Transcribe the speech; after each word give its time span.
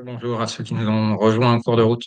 Bonjour 0.00 0.40
à 0.40 0.46
ceux 0.46 0.62
qui 0.62 0.74
nous 0.74 0.88
ont 0.88 1.16
rejoints 1.16 1.52
en 1.52 1.60
cours 1.60 1.76
de 1.76 1.82
route. 1.82 2.04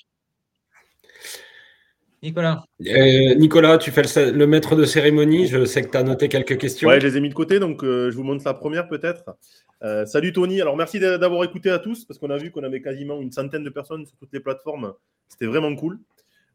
Nicolas. 2.24 2.64
Euh, 2.88 3.36
Nicolas, 3.36 3.78
tu 3.80 3.92
fais 3.92 4.04
le, 4.32 4.48
maître 4.48 4.78
de 4.78 4.86
cérémonie. 4.86 5.48
Je 5.48 5.66
sais 5.66 5.82
que 5.82 5.90
tu 5.90 5.98
as 5.98 6.04
noté 6.04 6.30
quelques 6.30 6.58
questions. 6.58 6.88
Ouais, 6.88 7.02
je 7.02 7.08
les 7.08 7.18
ai 7.18 7.20
mis 7.20 7.28
de 7.28 7.34
côté, 7.34 7.60
donc 7.60 7.84
euh, 7.84 8.10
je 8.10 8.16
vous 8.16 8.24
montre 8.24 8.44
la 8.46 8.54
première 8.54 8.88
peut-être. 8.88 9.36
Euh, 9.84 10.06
salut 10.06 10.32
Tony. 10.32 10.62
Alors 10.62 10.78
merci 10.78 11.00
d'avoir 11.00 11.44
écouté 11.44 11.70
à 11.70 11.80
tous, 11.80 12.06
parce 12.06 12.18
qu'on 12.18 12.30
a 12.30 12.38
vu 12.38 12.52
qu'on 12.52 12.64
avait 12.64 12.82
quasiment 12.82 13.20
une 13.20 13.32
centaine 13.32 13.64
de 13.64 13.70
personnes 13.70 14.06
sur 14.06 14.16
toutes 14.18 14.32
les 14.32 14.40
plateformes. 14.40 14.94
C'était 15.28 15.48
vraiment 15.48 15.76
cool. 15.76 16.00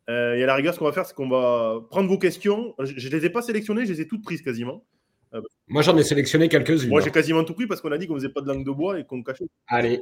et 0.09 0.13
à 0.13 0.47
la 0.47 0.55
rigueur, 0.55 0.73
ce 0.73 0.79
qu'on 0.79 0.87
va 0.87 0.93
faire, 0.93 1.05
c'est 1.05 1.15
qu'on 1.15 1.29
va 1.29 1.81
prendre 1.91 2.09
vos 2.09 2.19
questions. 2.19 2.75
Je 2.79 3.09
ne 3.09 3.13
les 3.15 3.27
ai 3.27 3.31
pas 3.31 3.43
sélectionnées, 3.43 3.85
je 3.85 3.93
les 3.93 4.01
ai 4.01 4.09
toutes 4.09 4.25
prises 4.25 4.41
quasiment. 4.41 4.85
Ah 5.33 5.41
bah. 5.41 5.49
Moi, 5.69 5.83
j'en 5.83 5.97
ai 5.97 6.05
sélectionné 6.05 6.49
quelques-unes. 6.49 6.89
Moi, 6.89 7.01
j'ai 7.01 7.11
quasiment 7.11 7.45
tout 7.45 7.55
pris 7.55 7.67
parce 7.67 7.81
qu'on 7.81 7.93
a 7.93 7.99
dit 7.99 8.07
qu'on 8.07 8.15
faisait 8.15 8.29
pas 8.29 8.41
de 8.41 8.49
langue 8.49 8.65
de 8.65 8.71
bois 8.71 8.99
et 8.99 9.05
qu'on 9.05 9.23
cachait. 9.23 9.47
Allez. 9.67 10.01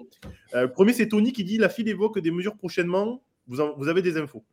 Euh, 0.54 0.68
premier, 0.68 0.92
c'est 0.92 1.08
Tony 1.08 1.32
qui 1.32 1.44
dit 1.44 1.58
La 1.58 1.68
fille 1.68 1.88
évoque 1.88 2.18
des 2.18 2.30
mesures 2.30 2.56
prochainement. 2.56 3.22
Vous, 3.46 3.58
vous 3.76 3.88
avez 3.88 4.02
des 4.02 4.16
infos 4.16 4.44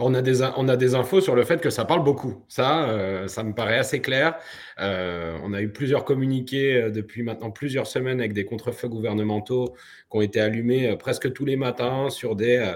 on 0.00 0.14
a, 0.14 0.22
des, 0.22 0.94
infos 0.94 1.20
sur 1.20 1.34
le 1.34 1.44
fait 1.44 1.60
que 1.60 1.70
ça 1.70 1.84
parle 1.84 2.02
beaucoup. 2.04 2.44
Ça, 2.48 2.88
euh, 2.88 3.28
ça 3.28 3.42
me 3.42 3.52
paraît 3.52 3.78
assez 3.78 4.00
clair. 4.00 4.36
Euh, 4.80 5.36
on 5.42 5.52
a 5.52 5.60
eu 5.60 5.70
plusieurs 5.72 6.04
communiqués 6.04 6.74
euh, 6.74 6.90
depuis 6.90 7.22
maintenant 7.22 7.50
plusieurs 7.50 7.86
semaines 7.86 8.20
avec 8.20 8.32
des 8.32 8.44
contre-feux 8.44 8.88
gouvernementaux 8.88 9.74
qui 10.10 10.16
ont 10.16 10.20
été 10.20 10.40
allumés 10.40 10.96
presque 10.96 11.32
tous 11.32 11.44
les 11.44 11.56
matins 11.56 12.10
sur 12.10 12.36
des, 12.36 12.74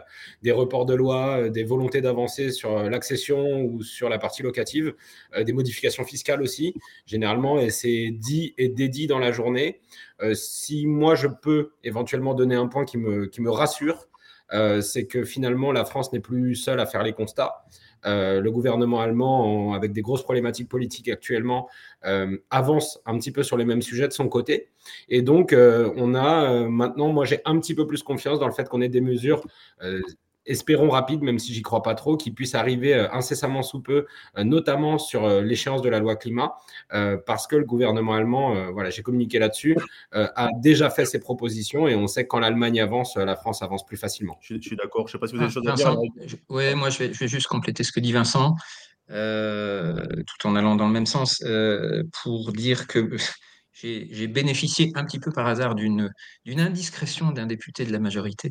reports 0.51 0.87
de 0.87 0.95
loi, 0.95 1.49
des 1.49 1.65
volontés 1.65 2.01
d'avancer 2.01 2.51
sur 2.51 2.83
l'accession 2.83 3.63
ou 3.63 3.83
sur 3.83 4.09
la 4.09 4.19
partie 4.19 4.43
locative, 4.43 4.95
des 5.41 5.53
modifications 5.53 6.05
fiscales 6.05 6.43
aussi, 6.43 6.75
généralement, 7.07 7.59
et 7.59 7.71
c'est 7.71 8.11
dit 8.11 8.55
et 8.59 8.69
dédié 8.69 9.07
dans 9.07 9.19
la 9.19 9.33
journée. 9.33 9.81
si 10.35 10.87
moi, 10.87 11.15
je 11.15 11.27
peux 11.27 11.71
éventuellement 11.85 12.35
donner 12.35 12.55
un 12.55 12.67
point 12.67 12.85
qui 12.85 12.99
me, 12.99 13.51
rassure, 13.51 14.09
c'est 14.81 15.07
que 15.07 15.25
finalement, 15.25 15.73
la 15.73 15.85
France 15.85 16.13
n'est 16.13 16.21
plus 16.21 16.55
seule 16.55 16.81
à 16.81 16.87
faire 16.87 17.03
les 17.03 17.13
constats. 17.13 17.65
Euh, 18.05 18.41
le 18.41 18.51
gouvernement 18.51 19.01
allemand, 19.01 19.75
avec 19.75 19.93
des 19.93 20.03
grosses 20.03 20.23
problématiques 20.23 20.69
politiques 20.69 21.09
actuellement, 21.09 21.69
euh, 22.05 22.37
avance 22.51 23.01
un 23.07 23.17
petit 23.19 23.31
peu 23.31 23.43
sur 23.43 23.57
les 23.57 23.65
mêmes 23.65 23.83
sujets 23.83 24.09
de 24.09 24.13
son 24.13 24.29
côté. 24.29 24.71
Et 25.09 25.23
donc, 25.23 25.55
on 25.55 26.15
a 26.15 26.69
maintenant, 26.69 27.13
moi 27.13 27.25
j'ai 27.25 27.41
un 27.45 27.59
petit 27.61 27.75
peu 27.75 27.87
plus 27.87 28.03
confiance 28.03 28.41
dans 28.41 28.47
le 28.47 28.53
fait 28.53 28.69
qu'on 28.69 28.81
ait 28.81 28.89
des 28.89 29.01
mesures 29.01 29.43
espérons 30.47 30.91
rapide, 30.91 31.23
même 31.23 31.39
si 31.39 31.53
j'y 31.53 31.63
crois 31.63 31.83
pas 31.83 31.95
trop, 31.95 32.17
qui 32.17 32.31
puisse 32.31 32.55
arriver 32.55 32.95
euh, 32.95 33.13
incessamment 33.13 33.63
sous 33.63 33.81
peu, 33.81 34.07
euh, 34.37 34.45
notamment 34.45 34.99
sur 34.99 35.25
euh, 35.25 35.41
l'échéance 35.41 35.83
de 35.83 35.89
la 35.89 35.99
loi 35.99 36.17
climat, 36.17 36.55
parce 37.27 37.47
que 37.47 37.57
le 37.57 37.65
gouvernement 37.65 38.15
allemand, 38.15 38.71
voilà, 38.73 38.91
j'ai 38.91 39.03
communiqué 39.03 39.39
là-dessus, 39.39 39.77
a 40.13 40.49
déjà 40.59 40.91
fait 40.91 41.05
ses 41.05 41.19
propositions 41.19 41.89
et 41.89 41.95
on 41.95 42.07
sait 42.07 42.25
que 42.25 42.29
quand 42.29 42.39
l'Allemagne 42.39 42.81
avance, 42.81 43.17
la 43.17 43.35
France 43.37 43.63
avance 43.63 43.85
plus 43.87 43.97
facilement. 43.97 44.39
Je, 44.41 44.61
suis 44.61 44.77
d'accord. 44.77 45.09
Je 45.09 45.13
sais 45.13 45.19
pas 45.19 45.27
si 45.27 45.35
vous 45.35 45.41
avez 45.41 45.49
des 45.49 45.55
choses 45.55 45.67
à 45.67 45.73
dire. 45.73 45.99
Oui, 46.49 46.75
moi 46.75 46.91
je 46.91 46.99
vais, 46.99 47.13
je 47.13 47.19
vais, 47.19 47.29
juste 47.29 47.47
compléter 47.47 47.83
ce 47.83 47.93
que 47.93 48.01
dit 48.01 48.13
Vincent, 48.13 48.57
tout 49.09 49.15
en 50.45 50.57
allant 50.57 50.77
dans 50.77 50.87
le 50.87 50.93
même 50.93 51.07
sens, 51.07 51.43
pour 52.23 52.53
dire 52.53 52.87
que 52.87 53.17
j'ai 53.83 54.27
bénéficié 54.29 54.93
un 54.95 55.05
petit 55.05 55.19
peu 55.19 55.33
par 55.33 55.47
hasard 55.47 55.75
d'une 55.75 56.11
indiscrétion 56.47 57.31
d'un 57.31 57.47
député 57.47 57.85
de 57.85 57.93
la 57.93 57.99
majorité 57.99 58.51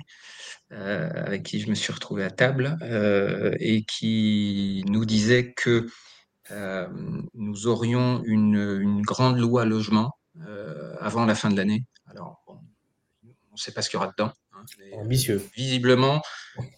euh, 0.71 1.09
avec 1.13 1.43
qui 1.43 1.59
je 1.59 1.69
me 1.69 1.75
suis 1.75 1.91
retrouvé 1.91 2.23
à 2.23 2.29
table 2.29 2.77
euh, 2.81 3.53
et 3.59 3.83
qui 3.83 4.83
nous 4.87 5.05
disait 5.05 5.53
que 5.53 5.87
euh, 6.51 6.87
nous 7.33 7.67
aurions 7.67 8.21
une, 8.25 9.01
grande 9.01 9.37
loi 9.37 9.65
logement 9.65 10.11
avant 10.99 11.25
la 11.25 11.35
fin 11.35 11.49
de 11.49 11.57
l'année. 11.57 11.83
Alors, 12.07 12.41
on 12.47 12.55
ne 13.53 13.57
sait 13.57 13.73
pas 13.73 13.81
ce 13.81 13.89
qu'il 13.89 13.97
y 13.99 14.01
aura 14.01 14.11
dedans. 14.11 14.31
Hein, 14.53 14.63
Ambitieux. 14.93 15.43
Visiblement, 15.55 16.21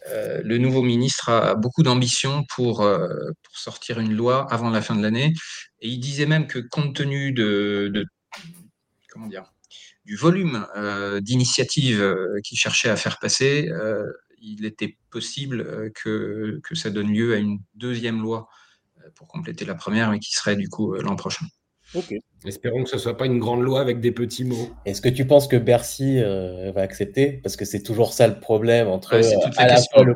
le 0.09 0.57
nouveau 0.57 0.81
ministre 0.81 1.29
a 1.29 1.55
beaucoup 1.55 1.83
d'ambition 1.83 2.45
pour, 2.55 2.77
pour, 2.77 3.57
sortir 3.57 3.99
une 3.99 4.13
loi 4.13 4.47
avant 4.51 4.69
la 4.69 4.81
fin 4.81 4.95
de 4.95 5.03
l'année. 5.03 5.33
Et 5.81 5.89
il 5.89 5.99
disait 5.99 6.25
même 6.25 6.47
que 6.47 6.59
compte 6.59 6.95
tenu 6.95 7.31
de, 7.31 7.91
de 7.93 8.05
comment 9.09 9.27
dire, 9.27 9.53
du 10.05 10.15
volume 10.15 10.65
euh, 10.75 11.21
d'initiatives 11.21 12.01
euh, 12.01 12.39
qu'il 12.43 12.57
cherchait 12.57 12.89
à 12.89 12.95
faire 12.95 13.19
passer, 13.19 13.69
euh, 13.69 14.05
il 14.41 14.65
était 14.65 14.97
possible 15.09 15.91
que, 15.93 16.59
que, 16.63 16.75
ça 16.75 16.89
donne 16.89 17.13
lieu 17.13 17.33
à 17.33 17.37
une 17.37 17.59
deuxième 17.75 18.21
loi 18.21 18.49
pour 19.15 19.27
compléter 19.27 19.63
la 19.63 19.75
première, 19.75 20.11
mais 20.11 20.19
qui 20.19 20.33
serait 20.33 20.57
du 20.57 20.67
coup 20.67 20.93
l'an 20.95 21.15
prochain. 21.15 21.45
Ok. 21.95 22.13
Espérons 22.45 22.83
que 22.83 22.89
ce 22.89 22.95
ne 22.95 23.01
soit 23.01 23.15
pas 23.15 23.25
une 23.25 23.39
grande 23.39 23.61
loi 23.61 23.79
avec 23.79 24.01
des 24.01 24.11
petits 24.11 24.43
mots. 24.43 24.69
Est-ce 24.85 25.01
que 25.01 25.07
tu 25.07 25.25
penses 25.25 25.47
que 25.47 25.55
Bercy 25.55 26.19
va 26.19 26.81
accepter? 26.81 27.39
Parce 27.41 27.55
que 27.55 27.63
c'est 27.63 27.83
toujours 27.83 28.11
ça 28.11 28.27
le 28.27 28.37
problème 28.39 28.89
entre 28.89 29.13
à 29.57 29.67
la 29.67 29.81
fois 29.81 30.03
le 30.03 30.15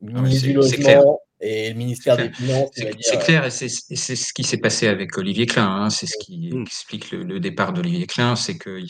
du 0.00 0.52
logement 0.52 1.20
et 1.40 1.70
le 1.70 1.74
ministère 1.76 2.16
des 2.16 2.32
Finances. 2.32 2.70
C'est 3.00 3.18
clair, 3.18 3.44
et 3.44 3.50
c'est 3.50 3.68
ce 3.68 4.32
qui 4.32 4.44
s'est 4.44 4.58
passé 4.58 4.88
avec 4.88 5.16
Olivier 5.18 5.46
Klein. 5.46 5.68
Hein. 5.68 5.90
C'est 5.90 6.06
ce 6.06 6.16
qui 6.18 6.50
mmh. 6.52 6.62
explique 6.62 7.10
le, 7.12 7.40
départ 7.40 7.72
d'Olivier 7.72 8.06
Klein, 8.06 8.36
c'est 8.36 8.58
qu'il 8.58 8.88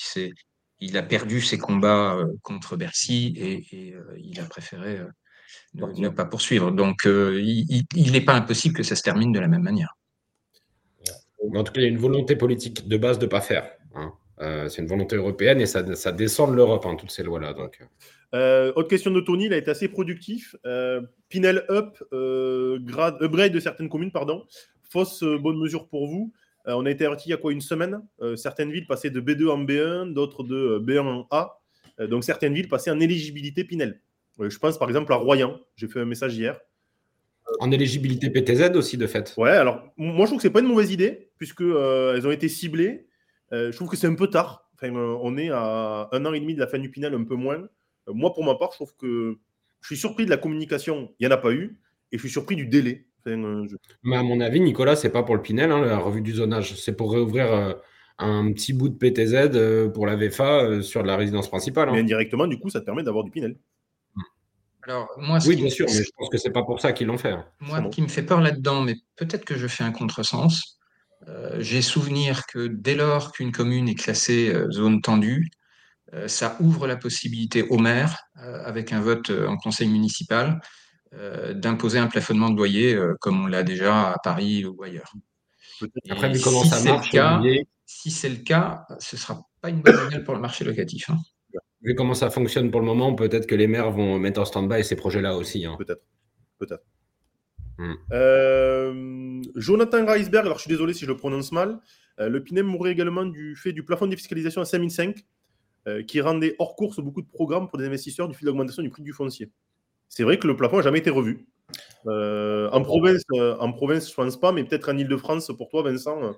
il 0.80 0.96
a 0.96 1.02
perdu 1.02 1.40
ses 1.40 1.58
combats 1.58 2.14
euh, 2.14 2.26
contre 2.42 2.76
Bercy 2.76 3.34
et, 3.36 3.94
euh, 3.94 4.16
il 4.18 4.40
a 4.40 4.44
préféré 4.44 4.98
euh, 4.98 5.06
ne, 5.74 6.08
pas 6.08 6.24
poursuivre. 6.24 6.70
Donc, 6.70 7.04
il 7.04 8.12
n'est 8.12 8.20
pas 8.20 8.34
impossible 8.34 8.76
que 8.76 8.82
ça 8.82 8.96
se 8.96 9.02
termine 9.02 9.32
de 9.32 9.40
la 9.40 9.48
même 9.48 9.62
manière. 9.62 9.96
En 11.54 11.64
tout 11.64 11.72
cas, 11.72 11.80
il 11.80 11.84
y 11.84 11.86
a 11.86 11.90
une 11.90 11.98
volonté 11.98 12.36
politique 12.36 12.86
de 12.86 12.96
base 12.96 13.18
de 13.18 13.24
ne 13.24 13.30
pas 13.30 13.40
faire. 13.40 13.70
Hein. 13.94 14.12
c'est 14.68 14.82
une 14.82 14.88
volonté 14.88 15.16
européenne 15.16 15.60
et 15.60 15.66
ça, 15.66 15.82
descend 15.82 16.50
de 16.50 16.56
l'Europe, 16.56 16.84
hein, 16.86 16.96
toutes 16.96 17.10
ces 17.10 17.22
lois-là. 17.22 17.54
Donc. 17.54 17.80
Euh, 18.34 18.72
autre 18.76 18.88
question 18.88 19.10
de 19.10 19.20
Tony, 19.20 19.46
il 19.46 19.52
a 19.52 19.56
été 19.56 19.70
assez 19.70 19.88
productif. 19.88 20.54
Euh, 20.66 21.00
Pinel 21.28 21.64
Up, 21.70 21.98
euh, 22.12 22.78
grade, 22.80 23.16
upgrade 23.22 23.52
de 23.52 23.60
certaines 23.60 23.88
communes, 23.88 24.12
pardon. 24.12 24.44
Fausse 24.90 25.22
bonne 25.22 25.58
mesure 25.58 25.88
pour 25.88 26.06
vous. 26.06 26.32
on 26.64 26.86
a 26.86 26.90
été 26.90 27.04
averti 27.06 27.28
il 27.28 27.30
y 27.30 27.34
a 27.34 27.38
quoi 27.38 27.52
une 27.52 27.60
semaine? 27.60 28.02
Certaines 28.36 28.72
villes 28.72 28.86
passaient 28.86 29.10
de 29.10 29.20
B2 29.20 29.48
en 29.48 29.62
B1, 29.62 30.12
d'autres 30.14 30.44
de 30.44 30.82
B1 30.82 31.00
en 31.00 31.26
A. 31.30 31.60
donc 32.08 32.24
certaines 32.24 32.54
villes 32.54 32.68
passaient 32.68 32.90
en 32.90 33.00
éligibilité 33.00 33.64
Pinel. 33.64 34.00
je 34.38 34.58
pense 34.58 34.78
par 34.78 34.88
exemple 34.88 35.12
à 35.12 35.16
Royan. 35.16 35.60
J'ai 35.76 35.88
fait 35.88 36.00
un 36.00 36.06
message 36.06 36.36
hier. 36.36 36.58
En 37.60 37.70
éligibilité 37.70 38.30
PTZ 38.30 38.76
aussi, 38.76 38.96
de 38.96 39.06
fait. 39.06 39.34
Ouais, 39.36 39.50
alors 39.50 39.92
moi 39.98 40.24
je 40.24 40.30
trouve 40.30 40.38
que 40.38 40.42
c'est 40.42 40.50
pas 40.50 40.60
une 40.60 40.68
mauvaise 40.68 40.90
idée, 40.90 41.30
puisque 41.36 41.60
elles 41.60 42.26
ont 42.26 42.30
été 42.30 42.48
ciblées. 42.48 43.06
je 43.52 43.76
trouve 43.76 43.90
que 43.90 43.96
c'est 43.96 44.06
un 44.06 44.14
peu 44.14 44.28
tard. 44.28 44.70
Enfin, 44.74 44.90
on 44.90 45.36
est 45.36 45.50
à 45.50 46.08
un 46.12 46.24
an 46.24 46.32
et 46.32 46.40
demi 46.40 46.54
de 46.54 46.60
la 46.60 46.66
fin 46.66 46.78
du 46.78 46.90
Pinel, 46.90 47.12
un 47.12 47.24
peu 47.24 47.34
moins. 47.34 47.68
Euh, 48.08 48.12
moi, 48.14 48.32
pour 48.32 48.44
ma 48.44 48.54
part, 48.54 48.70
je 48.72 48.76
trouve 48.76 48.94
que 48.96 49.38
je 49.80 49.86
suis 49.86 49.96
surpris 49.96 50.24
de 50.24 50.30
la 50.30 50.36
communication, 50.36 51.12
il 51.18 51.26
n'y 51.26 51.32
en 51.32 51.36
a 51.36 51.40
pas 51.40 51.52
eu, 51.52 51.78
et 52.12 52.16
je 52.16 52.22
suis 52.22 52.30
surpris 52.30 52.56
du 52.56 52.66
délai. 52.66 53.06
Euh, 53.26 53.66
Mais 54.02 54.16
à 54.16 54.22
mon 54.22 54.40
avis, 54.40 54.60
Nicolas, 54.60 54.96
c'est 54.96 55.10
pas 55.10 55.22
pour 55.22 55.36
le 55.36 55.42
Pinel, 55.42 55.70
hein, 55.70 55.84
la 55.84 55.98
revue 55.98 56.22
du 56.22 56.34
zonage, 56.34 56.74
c'est 56.76 56.96
pour 56.96 57.12
réouvrir 57.12 57.52
euh, 57.52 57.74
un 58.18 58.52
petit 58.52 58.72
bout 58.72 58.88
de 58.88 58.96
PTZ 58.96 59.92
pour 59.92 60.06
la 60.06 60.16
VFA 60.16 60.82
sur 60.82 61.02
la 61.02 61.16
résidence 61.16 61.48
principale. 61.48 61.90
Hein. 61.90 61.92
Mais 61.92 62.00
indirectement, 62.00 62.46
du 62.46 62.58
coup, 62.58 62.70
ça 62.70 62.80
te 62.80 62.86
permet 62.86 63.02
d'avoir 63.02 63.24
du 63.24 63.30
Pinel. 63.30 63.56
Alors, 64.82 65.08
moi, 65.18 65.38
oui, 65.46 65.56
bien 65.56 65.68
sûr, 65.68 65.84
mais 65.86 66.02
je 66.02 66.10
pense 66.16 66.30
que 66.30 66.38
c'est 66.38 66.50
pas 66.50 66.62
pour 66.62 66.80
ça 66.80 66.92
qu'ils 66.92 67.08
l'ont 67.08 67.18
fait. 67.18 67.32
Hein. 67.32 67.44
Moi, 67.60 67.82
ce 67.84 67.88
qui 67.90 68.00
me 68.00 68.08
fait 68.08 68.22
peur 68.22 68.40
là-dedans, 68.40 68.80
mais 68.80 68.94
peut-être 69.16 69.44
que 69.44 69.54
je 69.54 69.66
fais 69.66 69.84
un 69.84 69.92
contresens. 69.92 70.78
J'ai 71.58 71.82
souvenir 71.82 72.46
que 72.46 72.68
dès 72.68 72.94
lors 72.94 73.32
qu'une 73.32 73.52
commune 73.52 73.86
est 73.86 73.96
classée 73.96 74.50
zone 74.70 75.02
tendue, 75.02 75.50
ça 76.26 76.56
ouvre 76.60 76.86
la 76.86 76.96
possibilité 76.96 77.62
au 77.62 77.78
maire, 77.78 78.18
euh, 78.42 78.62
avec 78.64 78.92
un 78.92 79.00
vote 79.00 79.30
euh, 79.30 79.46
en 79.46 79.56
conseil 79.56 79.88
municipal, 79.88 80.60
d'imposer 81.54 81.98
un 81.98 82.06
plafonnement 82.06 82.50
de 82.50 82.56
loyer, 82.58 82.98
comme 83.20 83.44
on 83.44 83.46
l'a 83.46 83.62
déjà 83.62 84.10
à 84.10 84.18
Paris 84.22 84.66
ou 84.66 84.82
ailleurs. 84.82 85.10
Après, 86.10 86.30
vu 86.30 86.38
comment 86.38 86.62
si 86.64 86.68
ça 86.68 86.82
marche, 86.82 87.16
si 87.86 88.10
c'est 88.10 88.28
le 88.28 88.36
cas, 88.36 88.84
ce 88.98 89.16
ne 89.16 89.18
sera 89.18 89.40
pas 89.62 89.70
une 89.70 89.80
bonne 89.80 89.96
nouvelle 90.04 90.22
pour 90.22 90.34
le 90.34 90.40
marché 90.40 90.66
locatif. 90.66 91.08
Hein. 91.08 91.16
Vu 91.80 91.94
comment 91.94 92.12
ça 92.12 92.28
fonctionne 92.28 92.70
pour 92.70 92.80
le 92.80 92.86
moment, 92.86 93.14
peut-être 93.14 93.46
que 93.46 93.54
les 93.54 93.66
maires 93.66 93.90
vont 93.90 94.18
mettre 94.18 94.38
en 94.38 94.44
stand-by 94.44 94.84
ces 94.84 94.96
projets-là 94.96 95.34
aussi. 95.34 95.64
Hein. 95.64 95.76
Peut-être. 95.78 96.02
Peut-être. 96.58 96.84
Hmm. 97.78 99.40
Jonathan 99.56 100.04
Reisberg, 100.04 100.44
alors 100.44 100.58
je 100.58 100.64
suis 100.64 100.70
désolé 100.70 100.92
si 100.92 101.06
je 101.06 101.10
le 101.10 101.16
prononce 101.16 101.52
mal. 101.52 101.80
le 102.18 102.44
PINEM 102.44 102.66
mourrait 102.66 102.92
également 102.92 103.24
du 103.24 103.56
fait 103.56 103.72
du 103.72 103.82
plafond 103.82 104.06
de 104.06 104.14
fiscalisation 104.14 104.60
à 104.60 104.66
5005. 104.66 105.24
Qui 106.06 106.20
rendait 106.20 106.56
hors 106.58 106.76
course 106.76 107.00
beaucoup 107.00 107.22
de 107.22 107.28
programmes 107.28 107.68
pour 107.68 107.78
des 107.78 107.86
investisseurs 107.86 108.28
du 108.28 108.34
fait 108.34 108.42
de 108.42 108.46
l'augmentation 108.46 108.82
du 108.82 108.90
prix 108.90 109.02
du 109.02 109.12
foncier. 109.12 109.50
C'est 110.08 110.22
vrai 110.22 110.38
que 110.38 110.46
le 110.46 110.56
plafond 110.56 110.76
n'a 110.76 110.82
jamais 110.82 110.98
été 110.98 111.10
revu. 111.10 111.46
en, 112.06 112.82
province, 112.82 113.22
en 113.32 113.72
province, 113.72 114.06
je 114.06 114.20
ne 114.20 114.26
pense 114.26 114.40
pas, 114.40 114.52
mais 114.52 114.64
peut-être 114.64 114.90
en 114.90 114.96
Ile-de-France, 114.96 115.50
pour 115.56 115.68
toi, 115.68 115.82
Vincent, 115.82 116.34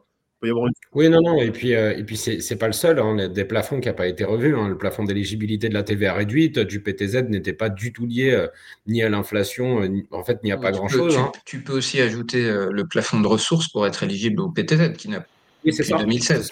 oui, 0.92 1.08
non, 1.08 1.20
non. 1.22 1.40
Et 1.40 1.50
puis, 1.50 1.74
euh, 1.74 1.96
et 1.96 2.02
puis 2.02 2.16
c'est 2.16 2.56
pas 2.56 2.66
le 2.66 2.72
seul. 2.72 2.98
Hein, 2.98 3.28
des 3.28 3.44
plafonds 3.44 3.80
qui 3.80 3.88
n'ont 3.88 3.94
pas 3.94 4.06
été 4.06 4.24
revus. 4.24 4.56
Hein. 4.56 4.68
Le 4.68 4.78
plafond 4.78 5.04
d'éligibilité 5.04 5.68
de 5.68 5.74
la 5.74 5.82
TVA 5.82 6.14
réduite, 6.14 6.58
du 6.58 6.82
PTZ 6.82 7.24
n'était 7.28 7.52
pas 7.52 7.68
du 7.68 7.92
tout 7.92 8.06
lié 8.06 8.30
euh, 8.30 8.46
ni 8.86 9.02
à 9.02 9.08
l'inflation. 9.08 9.82
Euh, 9.82 9.88
en 10.10 10.24
fait, 10.24 10.38
il 10.42 10.46
n'y 10.46 10.52
a 10.52 10.56
pas 10.56 10.72
grand-chose. 10.72 11.16
Hein. 11.16 11.30
Tu, 11.44 11.62
peux 11.62 11.74
aussi 11.74 12.00
ajouter 12.00 12.42
le 12.42 12.84
plafond 12.86 13.20
de 13.20 13.26
ressources 13.26 13.68
pour 13.68 13.86
être 13.86 14.02
éligible 14.02 14.40
au 14.40 14.50
PTZ 14.50 14.92
qui 14.96 15.08
n'a 15.08 15.24
oui, 15.62 15.74
c'est 15.74 15.86
2016. 15.90 16.50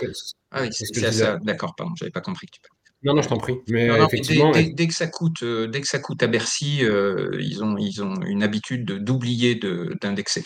ah 0.51 0.61
oui, 0.63 0.69
c'est 0.71 1.13
ça. 1.13 1.39
D'accord, 1.43 1.75
pardon, 1.75 1.95
j'avais 1.97 2.11
pas 2.11 2.21
compris. 2.21 2.47
Non, 3.03 3.15
non, 3.15 3.23
je 3.23 3.29
t'en 3.29 3.37
prie. 3.37 3.59
Mais 3.69 3.87
effectivement, 3.87 4.51
dès, 4.51 4.87
que 4.87 4.95
ça 4.95 5.07
coûte, 5.07 5.45
dès 5.45 5.81
que 5.81 5.87
ça 5.87 6.01
coûte 6.01 6.23
à 6.23 6.27
Bercy, 6.27 6.81
ils, 6.81 7.63
ont, 7.63 7.77
ils 7.79 8.03
ont 8.03 8.21
une 8.23 8.43
habitude 8.43 8.85
d'oublier 8.85 9.61
d'indexer. 10.01 10.45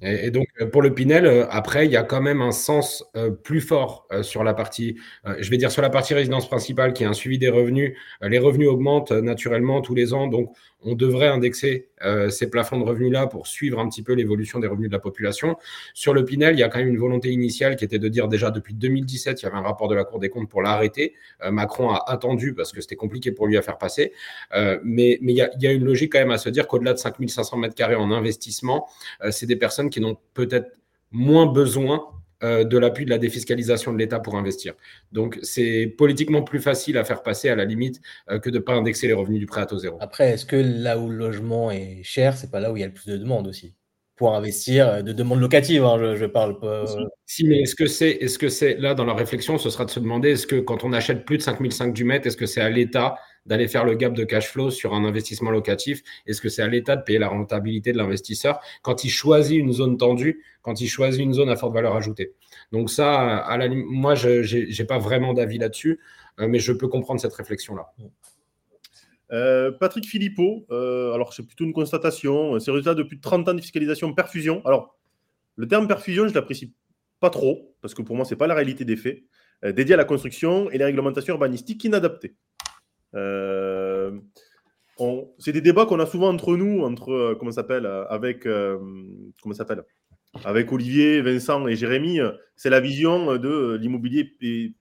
Et, 0.00 0.30
donc, 0.30 0.46
euh, 0.60 0.66
pour 0.66 0.80
le 0.80 0.94
Pinel, 0.94 1.26
euh, 1.26 1.46
après, 1.50 1.84
il 1.84 1.92
y 1.92 1.96
a 1.96 2.02
quand 2.02 2.22
même 2.22 2.40
un 2.40 2.52
sens 2.52 3.04
euh, 3.16 3.30
plus 3.30 3.60
fort 3.60 4.06
sur 4.22 4.44
la 4.44 4.54
partie, 4.54 4.96
je 5.38 5.50
vais 5.50 5.56
dire 5.56 5.70
sur 5.70 5.82
la 5.82 5.90
partie 5.90 6.14
résidence 6.14 6.48
principale, 6.48 6.92
qui 6.92 7.02
est 7.02 7.06
un 7.06 7.12
suivi 7.12 7.38
des 7.38 7.50
revenus. 7.50 7.94
les 8.22 8.38
revenus 8.38 8.68
augmentent 8.68 9.12
naturellement 9.12 9.80
tous 9.80 9.94
les 9.94 10.14
ans, 10.14 10.26
donc 10.26 10.50
on 10.84 10.94
devrait 10.94 11.26
indexer 11.26 11.88
euh, 12.04 12.30
ces 12.30 12.48
plafonds 12.48 12.78
de 12.78 12.84
revenus-là 12.84 13.26
pour 13.26 13.46
suivre 13.46 13.80
un 13.80 13.88
petit 13.88 14.02
peu 14.02 14.12
l'évolution 14.12 14.60
des 14.60 14.68
revenus 14.68 14.88
de 14.88 14.94
la 14.94 15.00
population. 15.00 15.56
Sur 15.92 16.14
le 16.14 16.24
Pinel, 16.24 16.54
il 16.54 16.60
y 16.60 16.62
a 16.62 16.68
quand 16.68 16.78
même 16.78 16.88
une 16.88 16.98
volonté 16.98 17.30
initiale 17.30 17.76
qui 17.76 17.84
était 17.84 17.98
de 17.98 18.08
dire 18.08 18.28
déjà 18.28 18.50
depuis 18.50 18.74
2017, 18.74 19.42
il 19.42 19.44
y 19.44 19.48
avait 19.48 19.56
un 19.56 19.62
rapport 19.62 19.88
de 19.88 19.94
la 19.94 20.04
Cour 20.04 20.20
des 20.20 20.28
comptes 20.28 20.48
pour 20.48 20.62
l'arrêter. 20.62 21.14
Euh, 21.42 21.50
Macron 21.50 21.90
a 21.90 22.04
attendu 22.06 22.54
parce 22.54 22.72
que 22.72 22.80
c'était 22.80 22.96
compliqué 22.96 23.32
pour 23.32 23.46
lui 23.46 23.56
à 23.56 23.62
faire 23.62 23.78
passer. 23.78 24.12
Euh, 24.54 24.78
mais, 24.84 25.18
il, 25.20 25.30
y 25.30 25.42
a, 25.42 25.50
y 25.58 25.66
a, 25.66 25.72
une 25.72 25.84
logique 25.84 26.12
quand 26.12 26.20
même 26.20 26.30
à 26.30 26.38
se 26.38 26.48
dire 26.48 26.68
qu'au-delà 26.68 26.92
de 26.92 26.98
5500 26.98 27.56
mètres 27.56 27.74
carrés 27.74 27.96
en 27.96 28.10
investissement, 28.12 28.88
c'est 29.30 29.46
des 29.46 29.56
personnes 29.56 29.90
qui 29.90 30.00
n'ont 30.00 30.16
peut-être 30.34 30.76
moins 31.10 31.46
besoin 31.46 32.06
de 32.42 32.78
l'appui 32.78 33.04
de 33.04 33.10
la 33.10 33.18
défiscalisation 33.18 33.92
de 33.92 33.98
l'État 33.98 34.20
pour 34.20 34.36
investir. 34.36 34.74
Donc, 35.12 35.38
c'est 35.42 35.86
politiquement 35.98 36.42
plus 36.42 36.60
facile 36.60 36.98
à 36.98 37.04
faire 37.04 37.22
passer 37.22 37.48
à 37.48 37.56
la 37.56 37.64
limite 37.64 38.00
euh, 38.30 38.38
que 38.38 38.50
de 38.50 38.58
ne 38.58 38.62
pas 38.62 38.74
indexer 38.74 39.06
les 39.06 39.12
revenus 39.12 39.40
du 39.40 39.46
prêt 39.46 39.60
à 39.60 39.66
taux 39.66 39.78
zéro. 39.78 39.98
Après, 40.00 40.30
est-ce 40.30 40.46
que 40.46 40.56
là 40.56 40.98
où 40.98 41.08
le 41.08 41.16
logement 41.16 41.70
est 41.70 42.02
cher, 42.02 42.36
c'est 42.36 42.50
pas 42.50 42.60
là 42.60 42.72
où 42.72 42.76
il 42.76 42.80
y 42.80 42.82
a 42.82 42.86
le 42.86 42.92
plus 42.92 43.06
de 43.06 43.16
demandes 43.16 43.46
aussi? 43.46 43.74
Pour 44.16 44.34
investir, 44.34 44.88
euh, 44.88 45.02
de 45.02 45.12
demandes 45.12 45.40
locatives, 45.40 45.84
hein, 45.84 45.96
je, 46.00 46.16
je, 46.16 46.26
parle 46.26 46.58
pas. 46.58 46.84
Si, 47.26 47.46
mais 47.46 47.60
est-ce 47.60 47.76
que 47.76 47.86
c'est, 47.86 48.10
est-ce 48.10 48.38
que 48.38 48.48
c'est 48.48 48.74
là 48.76 48.94
dans 48.94 49.04
la 49.04 49.14
réflexion, 49.14 49.58
ce 49.58 49.70
sera 49.70 49.84
de 49.84 49.90
se 49.90 50.00
demander 50.00 50.30
est-ce 50.30 50.46
que 50.46 50.56
quand 50.56 50.82
on 50.82 50.92
achète 50.92 51.24
plus 51.24 51.38
de 51.38 51.42
5005 51.42 51.94
du 51.94 52.04
mètre, 52.04 52.26
est-ce 52.26 52.36
que 52.36 52.46
c'est 52.46 52.60
à 52.60 52.68
l'État 52.68 53.16
d'aller 53.48 53.66
faire 53.66 53.84
le 53.84 53.94
gap 53.94 54.12
de 54.12 54.24
cash 54.24 54.48
flow 54.48 54.70
sur 54.70 54.94
un 54.94 55.04
investissement 55.04 55.50
locatif 55.50 56.02
Est-ce 56.26 56.40
que 56.40 56.48
c'est 56.48 56.62
à 56.62 56.68
l'État 56.68 56.96
de 56.96 57.02
payer 57.02 57.18
la 57.18 57.28
rentabilité 57.28 57.92
de 57.92 57.98
l'investisseur 57.98 58.60
quand 58.82 59.04
il 59.04 59.08
choisit 59.08 59.58
une 59.58 59.72
zone 59.72 59.96
tendue, 59.96 60.44
quand 60.62 60.80
il 60.80 60.86
choisit 60.86 61.20
une 61.20 61.32
zone 61.32 61.48
à 61.48 61.56
forte 61.56 61.74
valeur 61.74 61.96
ajoutée? 61.96 62.34
Donc 62.72 62.90
ça, 62.90 63.38
à 63.38 63.56
la, 63.56 63.68
moi, 63.68 64.14
je 64.14 64.78
n'ai 64.78 64.86
pas 64.86 64.98
vraiment 64.98 65.32
d'avis 65.32 65.58
là-dessus, 65.58 65.98
euh, 66.40 66.46
mais 66.46 66.58
je 66.58 66.72
peux 66.72 66.88
comprendre 66.88 67.20
cette 67.20 67.32
réflexion-là. 67.32 67.86
Euh, 69.32 69.72
Patrick 69.72 70.06
Philippot, 70.06 70.66
euh, 70.70 71.12
alors 71.12 71.32
c'est 71.32 71.42
plutôt 71.42 71.64
une 71.64 71.72
constatation, 71.72 72.58
c'est 72.60 72.70
résultat 72.70 72.94
de 72.94 73.02
plus 73.02 73.16
de 73.16 73.22
30 73.22 73.48
ans 73.48 73.54
de 73.54 73.60
fiscalisation 73.60 74.12
perfusion. 74.12 74.62
Alors, 74.66 74.96
le 75.56 75.66
terme 75.66 75.88
perfusion, 75.88 76.28
je 76.28 76.34
l'apprécie 76.34 76.74
pas 77.18 77.30
trop, 77.30 77.74
parce 77.80 77.94
que 77.94 78.02
pour 78.02 78.14
moi, 78.14 78.26
ce 78.26 78.34
n'est 78.34 78.38
pas 78.38 78.46
la 78.46 78.54
réalité 78.54 78.84
des 78.84 78.96
faits, 78.96 79.22
dédié 79.64 79.94
à 79.94 79.96
la 79.96 80.04
construction 80.04 80.70
et 80.70 80.78
les 80.78 80.84
réglementations 80.84 81.34
urbanistiques 81.34 81.82
inadaptées. 81.82 82.36
Euh, 83.14 84.18
c'est 85.38 85.52
des 85.52 85.60
débats 85.60 85.86
qu'on 85.86 86.00
a 86.00 86.06
souvent 86.06 86.28
entre 86.28 86.56
nous, 86.56 86.82
entre 86.82 87.12
euh, 87.12 87.34
comment 87.38 87.52
s'appelle, 87.52 87.86
euh, 87.86 88.04
avec 88.08 88.46
comment 89.42 89.54
s'appelle, 89.54 89.84
avec 90.44 90.72
Olivier, 90.72 91.20
Vincent 91.20 91.66
et 91.68 91.76
Jérémy. 91.76 92.18
C'est 92.56 92.70
la 92.70 92.80
vision 92.80 93.36
de 93.36 93.76
l'immobilier 93.80 94.36
est, 94.40 94.74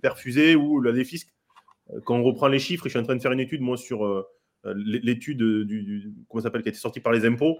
perfusé 0.00 0.54
ou 0.54 0.80
la 0.80 0.92
défisque. 0.92 1.32
Quand 2.04 2.16
on 2.16 2.22
reprend 2.22 2.46
les 2.46 2.60
chiffres, 2.60 2.84
je 2.84 2.90
suis 2.90 2.98
en 2.98 3.02
train 3.02 3.16
de 3.16 3.20
faire 3.20 3.32
une 3.32 3.40
étude 3.40 3.60
moi 3.60 3.76
sur 3.76 4.24
l'étude 4.64 5.42
du, 5.42 6.12
comment 6.28 6.42
s'appelle 6.42 6.62
qui 6.62 6.68
a 6.68 6.70
été 6.70 6.78
sortie 6.78 7.00
par 7.00 7.12
les 7.12 7.26
impôts. 7.26 7.58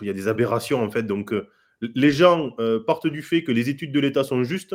Il 0.00 0.06
y 0.06 0.10
a 0.10 0.14
des 0.14 0.26
aberrations 0.26 0.82
en 0.82 0.90
fait. 0.90 1.02
Donc 1.02 1.34
les 1.82 2.10
gens 2.10 2.56
partent 2.86 3.06
du 3.06 3.22
fait 3.22 3.44
que 3.44 3.52
les 3.52 3.68
études 3.68 3.92
de 3.92 4.00
l'État 4.00 4.24
sont 4.24 4.42
justes. 4.42 4.74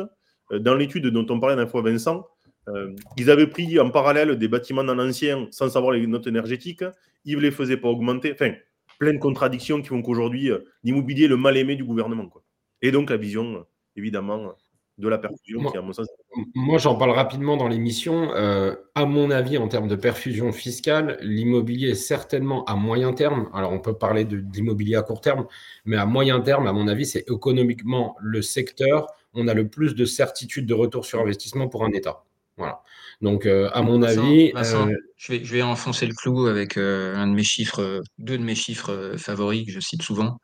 Dans 0.50 0.74
l'étude 0.74 1.06
dont 1.08 1.26
on 1.28 1.40
parlait 1.40 1.56
d'un 1.56 1.66
fois 1.66 1.82
Vincent, 1.82 2.26
euh, 2.68 2.94
ils 3.16 3.30
avaient 3.30 3.46
pris 3.46 3.78
en 3.78 3.90
parallèle 3.90 4.36
des 4.36 4.48
bâtiments 4.48 4.84
dans 4.84 4.94
l'ancien 4.94 5.48
sans 5.50 5.68
savoir 5.68 5.92
les 5.92 6.06
notes 6.06 6.26
énergétiques. 6.26 6.84
Ils 7.24 7.36
ne 7.36 7.42
les 7.42 7.50
faisaient 7.50 7.76
pas 7.76 7.88
augmenter. 7.88 8.32
Enfin, 8.32 8.52
plein 8.98 9.12
de 9.12 9.18
contradictions 9.18 9.80
qui 9.82 9.88
font 9.88 10.02
qu'aujourd'hui, 10.02 10.50
euh, 10.50 10.58
l'immobilier 10.82 11.24
est 11.24 11.28
le 11.28 11.36
mal 11.36 11.56
aimé 11.56 11.76
du 11.76 11.84
gouvernement. 11.84 12.26
Quoi. 12.26 12.42
Et 12.82 12.90
donc, 12.90 13.10
la 13.10 13.16
vision, 13.16 13.56
euh, 13.56 13.62
évidemment, 13.96 14.54
de 14.96 15.08
la 15.08 15.18
perfusion, 15.18 15.60
moi, 15.60 15.72
qui, 15.72 15.78
à 15.78 15.82
mon 15.82 15.92
sens. 15.92 16.06
Moi, 16.54 16.78
j'en 16.78 16.94
parle 16.94 17.10
rapidement 17.10 17.56
dans 17.56 17.66
l'émission. 17.66 18.30
à 18.32 19.06
mon 19.06 19.30
avis, 19.30 19.58
en 19.58 19.66
termes 19.66 19.88
de 19.88 19.96
perfusion 19.96 20.52
fiscale, 20.52 21.18
l'immobilier 21.20 21.90
est 21.90 21.94
certainement 21.96 22.64
à 22.66 22.76
moyen 22.76 23.12
terme. 23.12 23.50
Alors, 23.52 23.72
on 23.72 23.80
peut 23.80 23.98
parler 23.98 24.24
d'immobilier 24.24 24.94
à 24.94 25.02
court 25.02 25.20
terme, 25.20 25.46
mais 25.84 25.96
à 25.96 26.06
moyen 26.06 26.40
terme, 26.40 26.68
à 26.68 26.72
mon 26.72 26.86
avis, 26.86 27.06
c'est 27.06 27.28
économiquement 27.28 28.16
le 28.20 28.40
secteur. 28.40 29.08
On 29.32 29.48
a 29.48 29.54
le 29.54 29.68
plus 29.68 29.96
de 29.96 30.04
certitude 30.04 30.66
de 30.66 30.74
retour 30.74 31.04
sur 31.04 31.20
investissement 31.20 31.68
pour 31.68 31.84
un 31.84 31.90
État. 31.90 32.24
Voilà. 32.56 32.82
Donc, 33.20 33.46
euh, 33.46 33.70
à 33.72 33.82
mon 33.82 34.02
avis. 34.02 34.52
Euh, 34.54 34.94
je, 35.16 35.32
vais, 35.32 35.44
je 35.44 35.52
vais 35.52 35.62
enfoncer 35.62 36.06
le 36.06 36.14
clou 36.14 36.46
avec 36.46 36.76
euh, 36.76 37.16
un 37.16 37.26
de 37.26 37.32
mes 37.32 37.42
chiffres, 37.42 38.02
deux 38.18 38.38
de 38.38 38.42
mes 38.42 38.54
chiffres 38.54 39.14
favoris 39.16 39.66
que 39.66 39.72
je 39.72 39.80
cite 39.80 40.02
souvent. 40.02 40.38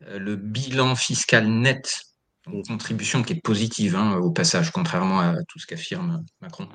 le 0.00 0.36
bilan 0.36 0.94
fiscal 0.94 1.48
net, 1.48 2.02
contribution 2.66 3.22
qui 3.22 3.34
est 3.34 3.42
positive 3.42 3.96
hein, 3.96 4.16
au 4.16 4.30
passage, 4.30 4.70
contrairement 4.70 5.20
à 5.20 5.36
tout 5.48 5.58
ce 5.58 5.66
qu'affirme 5.66 6.24
Macron. 6.40 6.68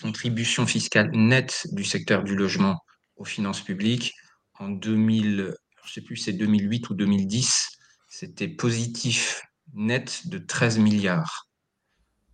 contribution 0.00 0.66
fiscale 0.66 1.10
nette 1.12 1.66
du 1.72 1.84
secteur 1.84 2.22
du 2.22 2.36
logement 2.36 2.78
aux 3.16 3.24
finances 3.24 3.60
publiques 3.60 4.14
en 4.60 4.68
2000, 4.68 5.54
je 5.84 5.92
sais 5.92 6.00
plus, 6.00 6.16
c'est 6.16 6.32
2008 6.32 6.90
ou 6.90 6.94
2010, 6.94 7.68
c'était 8.08 8.48
positif 8.48 9.42
net 9.74 10.26
de 10.28 10.38
13 10.38 10.78
milliards 10.78 11.47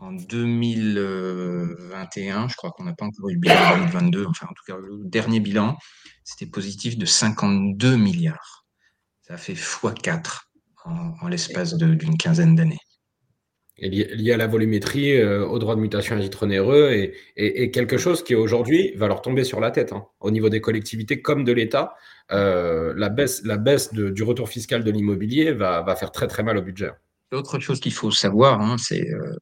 en 0.04 0.12
2021, 0.12 2.48
je 2.48 2.56
crois 2.56 2.70
qu'on 2.72 2.84
n'a 2.84 2.92
pas 2.92 3.06
encore 3.06 3.30
eu 3.30 3.34
le 3.34 3.40
bilan 3.40 3.78
2022, 3.78 4.26
enfin 4.26 4.46
en 4.50 4.52
tout 4.52 4.64
cas 4.66 4.76
le 4.76 4.98
dernier 5.04 5.40
bilan, 5.40 5.78
c'était 6.24 6.44
positif 6.46 6.98
de 6.98 7.06
52 7.06 7.96
milliards. 7.96 8.66
Ça 9.22 9.38
fait 9.38 9.54
x4 9.54 10.42
en, 10.84 11.26
l'espace 11.28 11.74
d'une 11.74 12.18
quinzaine 12.18 12.54
d'années. 12.54 12.80
Et 13.78 13.88
lié 13.88 14.32
à 14.32 14.36
la 14.36 14.46
volumétrie, 14.46 15.16
euh, 15.16 15.46
au 15.46 15.58
droit 15.58 15.74
de 15.74 15.80
mutation 15.80 16.16
à 16.16 16.20
titre 16.20 16.42
onéreux, 16.44 17.12
et, 17.36 17.70
quelque 17.72 17.96
chose 17.96 18.22
qui 18.22 18.34
aujourd'hui 18.34 18.92
va 18.96 19.08
leur 19.08 19.22
tomber 19.22 19.42
sur 19.42 19.58
la 19.58 19.70
tête. 19.70 19.94
Hein. 19.94 20.04
Au 20.20 20.30
niveau 20.30 20.50
des 20.50 20.60
collectivités 20.60 21.22
comme 21.22 21.44
de 21.44 21.52
l'État, 21.52 21.94
euh, 22.30 22.92
la 22.96 23.08
baisse, 23.08 23.42
la 23.44 23.56
baisse 23.56 23.90
du 23.92 24.22
retour 24.22 24.50
fiscal 24.50 24.84
de 24.84 24.90
l'immobilier 24.90 25.52
va, 25.52 25.80
va, 25.80 25.96
faire 25.96 26.12
très 26.12 26.26
très 26.28 26.42
mal 26.42 26.58
au 26.58 26.62
budget. 26.62 26.90
L'autre 27.32 27.58
chose 27.58 27.80
qu'il 27.80 27.92
faut 27.92 28.12
savoir, 28.12 28.60
hein, 28.60 28.76
c'est 28.78 29.10
euh, 29.10 29.34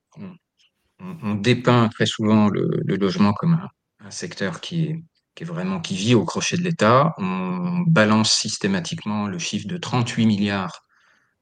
on, 1.22 1.34
dépeint 1.34 1.88
très 1.88 2.06
souvent 2.06 2.48
le, 2.48 2.82
logement 2.86 3.32
comme 3.32 3.68
un, 4.00 4.10
secteur 4.10 4.60
qui 4.60 5.04
est, 5.36 5.44
vraiment 5.44 5.80
qui 5.80 5.96
vit 5.96 6.14
au 6.14 6.24
crochet 6.24 6.56
de 6.56 6.62
l'État. 6.62 7.14
On 7.18 7.80
balance 7.86 8.32
systématiquement 8.32 9.26
le 9.26 9.38
chiffre 9.38 9.66
de 9.66 9.76
38 9.76 10.26
milliards 10.26 10.84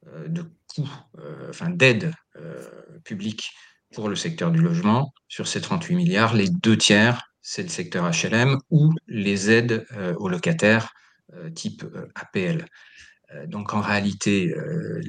euh, 0.06 0.28
de 0.28 0.44
coûts, 0.74 0.88
euh, 1.18 1.52
d'aides 1.68 2.12
euh, 2.36 2.66
publiques 3.04 3.50
pour 3.94 4.08
le 4.08 4.16
secteur 4.16 4.50
du 4.50 4.60
logement. 4.60 5.12
Sur 5.28 5.48
ces 5.48 5.60
38 5.60 5.96
milliards, 5.96 6.34
les 6.34 6.48
deux 6.48 6.76
tiers, 6.76 7.30
c'est 7.42 7.62
le 7.62 7.68
secteur 7.68 8.10
HLM 8.10 8.58
ou 8.70 8.92
les 9.08 9.50
aides 9.50 9.86
aux 10.18 10.28
locataires 10.28 10.92
type 11.54 11.84
APL. 12.14 12.66
Euh, 13.34 13.46
donc 13.46 13.74
en 13.74 13.80
réalité, 13.80 14.52
euh, 14.54 15.00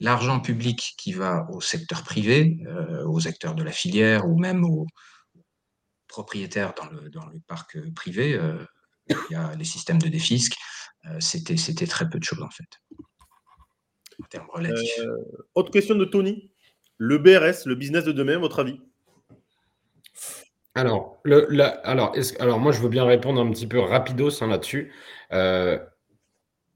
l'argent 0.00 0.40
public 0.40 0.94
qui 0.98 1.12
va 1.12 1.46
au 1.50 1.60
secteur 1.60 2.02
privé, 2.02 2.58
euh, 2.66 3.04
aux 3.06 3.26
acteurs 3.26 3.54
de 3.54 3.62
la 3.62 3.72
filière 3.72 4.28
ou 4.28 4.38
même 4.38 4.64
aux 4.64 4.86
propriétaires 6.08 6.74
dans 6.74 6.88
le, 6.90 7.10
dans 7.10 7.26
le 7.26 7.38
parc 7.46 7.78
privé, 7.94 8.40
il 9.08 9.16
y 9.30 9.34
a 9.34 9.54
les 9.56 9.64
systèmes 9.64 9.98
de 9.98 10.08
défisque, 10.08 10.54
c'était 11.20 11.86
très 11.86 12.08
peu 12.08 12.18
de 12.18 12.24
choses 12.24 12.42
en 12.42 12.50
fait, 12.50 12.80
en 14.22 14.26
termes 14.28 14.48
relatifs. 14.52 15.00
autre 15.54 15.70
question 15.70 15.94
de 15.94 16.04
Tony. 16.04 16.50
Le 16.98 17.18
BRS, 17.18 17.66
le 17.66 17.74
business 17.74 18.04
de 18.04 18.12
demain, 18.12 18.38
votre 18.38 18.60
avis? 18.60 18.80
Alors, 20.74 21.20
le, 21.24 21.46
alors, 21.86 22.14
alors, 22.38 22.58
moi, 22.58 22.72
je 22.72 22.80
veux 22.80 22.88
bien 22.88 23.04
répondre 23.04 23.38
un 23.40 23.50
petit 23.50 23.66
peu 23.66 23.78
rapidos 23.78 24.42
hein, 24.42 24.46
là-dessus 24.46 24.92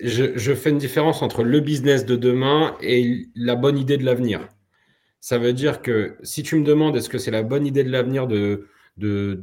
je, 0.02 0.54
fais 0.54 0.70
une 0.70 0.78
différence 0.78 1.22
entre 1.22 1.42
le 1.42 1.60
business 1.60 2.04
de 2.04 2.16
demain 2.16 2.76
et 2.82 3.26
la 3.34 3.56
bonne 3.56 3.78
idée 3.78 3.96
de 3.96 4.04
l'avenir. 4.04 4.48
Ça 5.20 5.38
veut 5.38 5.52
dire 5.52 5.82
que 5.82 6.16
si 6.22 6.42
tu 6.42 6.56
me 6.56 6.64
demandes 6.64 6.96
est-ce 6.96 7.08
que 7.08 7.18
c'est 7.18 7.30
la 7.30 7.42
bonne 7.42 7.66
idée 7.66 7.84
de 7.84 7.90
l'avenir 7.90 8.26
de, 8.26 8.66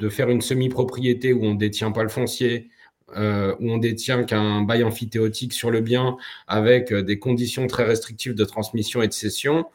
faire 0.09 0.29
une 0.29 0.41
semi-propriété 0.41 1.33
où 1.33 1.43
on 1.43 1.53
ne 1.53 1.59
détient 1.59 1.91
pas 1.91 2.03
le 2.03 2.09
foncier, 2.09 2.69
euh, 3.15 3.55
où 3.59 3.71
on 3.71 3.77
détient 3.77 4.23
qu'un 4.23 4.61
bail 4.63 4.83
amphithéotique 4.83 5.53
sur 5.53 5.71
le 5.71 5.79
bien 5.81 6.17
avec 6.47 6.91
euh, 6.91 7.03
des 7.03 7.19
conditions 7.19 7.65
très 7.67 7.85
restrictives 7.85 8.35
de 8.35 8.43
transmission 8.43 9.01
et 9.01 9.07
de 9.07 9.13
cession 9.13 9.65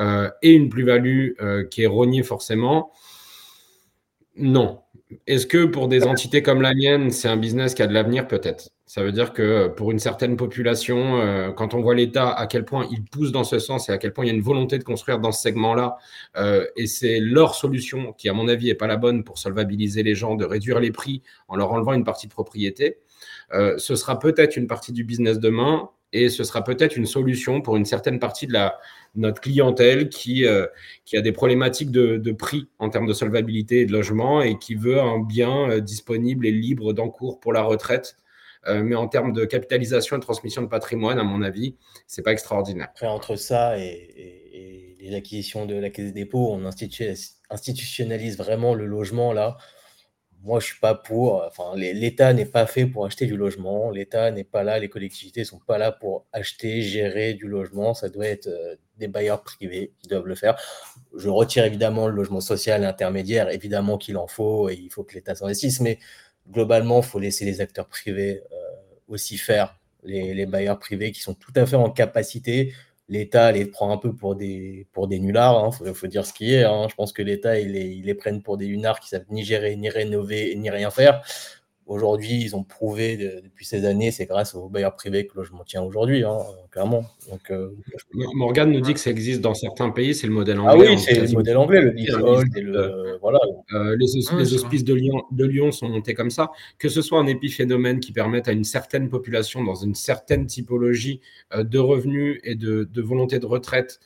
euh, 0.00 0.28
et 0.42 0.52
une 0.52 0.68
plus-value 0.68 1.32
qui 1.70 1.82
est 1.82 1.86
rognée 1.86 2.22
forcément, 2.22 2.92
non. 4.36 4.80
Est-ce 5.26 5.46
que 5.46 5.64
pour 5.66 5.88
des 5.88 6.04
entités 6.04 6.42
comme 6.42 6.62
la 6.62 6.74
mienne, 6.74 7.10
c'est 7.10 7.28
un 7.28 7.36
business 7.36 7.74
qui 7.74 7.82
a 7.82 7.86
de 7.86 7.92
l'avenir 7.92 8.26
Peut-être? 8.26 8.70
Ça 8.90 9.04
veut 9.04 9.12
dire 9.12 9.32
que 9.32 9.68
pour 9.68 9.92
une 9.92 10.00
certaine 10.00 10.36
population, 10.36 11.20
euh, 11.20 11.52
quand 11.52 11.74
on 11.74 11.80
voit 11.80 11.94
l'État 11.94 12.32
à 12.32 12.48
quel 12.48 12.64
point 12.64 12.88
il 12.90 13.04
pousse 13.04 13.30
dans 13.30 13.44
ce 13.44 13.60
sens 13.60 13.88
et 13.88 13.92
à 13.92 13.98
quel 13.98 14.12
point 14.12 14.24
il 14.24 14.28
y 14.28 14.30
a 14.32 14.34
une 14.34 14.42
volonté 14.42 14.78
de 14.78 14.82
construire 14.82 15.20
dans 15.20 15.30
ce 15.30 15.42
segment-là, 15.42 15.96
euh, 16.36 16.66
et 16.74 16.88
c'est 16.88 17.20
leur 17.20 17.54
solution 17.54 18.12
qui, 18.12 18.28
à 18.28 18.32
mon 18.32 18.48
avis, 18.48 18.66
n'est 18.66 18.74
pas 18.74 18.88
la 18.88 18.96
bonne 18.96 19.22
pour 19.22 19.38
solvabiliser 19.38 20.02
les 20.02 20.16
gens, 20.16 20.34
de 20.34 20.44
réduire 20.44 20.80
les 20.80 20.90
prix 20.90 21.22
en 21.46 21.54
leur 21.54 21.70
enlevant 21.70 21.92
une 21.92 22.02
partie 22.02 22.26
de 22.26 22.32
propriété, 22.32 22.98
euh, 23.52 23.78
ce 23.78 23.96
sera 23.96 24.18
peut-être 24.18 24.56
une 24.56 24.66
partie 24.66 24.92
du 24.92 25.04
business 25.04 25.38
demain 25.38 25.90
et 26.12 26.28
ce 26.28 26.42
sera 26.44 26.64
peut-être 26.64 26.96
une 26.96 27.06
solution 27.06 27.60
pour 27.60 27.76
une 27.76 27.84
certaine 27.84 28.18
partie 28.18 28.46
de 28.46 28.52
la, 28.52 28.78
notre 29.14 29.40
clientèle 29.40 30.08
qui, 30.08 30.44
euh, 30.44 30.66
a 31.12 31.20
des 31.20 31.32
problématiques 31.32 31.90
de, 31.90 32.32
prix 32.32 32.68
en 32.78 32.90
termes 32.90 33.06
de 33.06 33.12
solvabilité 33.12 33.80
et 33.80 33.86
de 33.86 33.92
logement 33.92 34.42
et 34.42 34.58
qui 34.58 34.74
veut 34.74 35.00
un 35.00 35.18
bien 35.20 35.70
euh, 35.70 35.80
disponible 35.80 36.46
et 36.46 36.52
libre 36.52 36.92
d'encours 36.92 37.40
pour 37.40 37.52
la 37.52 37.62
retraite. 37.62 38.16
Euh, 38.66 38.82
mais 38.82 38.94
en 38.94 39.08
termes 39.08 39.32
de 39.32 39.44
capitalisation 39.44 40.16
et 40.16 40.20
transmission 40.20 40.62
de 40.62 40.66
patrimoine, 40.66 41.18
à 41.18 41.22
mon 41.22 41.42
avis, 41.42 41.76
c'est 42.06 42.22
pas 42.22 42.32
extraordinaire. 42.32 42.88
Après, 42.90 43.06
entre 43.06 43.36
ça 43.36 43.78
et, 43.78 44.96
les 45.00 45.14
acquisitions 45.14 45.64
de 45.64 45.74
la 45.74 45.88
Caisse 45.88 46.06
des 46.06 46.24
dépôts, 46.24 46.52
on 46.52 46.66
institutionnalise 46.66 48.36
vraiment 48.36 48.74
le 48.74 48.84
logement 48.84 49.32
là 49.32 49.56
moi, 50.42 50.58
je 50.60 50.66
suis 50.66 50.80
pas 50.80 50.94
pour. 50.94 51.42
Enfin, 51.44 51.72
l'État 51.76 52.32
n'est 52.32 52.46
pas 52.46 52.66
fait 52.66 52.86
pour 52.86 53.04
acheter 53.04 53.26
du 53.26 53.36
logement. 53.36 53.90
L'État 53.90 54.30
n'est 54.30 54.44
pas 54.44 54.62
là. 54.62 54.78
Les 54.78 54.88
collectivités 54.88 55.44
sont 55.44 55.58
pas 55.58 55.76
là 55.78 55.92
pour 55.92 56.26
acheter, 56.32 56.82
gérer 56.82 57.34
du 57.34 57.46
logement. 57.46 57.94
Ça 57.94 58.08
doit 58.08 58.26
être 58.26 58.46
euh, 58.46 58.76
des 58.96 59.08
bailleurs 59.08 59.42
privés 59.42 59.92
qui 60.00 60.08
doivent 60.08 60.26
le 60.26 60.34
faire. 60.34 60.58
Je 61.14 61.28
retire 61.28 61.64
évidemment 61.64 62.08
le 62.08 62.14
logement 62.14 62.40
social 62.40 62.84
intermédiaire. 62.84 63.50
Évidemment 63.50 63.98
qu'il 63.98 64.16
en 64.16 64.26
faut 64.26 64.70
et 64.70 64.74
il 64.74 64.90
faut 64.90 65.04
que 65.04 65.14
l'État 65.14 65.34
s'investisse. 65.34 65.80
Mais 65.80 65.98
globalement, 66.48 67.00
il 67.00 67.06
faut 67.06 67.18
laisser 67.18 67.44
les 67.44 67.60
acteurs 67.60 67.86
privés 67.86 68.42
euh, 68.52 68.56
aussi 69.08 69.36
faire. 69.36 69.76
Les, 70.02 70.46
bailleurs 70.46 70.78
privés 70.78 71.12
qui 71.12 71.20
sont 71.20 71.34
tout 71.34 71.52
à 71.54 71.66
fait 71.66 71.76
en 71.76 71.90
capacité 71.90 72.72
l'État 73.10 73.52
les 73.52 73.66
prend 73.66 73.90
un 73.90 73.98
peu 73.98 74.14
pour 74.14 74.36
des, 74.36 74.86
pour 74.92 75.08
nullards, 75.08 75.72
il 75.82 75.88
hein, 75.88 75.94
faut, 75.94 76.06
dire 76.06 76.24
ce 76.24 76.32
qui 76.32 76.54
est. 76.54 76.62
Hein. 76.62 76.86
Je 76.88 76.94
pense 76.94 77.12
que 77.12 77.22
l'État, 77.22 77.54
les, 77.54 77.86
il 77.88 78.40
pour 78.42 78.56
des 78.56 78.68
nullards 78.68 79.00
qui 79.00 79.08
savent 79.08 79.26
ni 79.30 79.44
gérer, 79.44 79.76
ni 79.76 79.90
rénover, 79.90 80.54
ni 80.56 80.70
rien 80.70 80.90
faire. 80.90 81.22
Aujourd'hui, 81.90 82.40
ils 82.40 82.54
ont 82.54 82.62
prouvé 82.62 83.16
depuis 83.42 83.66
ces 83.66 83.84
années, 83.84 84.12
c'est 84.12 84.26
grâce 84.26 84.54
aux 84.54 84.68
bailleurs 84.68 84.94
privés 84.94 85.26
que 85.26 85.42
je 85.42 85.50
m'en 85.50 85.64
tiens 85.64 85.82
aujourd'hui, 85.82 86.22
hein, 86.22 86.38
clairement. 86.70 87.04
Donc, 87.28 87.50
euh, 87.50 87.70
Morgane 88.12 88.70
nous 88.70 88.80
dit 88.80 88.94
que 88.94 89.00
ça 89.00 89.10
existe 89.10 89.40
dans 89.40 89.54
certains 89.54 89.90
pays, 89.90 90.14
c'est 90.14 90.28
le 90.28 90.32
modèle 90.32 90.58
ah 90.60 90.72
anglais. 90.72 90.86
Ah 90.88 90.92
oui, 90.92 90.98
c'est 91.00 91.20
le 91.20 91.32
modèle 91.32 91.56
anglais, 91.56 91.80
le 91.80 91.90
leasehold 91.90 92.56
et 92.56 92.60
le. 92.60 93.18
Voilà. 93.20 93.40
Euh, 93.72 93.96
les, 93.98 94.54
hospices 94.54 94.84
de 94.84 94.94
Lyon, 94.94 95.24
de 95.32 95.44
Lyon 95.44 95.72
sont 95.72 95.88
montés 95.88 96.14
comme 96.14 96.30
ça. 96.30 96.52
Que 96.78 96.88
ce 96.88 97.02
soit 97.02 97.18
un 97.18 97.26
épiphénomène 97.26 97.98
qui 97.98 98.12
permette 98.12 98.46
à 98.46 98.52
une 98.52 98.62
certaine 98.62 99.08
population, 99.08 99.64
dans 99.64 99.74
une 99.74 99.96
certaine 99.96 100.46
typologie 100.46 101.20
euh, 101.52 101.64
de 101.64 101.80
revenus 101.80 102.38
et 102.44 102.54
de, 102.54 102.84
de 102.84 103.02
volonté 103.02 103.40
de 103.40 103.46
retraite, 103.46 103.98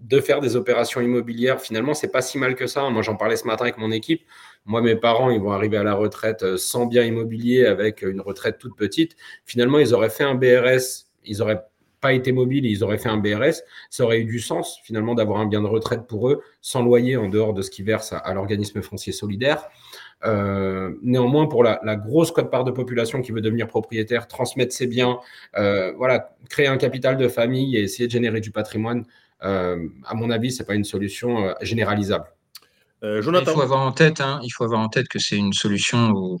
de 0.00 0.20
faire 0.20 0.40
des 0.40 0.56
opérations 0.56 1.00
immobilières, 1.00 1.60
finalement, 1.60 1.92
c'est 1.92 2.10
pas 2.10 2.22
si 2.22 2.38
mal 2.38 2.54
que 2.54 2.66
ça. 2.66 2.88
Moi, 2.88 3.02
j'en 3.02 3.16
parlais 3.16 3.36
ce 3.36 3.46
matin 3.46 3.64
avec 3.64 3.78
mon 3.78 3.90
équipe. 3.90 4.22
Moi, 4.68 4.82
mes 4.82 4.96
parents, 4.96 5.30
ils 5.30 5.40
vont 5.40 5.52
arriver 5.52 5.78
à 5.78 5.82
la 5.82 5.94
retraite 5.94 6.42
euh, 6.42 6.58
sans 6.58 6.84
bien 6.84 7.02
immobilier, 7.02 7.64
avec 7.64 8.02
une 8.02 8.20
retraite 8.20 8.58
toute 8.58 8.76
petite. 8.76 9.16
Finalement, 9.46 9.78
ils 9.78 9.94
auraient 9.94 10.10
fait 10.10 10.24
un 10.24 10.34
BRS, 10.34 11.06
ils 11.24 11.38
n'auraient 11.38 11.64
pas 12.02 12.12
été 12.12 12.32
mobiles, 12.32 12.66
ils 12.66 12.84
auraient 12.84 12.98
fait 12.98 13.08
un 13.08 13.16
BRS. 13.16 13.62
Ça 13.88 14.04
aurait 14.04 14.20
eu 14.20 14.26
du 14.26 14.40
sens, 14.40 14.78
finalement, 14.84 15.14
d'avoir 15.14 15.40
un 15.40 15.46
bien 15.46 15.62
de 15.62 15.66
retraite 15.66 16.06
pour 16.06 16.28
eux, 16.28 16.42
sans 16.60 16.82
loyer, 16.82 17.16
en 17.16 17.30
dehors 17.30 17.54
de 17.54 17.62
ce 17.62 17.70
qu'ils 17.70 17.86
versent 17.86 18.12
à, 18.12 18.34
l'organisme 18.34 18.82
foncier 18.82 19.14
solidaire. 19.14 19.70
Euh, 20.26 20.92
néanmoins, 21.02 21.46
pour 21.46 21.64
la, 21.64 21.80
grosse 21.96 22.30
cote-part 22.30 22.64
de 22.64 22.70
population 22.70 23.22
qui 23.22 23.32
veut 23.32 23.40
devenir 23.40 23.68
propriétaire, 23.68 24.28
transmettre 24.28 24.74
ses 24.74 24.86
biens, 24.86 25.18
euh, 25.56 25.94
voilà, 25.96 26.36
créer 26.50 26.66
un 26.66 26.76
capital 26.76 27.16
de 27.16 27.28
famille 27.28 27.74
et 27.74 27.80
essayer 27.84 28.06
de 28.06 28.12
générer 28.12 28.42
du 28.42 28.50
patrimoine, 28.50 29.06
à 29.40 30.14
mon 30.14 30.30
avis, 30.30 30.52
ce 30.52 30.62
n'est 30.62 30.66
pas 30.66 30.74
une 30.74 30.84
solution 30.84 31.54
généralisable. 31.62 32.26
Euh, 33.04 33.22
il 33.24 33.44
faut 33.44 33.60
avoir 33.60 33.80
en 33.80 33.92
tête, 33.92 34.20
hein, 34.20 34.40
il 34.42 34.50
faut 34.50 34.64
avoir 34.64 34.80
en 34.80 34.88
tête 34.88 35.08
que 35.08 35.18
c'est 35.18 35.36
une 35.36 35.52
solution 35.52 36.10
où 36.10 36.40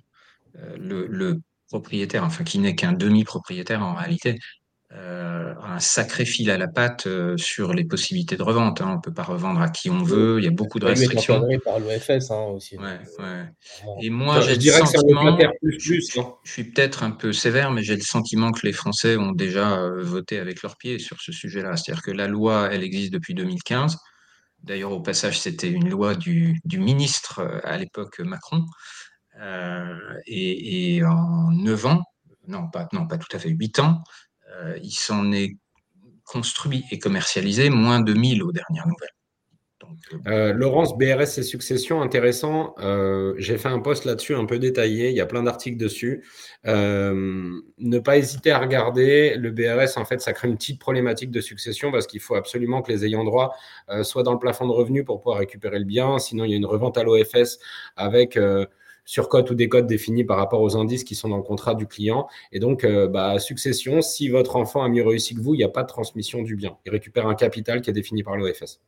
le, 0.76 1.38
propriétaire, 1.68 2.24
enfin 2.24 2.44
qui 2.44 2.58
n'est 2.58 2.74
qu'un 2.74 2.92
demi-propriétaire 2.92 3.82
en 3.82 3.94
réalité, 3.94 4.38
euh, 4.94 5.52
un 5.62 5.80
sacré 5.80 6.24
fil 6.24 6.50
à 6.50 6.56
la 6.56 6.66
patte 6.66 7.06
euh, 7.06 7.36
sur 7.36 7.74
les 7.74 7.84
possibilités 7.84 8.38
de 8.38 8.42
revente. 8.42 8.80
Hein. 8.80 8.92
On 8.92 8.96
ne 8.96 9.00
peut 9.02 9.12
pas 9.12 9.22
revendre 9.22 9.60
à 9.60 9.68
qui 9.68 9.90
on 9.90 10.02
veut. 10.02 10.38
Il 10.38 10.44
y 10.44 10.48
a 10.48 10.50
beaucoup 10.50 10.78
de 10.78 10.86
restrictions. 10.86 11.46
par 11.62 11.78
l'OFS 11.78 12.30
hein, 12.30 12.44
aussi. 12.54 12.78
Ouais, 12.78 12.98
ouais. 13.18 13.44
Et 14.00 14.08
moi, 14.08 14.40
j'ai 14.40 14.54
le 14.54 14.86
sentiment, 14.86 15.36
plus, 15.36 15.78
je, 15.78 15.94
je, 16.00 16.20
suis 16.50 16.64
peut-être 16.64 17.02
un 17.02 17.10
peu 17.10 17.34
sévère, 17.34 17.70
mais 17.70 17.82
j'ai 17.82 17.96
le 17.96 18.00
sentiment 18.00 18.50
que 18.50 18.66
les 18.66 18.72
Français 18.72 19.18
ont 19.18 19.32
déjà 19.32 19.78
euh, 19.78 20.02
voté 20.02 20.38
avec 20.38 20.62
leurs 20.62 20.78
pieds 20.78 20.98
sur 20.98 21.20
ce 21.20 21.32
sujet-là. 21.32 21.76
C'est-à-dire 21.76 22.02
que 22.02 22.10
la 22.10 22.26
loi, 22.26 22.70
elle 22.72 22.82
existe 22.82 23.12
depuis 23.12 23.34
2015. 23.34 23.98
D'ailleurs, 24.62 24.92
au 24.92 25.00
passage, 25.00 25.40
c'était 25.40 25.70
une 25.70 25.88
loi 25.88 26.14
du, 26.14 26.60
ministre 26.72 27.60
à 27.64 27.78
l'époque 27.78 28.20
Macron. 28.20 28.64
Et, 30.26 30.96
et, 30.96 31.04
en 31.04 31.50
9 31.52 31.86
ans, 31.86 32.02
non 32.48 32.68
pas, 32.68 32.88
non, 32.92 33.06
pas 33.06 33.18
tout 33.18 33.34
à 33.36 33.38
fait, 33.38 33.50
8 33.50 33.78
ans, 33.78 34.02
euh, 34.50 34.78
il 34.82 34.92
s'en 34.92 35.30
est 35.32 35.56
construit 36.24 36.84
et 36.90 36.98
commercialisé 36.98 37.70
moins 37.70 38.00
de 38.00 38.12
1000 38.14 38.42
aux 38.42 38.52
dernières 38.52 38.86
nouvelles. 38.86 39.08
Euh, 40.12 40.18
euh, 40.26 40.52
Laurence, 40.52 40.96
BRS 40.96 41.38
et 41.38 41.42
succession, 41.42 42.02
intéressant. 42.02 42.74
J'ai 43.38 43.58
fait 43.58 43.68
un 43.68 43.80
post 43.80 44.04
là-dessus 44.04 44.34
un 44.34 44.44
peu 44.44 44.58
détaillé. 44.58 45.10
Il 45.10 45.16
y 45.16 45.20
a 45.20 45.26
plein 45.26 45.42
d'articles 45.42 45.76
dessus. 45.76 46.24
ne 46.64 47.98
pas 47.98 48.16
hésiter 48.18 48.50
à 48.50 48.58
regarder. 48.58 49.34
Le 49.36 49.50
BRS, 49.50 49.96
en 49.96 50.04
fait, 50.04 50.20
ça 50.20 50.32
crée 50.32 50.48
une 50.48 50.56
petite 50.56 50.80
problématique 50.80 51.30
de 51.30 51.40
succession 51.40 51.92
parce 51.92 52.06
qu'il 52.06 52.20
faut 52.20 52.34
absolument 52.34 52.82
que 52.82 52.92
les 52.92 53.04
ayants 53.04 53.24
droit 53.24 53.54
soient 54.02 54.22
dans 54.22 54.32
le 54.32 54.38
plafond 54.38 54.66
de 54.66 54.72
revenus 54.72 55.04
pour 55.04 55.20
pouvoir 55.20 55.38
récupérer 55.38 55.78
le 55.78 55.84
bien. 55.84 56.18
Sinon, 56.18 56.44
il 56.44 56.50
y 56.50 56.54
a 56.54 56.56
une 56.56 56.66
revente 56.66 56.98
à 56.98 57.02
l'OFS 57.02 57.58
avec 57.96 58.38
surcote 59.08 59.50
ou 59.50 59.54
décote 59.54 59.86
définie 59.86 60.22
par 60.22 60.36
rapport 60.36 60.60
aux 60.60 60.76
indices 60.76 61.02
qui 61.02 61.14
sont 61.14 61.30
dans 61.30 61.38
le 61.38 61.42
contrat 61.42 61.74
du 61.74 61.86
client. 61.86 62.28
Et 62.52 62.60
donc, 62.60 62.84
euh, 62.84 63.08
bah, 63.08 63.38
succession, 63.38 64.02
si 64.02 64.28
votre 64.28 64.56
enfant 64.56 64.82
a 64.82 64.88
mieux 64.90 65.02
réussi 65.02 65.34
que 65.34 65.40
vous, 65.40 65.54
il 65.54 65.58
n'y 65.58 65.64
a 65.64 65.70
pas 65.70 65.82
de 65.82 65.88
transmission 65.88 66.42
du 66.42 66.56
bien. 66.56 66.76
Il 66.84 66.92
récupère 66.92 67.26
un 67.26 67.34
capital 67.34 67.80
qui 67.80 67.88
est 67.88 67.94
défini 67.94 68.22
par 68.22 68.36
l'OFS. 68.36 68.80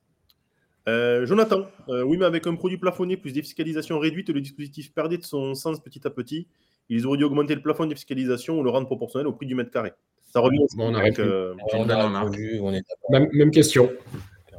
Euh, 0.90 1.26
Jonathan, 1.26 1.66
euh, 1.88 2.02
oui, 2.02 2.16
mais 2.16 2.24
avec 2.24 2.46
un 2.46 2.54
produit 2.54 2.78
plafonné 2.78 3.16
plus 3.16 3.32
défiscalisation 3.32 3.98
réduite, 3.98 4.30
le 4.30 4.40
dispositif 4.40 4.92
perdait 4.92 5.18
de 5.18 5.24
son 5.24 5.54
sens 5.54 5.80
petit 5.80 6.06
à 6.06 6.10
petit. 6.10 6.48
Ils 6.88 7.06
auraient 7.06 7.18
dû 7.18 7.24
augmenter 7.24 7.54
le 7.54 7.62
plafond 7.62 7.84
de 7.84 7.90
défiscalisation 7.90 8.58
ou 8.58 8.62
le 8.62 8.70
rendre 8.70 8.86
proportionnel 8.86 9.26
au 9.26 9.32
prix 9.32 9.46
du 9.46 9.54
mètre 9.54 9.70
carré. 9.70 9.92
Ça 10.32 10.40
revient 10.40 10.58
bon, 10.76 10.92
on, 10.92 10.94
avec, 10.94 11.18
on, 11.18 12.72
même, 13.10 13.50
question. 13.50 13.90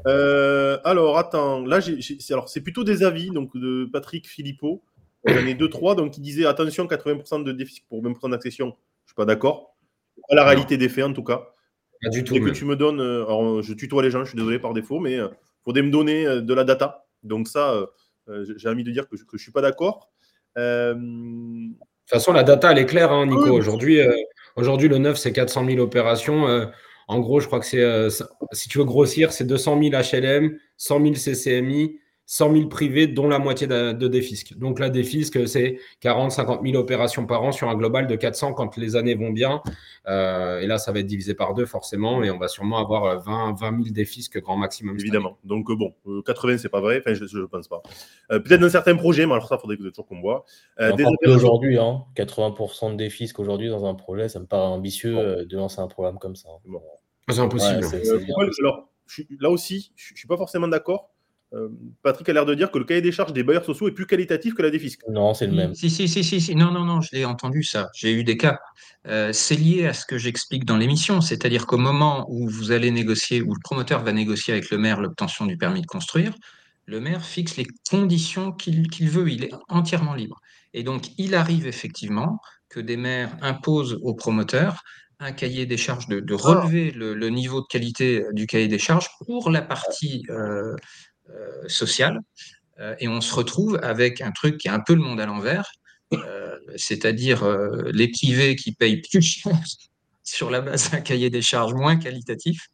alors, 0.05 1.17
attends, 1.17 1.65
là, 1.65 1.79
c'est 1.81 2.61
plutôt 2.61 2.83
des 2.83 3.03
avis 3.03 3.29
donc 3.29 3.55
de 3.57 3.89
Patrick 3.91 4.27
Philippot. 4.27 4.81
J'en 5.25 5.45
ai 5.45 5.53
deux, 5.53 5.69
trois, 5.69 5.95
donc 5.95 6.17
il 6.17 6.21
disait 6.21 6.45
attention, 6.45 6.85
80% 6.85 7.43
de 7.43 7.51
déficit 7.51 7.85
pour 7.87 8.03
20% 8.03 8.31
d'accession. 8.31 8.67
Je 8.67 8.71
ne 8.71 9.07
suis 9.07 9.15
pas 9.15 9.25
d'accord. 9.25 9.75
Pas 10.29 10.35
la 10.35 10.45
réalité 10.45 10.77
des 10.77 10.89
faits, 10.89 11.05
en 11.05 11.13
tout 11.13 11.23
cas. 11.23 11.53
Pas 12.01 12.09
du 12.09 12.23
tout. 12.23 12.33
Dès 12.33 12.39
que 12.41 12.49
tu 12.49 12.65
me 12.65 12.75
donnes, 12.75 12.99
euh, 12.99 13.25
alors 13.25 13.61
je 13.61 13.73
tutoie 13.73 14.01
les 14.01 14.09
gens, 14.09 14.23
je 14.23 14.29
suis 14.29 14.37
désolé 14.37 14.59
par 14.59 14.73
défaut, 14.73 14.99
mais 14.99 15.17
euh, 15.17 15.27
faudrait 15.63 15.83
me 15.83 15.91
donner 15.91 16.25
euh, 16.25 16.41
de 16.41 16.53
la 16.53 16.63
data. 16.63 17.05
Donc 17.23 17.47
ça, 17.47 17.85
j'ai 18.55 18.67
envie 18.67 18.83
de 18.83 18.91
dire 18.91 19.07
que 19.07 19.15
je 19.15 19.23
ne 19.31 19.37
suis 19.37 19.51
pas 19.51 19.61
d'accord. 19.61 20.09
De 20.55 20.93
toute 20.93 21.77
façon, 22.09 22.33
la 22.33 22.43
data, 22.43 22.71
elle 22.71 22.79
est 22.79 22.85
claire, 22.87 23.11
hein, 23.11 23.27
Nico. 23.27 23.51
Aujourd'hui, 23.51 23.99
aujourd'hui, 24.55 24.89
le 24.89 24.97
9, 24.97 25.17
c'est 25.17 25.31
400 25.31 25.67
000 25.67 25.79
opérations. 25.79 26.47
en 27.07 27.19
gros, 27.19 27.39
je 27.39 27.45
crois 27.45 27.59
que 27.59 27.65
c'est, 27.67 28.09
si 28.53 28.69
tu 28.69 28.79
veux 28.79 28.85
grossir, 28.85 29.31
c'est 29.33 29.43
200 29.43 29.79
000 29.83 30.01
HLM, 30.01 30.57
100 30.77 30.99
000 30.99 31.13
CCMI, 31.13 31.99
100 32.31 32.53
000 32.53 32.67
privés, 32.69 33.07
dont 33.07 33.27
la 33.27 33.39
moitié 33.39 33.67
de, 33.67 33.91
de 33.91 34.07
défisque. 34.07 34.57
Donc 34.57 34.79
la 34.79 34.89
défisque, 34.89 35.49
c'est 35.49 35.79
40, 35.99 36.31
50 36.31 36.61
000 36.63 36.77
opérations 36.77 37.25
par 37.25 37.43
an 37.43 37.51
sur 37.51 37.67
un 37.67 37.75
global 37.75 38.07
de 38.07 38.15
400 38.15 38.53
quand 38.53 38.77
les 38.77 38.95
années 38.95 39.15
vont 39.15 39.31
bien. 39.31 39.61
Euh, 40.07 40.61
et 40.61 40.65
là, 40.65 40.77
ça 40.77 40.93
va 40.93 40.99
être 40.99 41.07
divisé 41.07 41.33
par 41.33 41.53
deux 41.55 41.65
forcément, 41.65 42.23
et 42.23 42.31
on 42.31 42.37
va 42.37 42.47
sûrement 42.47 42.77
avoir 42.77 43.19
20, 43.19 43.59
20 43.59 43.83
000 43.83 43.93
défisques 43.93 44.39
grand 44.39 44.55
maximum. 44.55 44.97
Évidemment. 44.97 45.39
Donc 45.43 45.69
euh, 45.69 45.75
bon, 45.75 45.93
80, 46.25 46.53
euh, 46.53 46.57
c'est 46.57 46.69
pas 46.69 46.79
vrai. 46.79 47.01
Enfin, 47.05 47.13
je 47.13 47.37
ne 47.37 47.45
pense 47.47 47.67
pas. 47.67 47.81
Peut-être 48.29 48.61
dans 48.61 48.69
certains 48.69 48.95
projets, 48.95 49.25
mais 49.25 49.33
alors 49.33 49.49
ça, 49.49 49.57
il 49.57 49.59
faudrait 49.59 49.75
que 49.75 49.89
toujours 49.89 50.07
qu'on 50.07 50.21
voit. 50.21 50.45
aujourd'hui, 51.25 51.77
hein, 51.79 52.05
80% 52.15 52.93
de 52.93 52.95
défisques 52.95 53.41
aujourd'hui 53.41 53.67
dans 53.67 53.83
un 53.83 53.93
projet, 53.93 54.29
ça 54.29 54.39
me 54.39 54.45
paraît 54.45 54.67
ambitieux 54.67 55.45
de 55.45 55.57
lancer 55.57 55.81
un 55.81 55.87
programme 55.87 56.17
comme 56.17 56.37
ça. 56.37 56.47
C'est 57.29 57.39
impossible. 57.41 57.81
là 59.37 59.49
aussi, 59.49 59.91
je 59.97 60.13
ne 60.13 60.17
suis 60.17 60.29
pas 60.29 60.37
forcément 60.37 60.69
d'accord. 60.69 61.09
Euh, 61.53 61.67
Patrick 62.01 62.29
a 62.29 62.33
l'air 62.33 62.45
de 62.45 62.55
dire 62.55 62.71
que 62.71 62.77
le 62.77 62.85
cahier 62.85 63.01
des 63.01 63.11
charges 63.11 63.33
des 63.33 63.43
bailleurs 63.43 63.65
sociaux 63.65 63.87
est 63.87 63.91
plus 63.91 64.05
qualitatif 64.05 64.53
que 64.53 64.61
la 64.61 64.69
des 64.69 64.81
Non, 65.09 65.33
c'est 65.33 65.47
le 65.47 65.53
même. 65.53 65.75
Si, 65.75 65.89
si, 65.89 66.07
si, 66.07 66.23
si, 66.23 66.55
Non, 66.55 66.71
non, 66.71 66.85
non, 66.85 67.01
je 67.01 67.09
l'ai 67.11 67.25
entendu 67.25 67.63
ça. 67.63 67.89
J'ai 67.93 68.13
eu 68.13 68.23
des 68.23 68.37
cas. 68.37 68.59
Euh, 69.07 69.33
c'est 69.33 69.55
lié 69.55 69.87
à 69.87 69.93
ce 69.93 70.05
que 70.05 70.17
j'explique 70.17 70.63
dans 70.63 70.77
l'émission, 70.77 71.19
c'est-à-dire 71.19 71.65
qu'au 71.67 71.77
moment 71.77 72.25
où 72.29 72.47
vous 72.47 72.71
allez 72.71 72.91
négocier, 72.91 73.41
où 73.41 73.53
le 73.53 73.59
promoteur 73.61 74.03
va 74.03 74.13
négocier 74.13 74.53
avec 74.53 74.69
le 74.69 74.77
maire 74.77 75.01
l'obtention 75.01 75.45
du 75.45 75.57
permis 75.57 75.81
de 75.81 75.87
construire, 75.87 76.33
le 76.85 77.01
maire 77.01 77.23
fixe 77.23 77.57
les 77.57 77.67
conditions 77.89 78.51
qu'il 78.53 79.09
veut, 79.09 79.29
il 79.29 79.43
est 79.43 79.51
entièrement 79.67 80.13
libre. 80.13 80.39
Et 80.73 80.83
donc, 80.83 81.09
il 81.17 81.35
arrive 81.35 81.67
effectivement 81.67 82.39
que 82.69 82.79
des 82.79 82.97
maires 82.97 83.35
imposent 83.41 83.99
au 84.03 84.13
promoteur 84.13 84.83
un 85.21 85.33
cahier 85.33 85.67
des 85.67 85.77
charges, 85.77 86.07
de, 86.07 86.33
relever 86.33 86.89
le, 86.91 87.29
niveau 87.29 87.61
de 87.61 87.67
qualité 87.67 88.25
du 88.33 88.47
cahier 88.47 88.67
des 88.67 88.79
charges 88.79 89.07
pour 89.25 89.51
la 89.51 89.61
partie 89.61 90.23
euh, 90.31 90.75
sociale. 91.67 92.19
Euh, 92.79 92.95
et 92.99 93.07
on 93.07 93.21
se 93.21 93.33
retrouve 93.33 93.79
avec 93.83 94.21
un 94.21 94.31
truc 94.31 94.57
qui 94.57 94.67
est 94.67 94.71
un 94.71 94.79
peu 94.79 94.93
le 94.93 95.01
monde 95.01 95.19
à 95.19 95.25
l'envers, 95.25 95.71
c'est-à-dire 96.75 97.45
les 97.93 98.09
privés 98.09 98.55
qui 98.57 98.73
payent 98.73 99.01
plus 99.01 99.21
cher 99.21 99.53
sur 100.23 100.49
la 100.49 100.61
base 100.61 100.91
d'un 100.91 101.01
cahier 101.01 101.29
des 101.29 101.41
charges 101.41 101.73
moins 101.73 101.95
qualitatif 101.95 102.67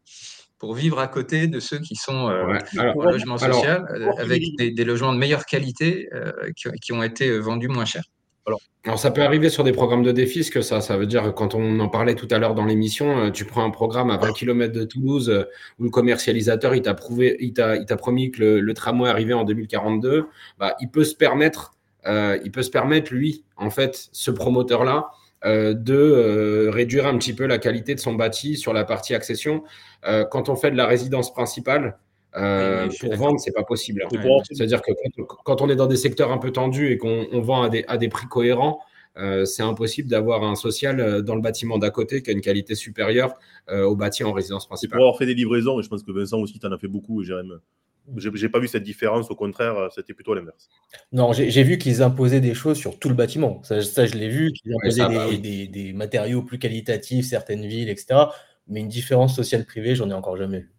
pour 0.60 0.74
vivre 0.74 1.00
à 1.00 1.08
côté 1.08 1.48
de 1.48 1.60
ceux 1.60 1.80
qui 1.80 1.96
sont 1.96 2.32
en 2.78 3.04
logement 3.04 3.38
social, 3.38 3.86
avec 4.18 4.44
des, 4.58 4.84
logements 4.84 5.14
de 5.14 5.20
meilleure 5.20 5.46
qualité 5.46 6.10
qui, 6.82 6.94
ont 6.94 7.04
été 7.04 7.38
vendus 7.38 7.68
moins 7.68 7.86
cher. 7.86 8.04
Alors, 8.86 9.00
ça 9.00 9.12
peut 9.12 9.22
arriver 9.22 9.50
sur 9.50 9.66
des 9.66 9.74
programmes 9.74 10.04
de 10.04 10.14
défi, 10.14 10.50
que 10.50 10.62
ça, 10.62 10.80
ça 10.80 10.96
veut 10.96 11.08
dire 11.08 11.34
quand 11.36 11.56
on 11.56 11.80
en 11.82 11.90
parlait 11.90 12.16
tout 12.16 12.28
à 12.32 12.38
l'heure 12.38 12.56
dans 12.56 12.64
l'émission, 12.64 13.26
euh, 13.26 13.32
tu 13.32 13.44
prends 13.44 13.66
un 13.66 13.70
programme 13.70 14.10
à 14.10 14.18
20 14.18 14.32
km 14.32 14.72
de 14.72 14.86
Toulouse 14.86 15.30
euh, 15.30 15.44
où 15.78 15.84
le 15.84 15.90
commercialisateur 15.90 16.74
il 16.74 16.82
t'a 16.82 16.94
promis 16.94 18.32
que 18.32 18.42
le, 18.42 18.74
tramway 18.74 19.10
arrivait 19.10 19.34
en 19.34 19.44
2042, 19.44 20.28
bah, 20.58 20.78
il 20.80 20.90
peut 20.90 21.04
se 21.04 21.16
permettre, 21.16 21.76
euh, 22.06 22.40
il 22.46 22.52
peut 22.52 22.64
se 22.64 22.70
permettre 22.70 23.14
lui, 23.14 23.44
en 23.58 23.70
fait, 23.70 24.08
ce 24.14 24.32
promoteur-là, 24.32 25.10
de 25.44 26.68
réduire 26.70 27.06
un 27.06 27.18
petit 27.18 27.32
peu 27.32 27.46
la 27.46 27.60
qualité 27.60 27.94
de 27.94 28.00
son 28.00 28.16
bâti 28.16 28.58
sur 28.58 28.74
la 28.74 28.84
partie 28.84 29.14
accession. 29.14 29.64
quand 30.32 30.50
on 30.50 30.56
fait 30.56 30.72
de 30.72 30.76
la 30.76 30.88
résidence 30.88 31.32
principale, 31.32 32.00
euh, 32.38 32.88
pour 33.00 33.16
vendre, 33.16 33.40
c'est 33.40 33.52
pas 33.52 33.64
possible. 33.64 34.06
C'est-à-dire 34.52 34.82
que 34.82 34.92
quand, 35.44 35.62
on 35.62 35.70
est 35.70 35.76
dans 35.76 35.88
des 35.88 35.98
secteurs 35.98 36.32
un 36.32 36.38
peu 36.38 36.52
tendus 36.52 36.92
et 36.92 36.98
qu'on 36.98 37.42
vend 37.42 37.64
à 37.64 37.70
des, 37.70 37.84
à 37.88 37.98
des, 37.98 38.10
prix 38.10 38.28
cohérents, 38.28 38.80
euh, 39.18 39.46
c'est 39.46 39.64
impossible 39.64 40.08
d'avoir 40.08 40.44
un 40.44 40.56
social 40.56 41.00
euh, 41.00 41.22
dans 41.22 41.34
le 41.34 41.42
bâtiment 41.42 41.80
d'à 41.80 41.90
côté 41.90 42.22
qui 42.22 42.30
a 42.30 42.34
une 42.34 42.42
qualité 42.42 42.76
supérieure 42.76 43.34
au 43.70 43.96
bâti 43.96 44.24
en 44.24 44.32
résidence 44.32 44.68
principale. 44.68 44.98
Pour 44.98 45.08
avoir 45.08 45.18
fait 45.18 45.26
des 45.26 45.34
livraisons, 45.34 45.80
et 45.80 45.84
je 45.84 45.90
pense 45.90 46.04
que 46.04 46.12
Vincent 46.12 46.40
aussi, 46.40 46.60
tu 46.60 46.66
en 46.66 46.72
as 46.72 46.78
fait 46.78 46.88
beaucoup, 46.88 47.24
Jérôme. 47.24 47.60
J'ai 48.16 48.48
pas 48.48 48.60
vu 48.60 48.70
cette 48.70 48.84
différence, 48.84 49.30
au 49.30 49.36
contraire, 49.36 49.90
c'était 49.94 50.14
plutôt 50.14 50.34
l'inverse. 50.34 50.70
Non, 51.12 51.34
j'ai 51.34 51.64
vu 51.64 51.78
qu'ils 51.78 52.02
imposaient 52.02 52.40
des 52.40 52.54
choses 52.54 52.78
sur 52.78 52.98
tout 52.98 53.10
le 53.10 53.16
bâtiment. 53.16 53.62
Ça, 53.64 53.82
je 53.82 54.16
l'ai 54.16 54.30
vu, 54.30 54.54
qu'ils 54.54 54.74
imposaient 54.74 55.02
bah 55.02 55.28
des, 55.38 55.68
des, 55.68 55.92
matériaux 55.92 56.42
plus 56.42 56.58
qualitatifs, 56.58 57.26
certaines 57.26 57.66
villes, 57.66 57.90
etc. 57.90 58.28
Mais 58.70 58.80
une 58.80 58.88
différence 58.88 59.36
sociale 59.36 59.66
privée, 59.66 59.96
j'en 59.96 60.10
ai 60.10 60.14
encore 60.14 60.38
jamais 60.38 60.60
vu. 60.60 60.72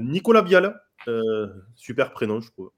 Nicolas 0.00 0.42
Bial, 0.42 0.80
euh, 1.08 1.46
super 1.76 2.12
prénom, 2.12 2.40
je 2.40 2.50
trouve. 2.50 2.70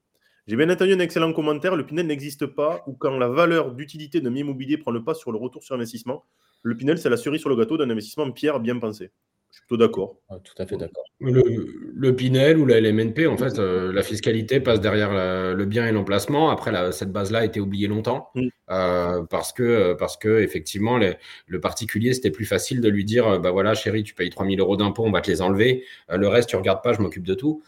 J'ai 0.47 0.55
bien 0.55 0.69
entendu 0.69 0.93
un 0.93 0.99
excellent 0.99 1.33
commentaire. 1.33 1.75
Le 1.75 1.85
Pinel 1.85 2.07
n'existe 2.07 2.45
pas 2.45 2.83
ou 2.87 2.93
quand 2.93 3.17
la 3.17 3.27
valeur 3.27 3.71
d'utilité 3.71 4.21
d'un 4.21 4.35
immobilier 4.35 4.77
prend 4.77 4.91
le 4.91 5.03
pas 5.03 5.13
sur 5.13 5.31
le 5.31 5.37
retour 5.37 5.63
sur 5.63 5.75
investissement. 5.75 6.25
Le 6.63 6.75
Pinel, 6.75 6.97
c'est 6.97 7.09
la 7.09 7.17
cerise 7.17 7.41
sur 7.41 7.49
le 7.49 7.55
gâteau 7.55 7.77
d'un 7.77 7.89
investissement 7.89 8.23
en 8.23 8.31
pierre 8.31 8.59
bien 8.59 8.77
pensé. 8.79 9.11
Je 9.51 9.57
suis 9.57 9.67
plutôt 9.67 9.77
d'accord. 9.77 10.15
tout 10.43 10.53
à 10.57 10.65
fait 10.65 10.77
d'accord. 10.77 11.03
Le, 11.19 12.11
Pinel 12.15 12.57
ou 12.57 12.65
la 12.65 12.79
LMNP, 12.79 13.27
en 13.27 13.37
fait, 13.37 13.59
euh, 13.59 13.91
la 13.91 14.01
fiscalité 14.01 14.61
passe 14.61 14.79
derrière 14.79 15.11
le 15.13 15.65
bien 15.65 15.85
et 15.85 15.91
l'emplacement. 15.91 16.49
Après, 16.49 16.71
cette 16.93 17.11
base-là 17.11 17.39
a 17.39 17.45
été 17.45 17.59
oubliée 17.59 17.87
longtemps 17.87 18.29
mm. 18.33 18.47
euh, 18.71 19.23
parce, 19.29 19.51
que, 19.51 19.93
parce 19.93 20.15
que, 20.15 20.39
effectivement, 20.39 20.97
le 20.97 21.59
particulier, 21.59 22.13
c'était 22.13 22.31
plus 22.31 22.45
facile 22.45 22.79
de 22.79 22.87
lui 22.89 23.03
dire 23.03 23.39
bah 23.39 23.51
voilà, 23.51 23.73
chérie, 23.73 24.03
tu 24.03 24.13
payes 24.13 24.29
3000 24.29 24.59
euros 24.61 24.77
d'impôts, 24.77 25.03
on 25.03 25.11
va 25.11 25.21
te 25.21 25.29
les 25.29 25.41
enlever. 25.41 25.83
Euh, 26.09 26.17
le 26.17 26.27
reste, 26.29 26.49
tu 26.49 26.55
regardes 26.55 26.81
pas, 26.81 26.93
je 26.93 27.01
m'occupe 27.01 27.27
de 27.27 27.33
tout 27.33 27.61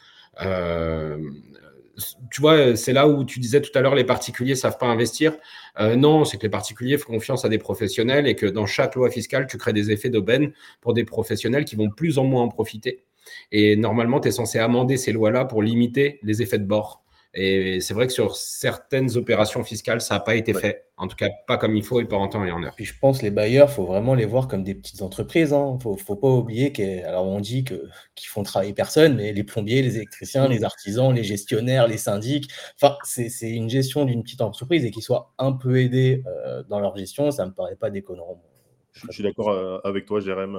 tu 2.32 2.42
vois, 2.42 2.76
c'est 2.76 2.94
là 2.94 3.08
où 3.08 3.24
tu 3.24 3.40
disais 3.40 3.62
tout 3.62 3.72
à 3.76 3.82
l'heure, 3.82 3.96
les 3.96 4.04
particuliers 4.04 4.56
savent 4.56 4.78
pas 4.78 4.88
investir. 4.88 5.36
Euh, 5.80 5.96
non, 5.96 6.26
c'est 6.26 6.38
que 6.38 6.44
les 6.44 6.50
particuliers 6.50 6.98
font 6.98 7.14
confiance 7.14 7.46
à 7.46 7.50
des 7.50 7.58
professionnels 7.60 8.28
et 8.28 8.36
que 8.36 8.46
dans 8.46 8.66
chaque 8.66 8.96
loi 8.96 9.10
fiscale, 9.12 9.48
tu 9.48 9.58
crées 9.58 9.74
des 9.74 9.92
effets 9.92 10.10
d'aubaine 10.10 10.54
pour 10.82 10.94
des 10.94 11.06
professionnels 11.06 11.66
qui 11.66 11.76
vont 11.76 11.90
plus 11.90 12.18
en 12.18 12.24
moins 12.24 12.44
en 12.44 12.50
profiter. 12.50 13.04
Et 13.52 13.76
normalement, 13.76 14.20
tu 14.20 14.30
es 14.30 14.32
censé 14.32 14.60
amender 14.60 14.98
ces 14.98 15.12
lois-là 15.12 15.46
pour 15.46 15.62
limiter 15.62 16.20
les 16.24 16.42
effets 16.42 16.60
de 16.60 16.66
bord. 16.66 17.03
Et 17.36 17.82
c'est 17.82 17.96
vrai 17.96 18.06
que 18.06 18.14
sur 18.14 18.36
certaines 18.36 19.18
opérations 19.18 19.64
fiscales, 19.64 20.02
ça 20.02 20.16
n'a 20.16 20.20
pas 20.20 20.36
été 20.36 20.54
fait. 20.54 20.86
En 20.98 21.08
tout 21.08 21.16
cas, 21.16 21.30
pas 21.48 21.58
comme 21.58 21.76
il 21.76 21.84
faut 21.84 22.00
et 22.00 22.06
pas 22.06 22.16
en 22.16 22.28
temps 22.28 22.46
et 22.46 22.52
en 22.52 22.64
heure. 22.64 22.76
Puis 22.76 22.86
je 22.86 22.94
pense 23.00 23.20
que 23.20 23.24
les 23.24 23.32
bailleurs, 23.32 23.70
il 23.72 23.74
faut 23.74 23.86
vraiment 23.86 24.14
les 24.14 24.26
voir 24.26 24.48
comme 24.48 24.64
des 24.64 24.76
petites 24.76 25.02
entreprises. 25.02 25.50
Il 25.50 25.56
hein. 25.56 25.80
ne 25.84 25.98
faut, 25.98 26.16
pas 26.16 26.28
oublier 26.28 26.72
qu'on 26.72 27.04
alors 27.04 27.26
on 27.26 27.40
dit 27.40 27.64
qu'ils 27.64 28.28
font 28.28 28.44
travailler 28.44 28.74
personne, 28.74 29.16
mais 29.16 29.34
les 29.34 29.44
plombiers, 29.44 29.82
les 29.82 29.96
électriciens, 29.96 30.48
les 30.48 30.64
artisans, 30.64 31.12
les 31.12 31.24
gestionnaires, 31.24 31.88
les 31.88 31.98
syndics, 31.98 32.52
enfin, 32.80 32.98
c'est 33.04 33.50
une 33.50 33.70
gestion 33.70 34.06
d'une 34.06 34.22
petite 34.22 34.42
entreprise 34.42 34.86
et 34.86 34.92
qu'ils 34.92 35.04
soient 35.04 35.34
un 35.40 35.54
peu 35.54 35.80
aidés 35.80 36.22
euh, 36.28 36.62
dans 36.70 36.80
leur 36.80 36.96
gestion, 36.96 37.32
ça 37.32 37.46
ne 37.46 37.50
me 37.50 37.56
paraît 37.56 37.76
pas 37.76 37.90
déconnant. 37.90 38.40
Je, 38.92 39.12
suis 39.12 39.24
d'accord 39.24 39.50
euh, 39.50 39.80
avec 39.84 40.06
toi, 40.06 40.20
Jérém. 40.20 40.56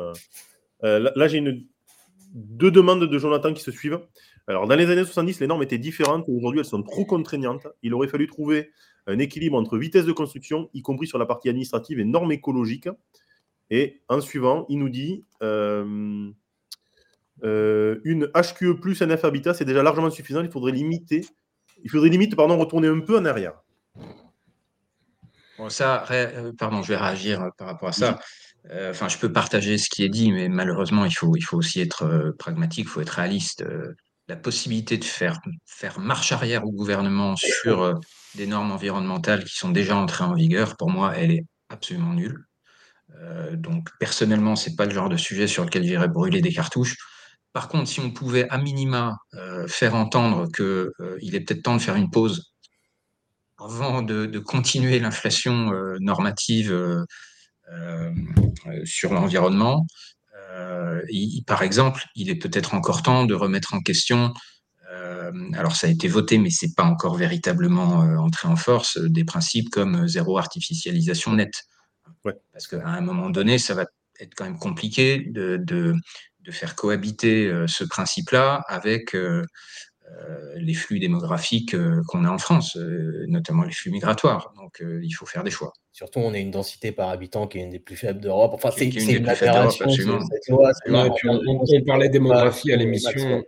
Euh, 0.82 1.12
là, 1.14 1.28
j'ai 1.28 1.38
une... 1.38 1.64
deux 2.34 2.72
demandes 2.72 3.04
de 3.04 3.18
Jonathan 3.18 3.54
qui 3.54 3.62
se 3.62 3.70
suivent. 3.70 4.00
Alors, 4.46 4.66
dans 4.66 4.76
les 4.76 4.90
années 4.90 5.04
70, 5.04 5.40
les 5.40 5.46
normes 5.46 5.62
étaient 5.62 5.78
différentes. 5.78 6.26
Aujourd'hui, 6.28 6.60
elles 6.60 6.66
sont 6.66 6.82
trop 6.82 7.04
contraignantes. 7.04 7.66
Il 7.82 7.94
aurait 7.94 8.08
fallu 8.08 8.26
trouver 8.26 8.70
un 9.06 9.18
équilibre 9.18 9.56
entre 9.56 9.78
vitesse 9.78 10.04
de 10.04 10.12
construction, 10.12 10.70
y 10.74 10.82
compris 10.82 11.06
sur 11.06 11.18
la 11.18 11.26
partie 11.26 11.48
administrative, 11.48 11.98
et 11.98 12.04
normes 12.04 12.32
écologiques. 12.32 12.88
Et 13.70 14.02
en 14.08 14.20
suivant, 14.20 14.66
il 14.68 14.78
nous 14.78 14.90
dit 14.90 15.24
euh, 15.42 16.30
euh, 17.42 18.00
une 18.04 18.30
HQE 18.34 18.80
plus 18.80 19.00
NF 19.00 19.24
Habitat, 19.24 19.54
c'est 19.54 19.64
déjà 19.64 19.82
largement 19.82 20.10
suffisant. 20.10 20.42
Il 20.42 20.50
faudrait 20.50 20.72
limiter, 20.72 21.26
il 21.82 21.90
faudrait 21.90 22.10
limite, 22.10 22.36
pardon, 22.36 22.58
retourner 22.58 22.88
un 22.88 23.00
peu 23.00 23.18
en 23.18 23.24
arrière. 23.24 23.54
Bon, 25.56 25.70
ça, 25.70 26.04
euh, 26.10 26.52
pardon, 26.58 26.82
je 26.82 26.88
vais 26.88 26.96
réagir 26.96 27.50
par 27.56 27.68
rapport 27.68 27.88
à 27.88 27.92
ça. 27.92 28.18
Enfin, 28.90 29.08
je 29.08 29.18
peux 29.18 29.30
partager 29.30 29.76
ce 29.76 29.90
qui 29.90 30.04
est 30.04 30.08
dit, 30.08 30.32
mais 30.32 30.48
malheureusement, 30.48 31.04
il 31.04 31.12
faut, 31.12 31.36
il 31.36 31.42
faut 31.42 31.58
aussi 31.58 31.80
être 31.80 32.34
pragmatique, 32.38 32.86
il 32.86 32.88
faut 32.88 33.02
être 33.02 33.10
réaliste 33.10 33.62
la 34.28 34.36
possibilité 34.36 34.96
de 34.96 35.04
faire, 35.04 35.40
faire 35.66 35.98
marche 35.98 36.32
arrière 36.32 36.64
au 36.64 36.72
gouvernement 36.72 37.36
sur 37.36 37.82
euh, 37.82 37.94
des 38.34 38.46
normes 38.46 38.72
environnementales 38.72 39.44
qui 39.44 39.54
sont 39.56 39.70
déjà 39.70 39.96
entrées 39.96 40.24
en 40.24 40.34
vigueur, 40.34 40.76
pour 40.76 40.90
moi, 40.90 41.14
elle 41.16 41.30
est 41.30 41.44
absolument 41.68 42.14
nulle. 42.14 42.46
Euh, 43.16 43.54
donc, 43.56 43.90
personnellement, 44.00 44.56
ce 44.56 44.70
n'est 44.70 44.76
pas 44.76 44.86
le 44.86 44.92
genre 44.92 45.08
de 45.08 45.16
sujet 45.16 45.46
sur 45.46 45.64
lequel 45.64 45.84
j'irais 45.84 46.08
brûler 46.08 46.40
des 46.40 46.52
cartouches. 46.52 46.96
Par 47.52 47.68
contre, 47.68 47.88
si 47.88 48.00
on 48.00 48.10
pouvait 48.10 48.48
à 48.48 48.58
minima 48.58 49.16
euh, 49.34 49.68
faire 49.68 49.94
entendre 49.94 50.48
qu'il 50.50 51.34
est 51.34 51.40
peut-être 51.40 51.62
temps 51.62 51.76
de 51.76 51.82
faire 51.82 51.96
une 51.96 52.10
pause 52.10 52.52
avant 53.58 54.02
de, 54.02 54.26
de 54.26 54.38
continuer 54.40 54.98
l'inflation 54.98 55.70
normative 56.00 57.06
sur 58.84 59.14
l'environnement, 59.14 59.86
euh, 60.52 61.02
par 61.46 61.62
exemple, 61.62 62.04
il 62.14 62.30
est 62.30 62.36
peut-être 62.36 62.74
encore 62.74 63.02
temps 63.02 63.24
de 63.24 63.34
remettre 63.34 63.74
en 63.74 63.80
question 63.80 64.32
euh, 64.90 65.32
alors 65.54 65.74
ça 65.74 65.86
a 65.86 65.90
été 65.90 66.08
voté, 66.08 66.38
mais 66.38 66.50
c'est 66.50 66.74
pas 66.74 66.84
encore 66.84 67.16
véritablement 67.16 68.02
euh, 68.02 68.16
entré 68.16 68.48
en 68.48 68.56
force, 68.56 68.98
des 68.98 69.24
principes 69.24 69.70
comme 69.70 70.06
zéro 70.06 70.38
artificialisation 70.38 71.32
nette. 71.32 71.64
Parce 72.52 72.66
qu'à 72.66 72.86
un 72.86 73.00
moment 73.00 73.30
donné, 73.30 73.58
ça 73.58 73.74
va 73.74 73.86
être 74.20 74.34
quand 74.34 74.44
même 74.44 74.58
compliqué 74.58 75.18
de, 75.18 75.56
de, 75.56 75.94
de 76.40 76.50
faire 76.52 76.76
cohabiter 76.76 77.50
ce 77.66 77.84
principe-là 77.84 78.62
avec 78.68 79.16
les 80.56 80.74
flux 80.74 80.98
démographiques 80.98 81.76
qu'on 82.06 82.24
a 82.24 82.30
en 82.30 82.38
France, 82.38 82.76
notamment 83.28 83.64
les 83.64 83.72
flux 83.72 83.90
migratoires. 83.90 84.52
Donc 84.56 84.82
il 84.82 85.12
faut 85.12 85.26
faire 85.26 85.44
des 85.44 85.50
choix. 85.50 85.72
Surtout, 85.94 86.18
on 86.18 86.34
a 86.34 86.38
une 86.38 86.50
densité 86.50 86.90
par 86.90 87.10
habitant 87.10 87.46
qui 87.46 87.58
est 87.58 87.62
une 87.62 87.70
des 87.70 87.78
plus 87.78 87.94
faibles 87.94 88.20
d'Europe. 88.20 88.50
Enfin, 88.54 88.70
c'est 88.76 88.86
une, 88.86 89.10
une 89.10 89.28
aberration. 89.28 89.86
on, 90.48 91.84
parlait 91.86 92.08
démographie 92.08 92.72
à 92.72 92.76
l'émission. 92.76 93.44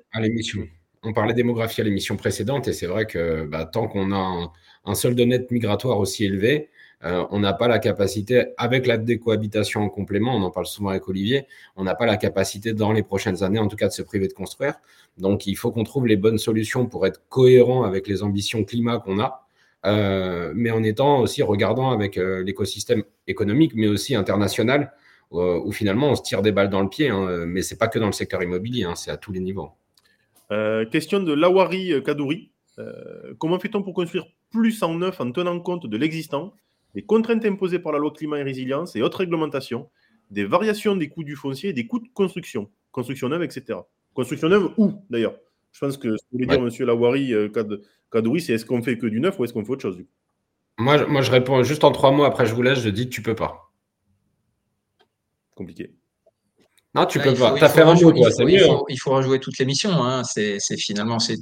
On 1.03 1.13
parlait 1.13 1.35
démographie 1.35 1.81
à 1.81 1.85
l'émission 1.85 2.17
précédente, 2.17 2.69
et 2.69 2.73
c'est 2.73 2.87
vrai 2.87 3.07
que 3.07 3.45
bah, 3.47 3.65
tant 3.65 3.89
qu'on 3.89 4.13
a 4.13 4.53
un, 4.85 4.95
solde 4.95 5.21
net 5.21 5.51
migratoire 5.51 5.99
aussi 5.99 6.25
élevé, 6.25 6.71
euh, 7.05 7.27
on 7.31 7.41
n'a 7.41 7.53
pas 7.53 7.69
la 7.69 7.79
capacité, 7.79 8.47
avec 8.57 8.87
la 8.87 8.97
décohabitation 8.97 9.83
en 9.83 9.89
complément, 9.89 10.35
on 10.35 10.43
en 10.43 10.51
parle 10.51 10.67
souvent 10.67 10.91
avec 10.91 11.07
Olivier, 11.09 11.47
on 11.77 11.85
n'a 11.85 11.95
pas 11.95 12.07
la 12.07 12.17
capacité 12.17 12.73
dans 12.73 12.93
les 12.93 13.03
prochaines 13.03 13.43
années, 13.43 13.59
en 13.59 13.69
tout 13.69 13.77
cas, 13.77 13.89
de 13.89 13.93
se 13.93 14.03
priver 14.03 14.29
de 14.29 14.33
construire. 14.33 14.75
Donc, 15.19 15.47
il 15.47 15.57
faut 15.57 15.71
qu'on 15.71 15.85
trouve 15.85 16.07
les 16.07 16.17
bonnes 16.17 16.39
solutions 16.39 16.87
pour 16.87 17.07
être 17.07 17.23
cohérent 17.29 17.85
avec 17.85 18.09
les 18.09 18.23
ambitions 18.23 18.65
climat 18.65 18.99
qu'on 18.99 19.21
a. 19.21 19.47
Euh, 19.85 20.53
mais 20.57 20.71
en 20.71 20.83
étant 20.83 21.21
aussi 21.21 21.43
regardant 21.43 21.91
avec 21.91 22.19
euh, 22.19 22.43
l'écosystème 22.43 23.05
économique, 23.29 23.73
mais 23.75 23.87
aussi 23.87 24.15
international, 24.15 24.93
où, 25.33 25.73
finalement 25.73 26.11
on 26.11 26.15
se 26.15 26.23
tire 26.23 26.41
des 26.41 26.53
balles 26.53 26.71
dans 26.71 26.83
le 26.83 26.89
pied. 26.89 27.09
Hein, 27.09 27.45
mais 27.47 27.63
c'est 27.63 27.77
pas 27.77 27.89
que 27.89 27.99
dans 27.99 28.07
le 28.07 28.13
secteur 28.13 28.43
immobilier, 28.43 28.85
hein, 28.85 28.95
c'est 28.95 29.11
à 29.11 29.17
tous 29.17 29.33
les 29.33 29.41
niveaux. 29.41 29.71
Question 30.93 31.21
de 31.21 31.33
Lawari 31.33 31.93
Kadouri. 32.05 32.53
comment 33.39 33.59
fait-on 33.59 33.83
pour 33.83 33.93
construire 33.93 34.27
plus 34.51 34.83
en 34.83 34.95
neuf 34.95 35.21
en 35.21 35.31
tenant 35.33 35.59
compte 35.61 35.87
de 35.87 35.97
l'existant, 35.97 36.55
des 36.97 37.03
contraintes 37.03 37.45
imposées 37.45 37.79
par 37.79 37.93
la 37.93 38.01
loi 38.01 38.11
climat 38.11 38.39
et 38.41 38.43
résilience 38.43 38.97
et 38.97 39.03
autres 39.03 39.19
réglementations, 39.19 39.89
des 40.33 40.45
variations 40.45 40.97
des 40.97 41.09
coûts 41.09 41.23
du 41.23 41.37
foncier 41.37 41.71
et 41.71 41.73
des 41.73 41.87
coûts 41.87 42.01
de 42.01 42.09
construction, 42.13 42.69
construction 42.91 43.29
neuve, 43.29 43.45
etc. 43.45 43.79
Construction 44.15 44.49
neuve 44.49 44.73
où 44.77 44.95
d'ailleurs? 45.09 45.37
Je 45.73 45.81
pense 45.81 45.97
que 45.99 46.17
ce 46.17 46.23
que 46.25 46.33
voulait 46.33 46.47
dire 46.47 46.59
M. 46.59 46.71
Lawari 46.87 47.33
Kadouri, 48.11 48.41
c'est 48.41 48.55
est-ce 48.55 48.65
qu'on 48.65 48.83
fait 48.83 48.99
que 48.99 49.07
du 49.07 49.21
neuf 49.21 49.39
ou 49.39 49.45
est-ce 49.45 49.53
qu'on 49.53 49.65
fait 49.65 49.73
autre 49.73 49.83
chose 49.83 50.03
moi, 50.79 51.07
moi, 51.07 51.23
je 51.23 51.31
réponds 51.31 51.63
juste 51.63 51.85
en 51.85 51.93
trois 51.93 52.11
mots. 52.11 52.25
Après, 52.25 52.47
je 52.47 52.55
vous 52.55 52.63
laisse. 52.63 52.81
Je 52.81 52.91
dis 52.91 53.09
tu 53.09 53.23
peux 53.23 53.35
pas. 53.35 53.73
Compliqué. 55.55 55.95
Non, 56.95 57.07
tu 57.07 57.19
peux 57.19 57.35
pas. 57.35 57.55
Tu 57.57 57.65
as 57.65 57.69
fait 57.69 57.83
un 57.83 57.95
mot, 57.95 58.31
c'est 58.31 58.45
mieux. 58.45 58.69
Hein. 58.69 58.83
Il 58.89 58.99
faut, 58.99 59.11
rejouer 59.11 59.41
toutes 59.41 59.59
les 59.59 59.65
missions. 59.65 59.93
Hein. 59.93 60.23
C'est 60.25 60.59
finalement 60.77 61.19
c'est 61.19 61.37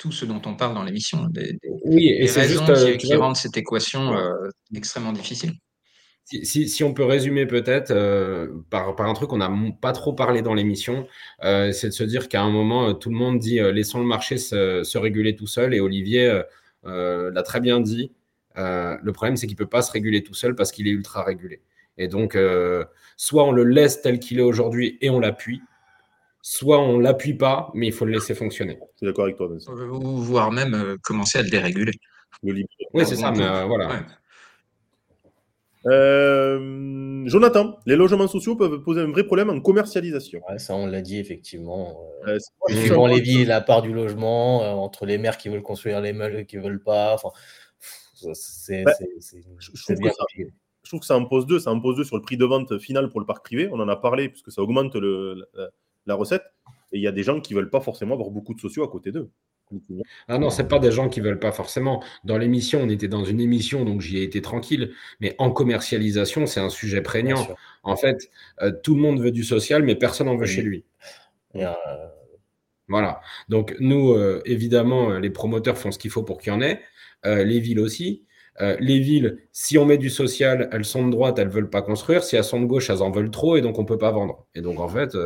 tout 0.00 0.10
ce 0.10 0.24
dont 0.24 0.40
on 0.46 0.54
parle 0.54 0.74
dans 0.74 0.82
l'émission. 0.82 1.26
Des, 1.26 1.58
oui, 1.84 2.08
et 2.08 2.26
c'est 2.26 2.40
raisons 2.40 2.66
juste, 2.66 2.96
qui, 2.96 3.12
euh, 3.12 3.18
rendent 3.18 3.36
cette 3.36 3.56
équation 3.58 4.16
euh, 4.16 4.32
extrêmement 4.74 5.12
difficile. 5.12 5.52
Si, 6.24 6.84
on 6.84 6.94
peut 6.94 7.04
résumer 7.04 7.44
peut-être 7.44 7.90
euh, 7.90 8.48
par, 8.70 8.98
un 9.00 9.14
truc 9.14 9.30
qu'on 9.30 9.38
n'a 9.38 9.52
pas 9.82 9.92
trop 9.92 10.12
parlé 10.12 10.42
dans 10.42 10.54
l'émission, 10.54 11.06
c'est 11.42 11.86
de 11.86 11.92
se 11.92 12.04
dire 12.04 12.28
qu'à 12.28 12.40
un 12.40 12.50
moment, 12.50 12.94
tout 12.94 13.10
le 13.10 13.16
monde 13.16 13.38
dit 13.38 13.58
laissons 13.58 13.98
le 13.98 14.06
marché 14.06 14.38
se, 14.38 14.98
réguler 14.98 15.36
tout 15.36 15.48
seul. 15.48 15.74
Et 15.74 15.80
Olivier 15.80 16.42
l'a 16.84 17.42
très 17.42 17.60
bien 17.60 17.80
dit. 17.80 18.12
le 18.56 19.10
problème, 19.10 19.36
c'est 19.36 19.48
qu'il 19.48 19.56
ne 19.56 19.58
peut 19.58 19.68
pas 19.68 19.82
se 19.82 19.90
réguler 19.90 20.22
tout 20.22 20.34
seul 20.34 20.54
parce 20.54 20.70
qu'il 20.70 20.86
est 20.86 20.92
ultra 20.92 21.24
régulé. 21.24 21.62
Et 21.98 22.06
donc, 22.06 22.38
soit 23.16 23.44
on 23.44 23.50
le 23.50 23.64
laisse 23.64 24.00
tel 24.00 24.20
qu'il 24.20 24.38
est 24.38 24.42
aujourd'hui 24.42 24.98
et 25.00 25.10
on 25.10 25.18
l'appuie, 25.18 25.60
soit 26.42 26.78
on 26.80 26.98
ne 26.98 27.02
l'appuie 27.02 27.34
pas, 27.34 27.70
mais 27.74 27.86
il 27.88 27.92
faut 27.92 28.04
le 28.04 28.12
laisser 28.12 28.34
fonctionner. 28.34 28.78
Je 28.94 28.98
suis 28.98 29.06
d'accord 29.06 29.24
avec 29.24 29.36
toi, 29.36 29.48
Vincent. 29.48 29.74
Voire 29.74 30.52
même 30.52 30.96
commencer 31.02 31.38
à 31.38 31.42
le 31.42 31.50
déréguler. 31.50 31.92
oui, 32.42 32.66
c'est 33.04 33.16
ça, 33.16 33.32
mais 33.32 33.66
voilà. 33.66 34.04
Euh, 35.86 37.22
Jonathan, 37.26 37.78
les 37.86 37.96
logements 37.96 38.28
sociaux 38.28 38.54
peuvent 38.54 38.82
poser 38.82 39.00
un 39.00 39.10
vrai 39.10 39.24
problème 39.24 39.50
en 39.50 39.60
commercialisation. 39.60 40.40
ça, 40.58 40.74
on 40.74 40.86
l'a 40.86 41.00
dit 41.00 41.18
effectivement. 41.18 41.98
Euh, 42.26 42.38
suivant 42.68 43.06
les 43.06 43.20
villes, 43.20 43.48
la 43.48 43.60
part 43.60 43.82
du 43.82 43.92
logement, 43.92 44.62
euh, 44.62 44.70
entre 44.72 45.06
les 45.06 45.16
maires 45.16 45.38
qui 45.38 45.48
veulent 45.48 45.62
construire 45.62 46.00
les 46.00 46.12
meubles 46.12 46.44
qui 46.44 46.58
ne 46.58 46.62
veulent 46.62 46.82
pas. 46.82 47.16
c'est 48.34 48.84
bah, 48.84 48.92
bien 49.98 50.12
je 50.82 50.88
trouve 50.88 51.00
que 51.00 51.06
ça 51.06 51.16
en 51.16 51.24
pose 51.26 51.46
deux. 51.46 51.60
Ça 51.60 51.70
en 51.70 51.80
pose 51.80 51.96
deux 51.96 52.04
sur 52.04 52.16
le 52.16 52.22
prix 52.22 52.36
de 52.36 52.44
vente 52.44 52.78
final 52.78 53.08
pour 53.08 53.20
le 53.20 53.26
parc 53.26 53.44
privé. 53.44 53.68
On 53.70 53.80
en 53.80 53.88
a 53.88 53.96
parlé 53.96 54.28
puisque 54.28 54.50
ça 54.50 54.60
augmente 54.60 54.96
le, 54.96 55.46
la, 55.54 55.68
recette. 56.08 56.42
Et 56.92 56.98
il 56.98 57.02
y 57.02 57.06
a 57.06 57.12
des 57.12 57.22
gens 57.22 57.40
qui 57.40 57.54
ne 57.54 57.60
veulent 57.60 57.70
pas 57.70 57.80
forcément 57.80 58.14
avoir 58.14 58.30
beaucoup 58.30 58.54
de 58.54 58.60
sociaux 58.60 58.82
à 58.82 58.88
côté 58.88 59.12
d'eux. 59.12 59.30
Ah 60.28 60.38
non, 60.38 60.50
c'est 60.50 60.68
pas 60.68 60.78
des 60.78 60.90
gens 60.90 61.08
qui 61.08 61.20
veulent 61.20 61.38
pas 61.38 61.52
forcément. 61.52 62.02
Dans 62.24 62.38
l'émission, 62.38 62.80
on 62.82 62.88
était 62.88 63.08
dans 63.08 63.24
une 63.24 63.40
émission, 63.40 63.84
donc 63.84 64.00
j'y 64.00 64.18
ai 64.18 64.22
été 64.22 64.42
tranquille. 64.42 64.92
Mais 65.20 65.34
en 65.38 65.50
commercialisation, 65.50 66.46
c'est 66.46 66.60
un 66.60 66.70
sujet 66.70 67.02
prégnant. 67.02 67.46
En 67.82 67.96
fait, 67.96 68.30
euh, 68.62 68.72
tout 68.82 68.94
le 68.94 69.00
monde 69.00 69.20
veut 69.20 69.30
du 69.30 69.44
social, 69.44 69.82
mais 69.82 69.94
personne 69.94 70.26
n'en 70.26 70.36
veut 70.36 70.46
chez 70.46 70.62
lui. 70.62 70.84
Euh, 71.56 71.72
voilà. 72.88 73.20
Donc 73.48 73.76
nous, 73.80 74.12
euh, 74.12 74.42
évidemment, 74.44 75.18
les 75.18 75.30
promoteurs 75.30 75.78
font 75.78 75.92
ce 75.92 75.98
qu'il 75.98 76.10
faut 76.10 76.22
pour 76.22 76.38
qu'il 76.38 76.52
y 76.52 76.56
en 76.56 76.60
ait. 76.60 76.80
les 77.24 77.60
villes 77.60 77.80
aussi. 77.80 78.24
les 78.58 78.98
villes, 78.98 79.38
si 79.52 79.78
on 79.78 79.86
met 79.86 79.98
du 79.98 80.10
social, 80.10 80.68
elles 80.72 80.84
sont 80.84 81.06
de 81.06 81.10
droite, 81.10 81.38
elles 81.38 81.48
veulent 81.48 81.70
pas 81.70 81.82
construire. 81.82 82.24
Si 82.24 82.36
elles 82.36 82.44
sont 82.44 82.60
de 82.60 82.66
gauche, 82.66 82.90
elles 82.90 83.02
en 83.02 83.10
veulent 83.10 83.30
trop 83.30 83.56
et 83.56 83.62
donc 83.62 83.78
on 83.78 83.84
peut 83.84 83.98
pas 83.98 84.10
vendre. 84.10 84.46
Et 84.54 84.60
donc 84.60 84.80
en 84.80 84.88
fait, 84.88 85.16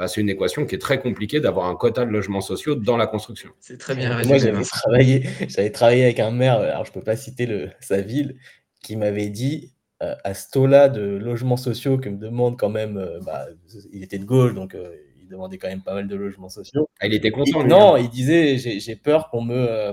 bah, 0.00 0.08
c'est 0.08 0.22
une 0.22 0.30
équation 0.30 0.64
qui 0.64 0.74
est 0.74 0.78
très 0.78 0.98
compliquée 0.98 1.40
d'avoir 1.40 1.66
un 1.66 1.76
quota 1.76 2.06
de 2.06 2.10
logements 2.10 2.40
sociaux 2.40 2.74
dans 2.74 2.96
la 2.96 3.06
construction. 3.06 3.50
C'est 3.60 3.76
très 3.76 3.94
bien 3.94 4.22
Moi, 4.24 4.38
j'avais 4.38 4.62
travaillé, 4.62 5.28
j'avais 5.46 5.68
travaillé 5.68 6.04
avec 6.04 6.20
un 6.20 6.30
maire, 6.30 6.54
alors 6.54 6.86
je 6.86 6.90
ne 6.90 6.94
peux 6.94 7.02
pas 7.02 7.16
citer 7.16 7.44
le, 7.44 7.68
sa 7.80 8.00
ville, 8.00 8.36
qui 8.82 8.96
m'avait 8.96 9.28
dit 9.28 9.74
euh, 10.02 10.14
à 10.24 10.32
ce 10.32 10.48
taux-là 10.52 10.88
de 10.88 11.02
logements 11.02 11.58
sociaux 11.58 11.98
que 11.98 12.08
me 12.08 12.16
demande 12.16 12.58
quand 12.58 12.70
même, 12.70 12.96
euh, 12.96 13.20
bah, 13.26 13.44
il 13.92 14.02
était 14.02 14.16
de 14.16 14.24
gauche, 14.24 14.54
donc 14.54 14.74
euh, 14.74 14.96
il 15.20 15.28
demandait 15.28 15.58
quand 15.58 15.68
même 15.68 15.82
pas 15.82 15.92
mal 15.92 16.08
de 16.08 16.16
logements 16.16 16.48
sociaux. 16.48 16.88
Ah, 16.98 17.06
il 17.06 17.12
était 17.12 17.30
content. 17.30 17.62
non, 17.62 17.98
il 17.98 18.08
disait 18.08 18.56
j'ai 18.56 18.96
peur 18.96 19.28
qu'on 19.28 19.42
me 19.42 19.92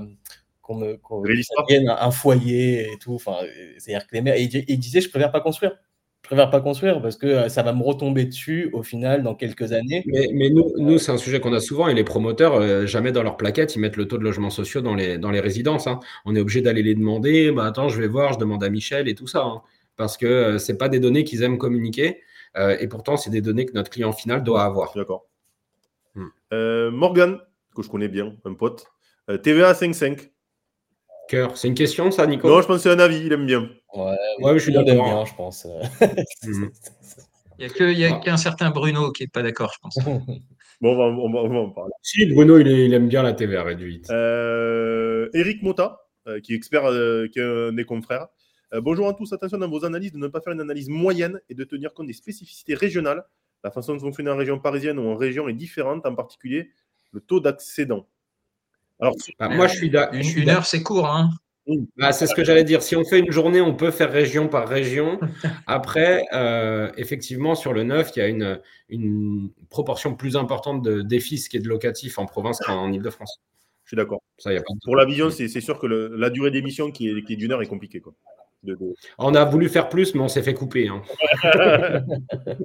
qu'on 0.62 0.76
me 0.76 0.96
qu 0.96 1.88
un, 1.90 2.12
foyer 2.12 2.94
et 2.94 2.98
tout. 2.98 3.16
Enfin, 3.16 3.40
c'est-à-dire 3.78 4.08
que 4.08 4.16
les 4.16 4.22
maires, 4.22 4.38
il 4.38 4.80
disait 4.80 5.02
je 5.02 5.10
préfère 5.10 5.34
pas 5.34 5.42
construire 5.42 5.78
je 6.24 6.30
préfère 6.30 6.50
pas 6.50 6.60
construire 6.60 7.02
parce 7.02 7.16
que 7.16 7.28
euh, 7.28 7.50
ça 7.50 7.64
va 7.64 7.72
me 7.72 7.82
retomber 7.82 8.26
dessus 8.26 8.70
au 8.74 8.84
final 8.84 9.24
dans 9.24 9.34
quelques 9.34 9.72
années. 9.72 10.04
Mais, 10.08 10.28
mais 10.34 10.50
nous, 10.50 10.74
nous 10.78 10.98
c'est 10.98 11.12
un 11.12 11.18
sujet 11.18 11.40
qu'on 11.40 11.54
a 11.54 11.62
souvent 11.62 11.88
et 11.88 11.94
les 11.94 12.04
promoteurs, 12.04 12.56
euh, 12.56 12.86
jamais 12.86 13.14
dans 13.14 13.24
leur 13.24 13.38
plaquette, 13.38 13.76
ils 13.76 13.80
mettent 13.80 13.96
le 13.96 14.10
taux 14.10 14.18
de 14.18 14.24
logements 14.24 14.50
sociaux 14.50 14.82
dans 14.82 14.94
les, 14.94 15.18
dans 15.18 15.32
les 15.32 15.40
résidences. 15.40 15.88
Hein. 15.88 16.02
On 16.26 16.36
est 16.36 16.42
obligé 16.42 16.62
d'aller 16.62 16.84
les 16.84 16.96
demander. 16.96 17.52
Bah, 17.52 17.66
attends, 17.66 17.88
je 17.88 18.02
vais 18.02 18.10
voir, 18.10 18.34
je 18.34 18.40
demande 18.40 18.62
à 18.64 18.70
Michel 18.70 19.08
et 19.08 19.16
tout 19.16 19.28
ça. 19.28 19.44
Hein. 19.44 19.62
parce 19.96 20.18
que 20.18 20.26
euh, 20.26 20.60
ce 20.60 20.74
pas 20.74 20.90
des 20.90 21.00
données 21.00 21.24
qu'ils 21.24 21.44
aiment 21.44 21.58
communiquer. 21.58 22.22
et 22.58 22.88
pourtant, 22.88 23.18
c'est 23.18 23.30
des 23.30 23.42
données 23.42 23.66
que 23.66 23.74
notre 23.74 23.90
client 23.90 24.12
final 24.12 24.44
doit 24.44 24.64
avoir. 24.64 24.92
D'accord. 24.96 25.28
Hmm. 26.16 26.90
Morgan, 26.90 27.40
que 27.76 27.84
je 27.84 27.90
connais 27.90 28.10
bien, 28.10 28.36
un 28.44 28.54
pote. 28.54 28.88
TVA 29.44 29.74
5.5. 29.74 30.32
Cœur. 31.30 31.58
C'est 31.58 31.68
une 31.68 31.76
question, 31.76 32.10
ça, 32.10 32.26
Nico? 32.26 32.50
Non, 32.50 32.62
je 32.62 32.68
pense 32.68 32.78
que 32.78 32.84
c'est 32.84 32.90
un 32.90 33.00
avis, 33.00 33.26
il 33.26 33.34
aime 33.34 33.46
bien. 33.46 33.70
Ouais, 33.98 34.54
je 34.54 34.60
suis 34.60 34.74
d'accord. 34.74 35.26
je 35.26 35.36
pense. 35.36 35.68
Mhm. 36.46 36.72
Il 37.60 37.98
n'y 37.98 38.06
a 38.06 38.20
qu'un 38.20 38.38
certain 38.38 38.70
Bruno 38.70 39.12
qui 39.12 39.24
n'est 39.24 39.28
pas 39.28 39.42
d'accord, 39.42 39.74
je 39.74 39.80
pense. 39.80 39.98
bon, 40.82 40.92
on 40.92 40.96
va, 40.96 41.06
on, 41.06 41.56
en 41.56 41.70
parler. 41.72 41.92
Si, 42.04 42.26
Bruno, 42.28 42.60
il, 42.60 42.94
aime 42.94 43.08
bien 43.08 43.24
la 43.24 43.34
TVA 43.34 43.64
réduite. 43.64 44.10
Euh, 44.12 45.30
Eric 45.34 45.64
Mota, 45.64 46.02
euh, 46.28 46.40
qui 46.40 46.54
est 46.54 46.56
expert, 46.56 46.86
euh, 46.86 47.28
qui 47.28 47.40
est 47.40 47.44
un 47.44 47.74
des 47.74 47.86
confrères. 47.86 48.28
bonjour 48.74 49.08
à 49.08 49.14
tous, 49.14 49.34
attention 49.34 49.58
dans 49.58 49.70
vos 49.70 49.86
analyses 49.86 50.12
de 50.12 50.20
ne 50.20 50.28
pas 50.28 50.42
faire 50.42 50.54
une 50.54 50.62
analyse 50.62 50.90
moyenne 50.90 51.42
et 51.50 51.56
de 51.56 51.64
tenir 51.64 51.94
compte 51.94 52.08
des 52.08 52.14
spécificités 52.14 52.76
régionales. 52.76 53.24
La 53.64 53.72
façon 53.72 53.96
de 53.96 54.00
fonctionner 54.00 54.30
en 54.30 54.38
région 54.38 54.60
parisienne 54.60 55.00
ou 55.00 55.08
en 55.08 55.16
région 55.16 55.48
est 55.48 55.54
différente, 55.54 56.06
en 56.06 56.14
particulier 56.14 56.70
le 57.12 57.22
taux 57.22 57.40
d'accédant. 57.40 58.08
Alors, 59.00 59.16
bah, 59.40 59.50
moi, 59.50 59.68
je 59.68 59.76
suis 59.76 59.90
d'accord. 59.90 60.20
Une, 60.20 60.50
heure, 60.50 60.66
c'est 60.66 60.84
court. 60.84 61.08
Hein 61.08 61.32
bah, 61.98 62.12
c'est 62.12 62.28
ce 62.28 62.34
que 62.34 62.44
j'allais 62.44 62.64
dire. 62.64 62.82
Si 62.82 62.96
on 62.96 63.04
fait 63.04 63.20
une 63.20 63.32
journée, 63.32 63.62
on 63.62 63.74
peut 63.74 63.92
faire 63.92 64.12
région 64.12 64.48
par 64.48 64.68
région. 64.68 65.20
Après, 65.66 66.24
euh, 66.34 66.92
effectivement, 66.98 67.56
sur 67.56 67.74
le 67.74 67.84
neuf, 67.84 68.12
il 68.16 68.20
y 68.20 68.22
a 68.22 68.28
une, 68.28 68.60
une 68.90 69.50
proportion 69.70 70.16
plus 70.16 70.36
importante 70.36 70.82
de 70.82 71.02
défis 71.02 71.48
qui 71.50 71.58
est 71.58 71.62
de 71.62 71.68
locatif 71.68 72.20
en 72.20 72.26
province 72.26 72.60
qu'en 72.60 72.92
Ile-de-France. 72.92 73.42
Je 73.86 73.90
suis 73.90 73.98
d'accord. 73.98 74.22
Pour 74.84 74.96
la 74.96 75.06
vision, 75.06 75.30
c'est 75.30 75.48
sûr 75.62 75.80
que 75.80 75.88
la 75.88 76.30
durée 76.30 76.52
d'émission 76.52 76.92
qui 76.92 77.10
est, 77.10 77.24
qui 77.24 77.34
est 77.34 77.38
d'une 77.38 77.52
heure 77.52 77.62
est 77.62 77.68
compliquée. 77.68 78.02
Quoi. 78.02 78.14
On 79.18 79.34
a 79.34 79.46
voulu 79.46 79.70
faire 79.70 79.88
plus, 79.90 80.14
mais 80.16 80.22
on 80.22 80.28
s'est 80.28 80.44
fait 80.44 80.54
couper. 80.54 80.90
Hein. 80.90 81.02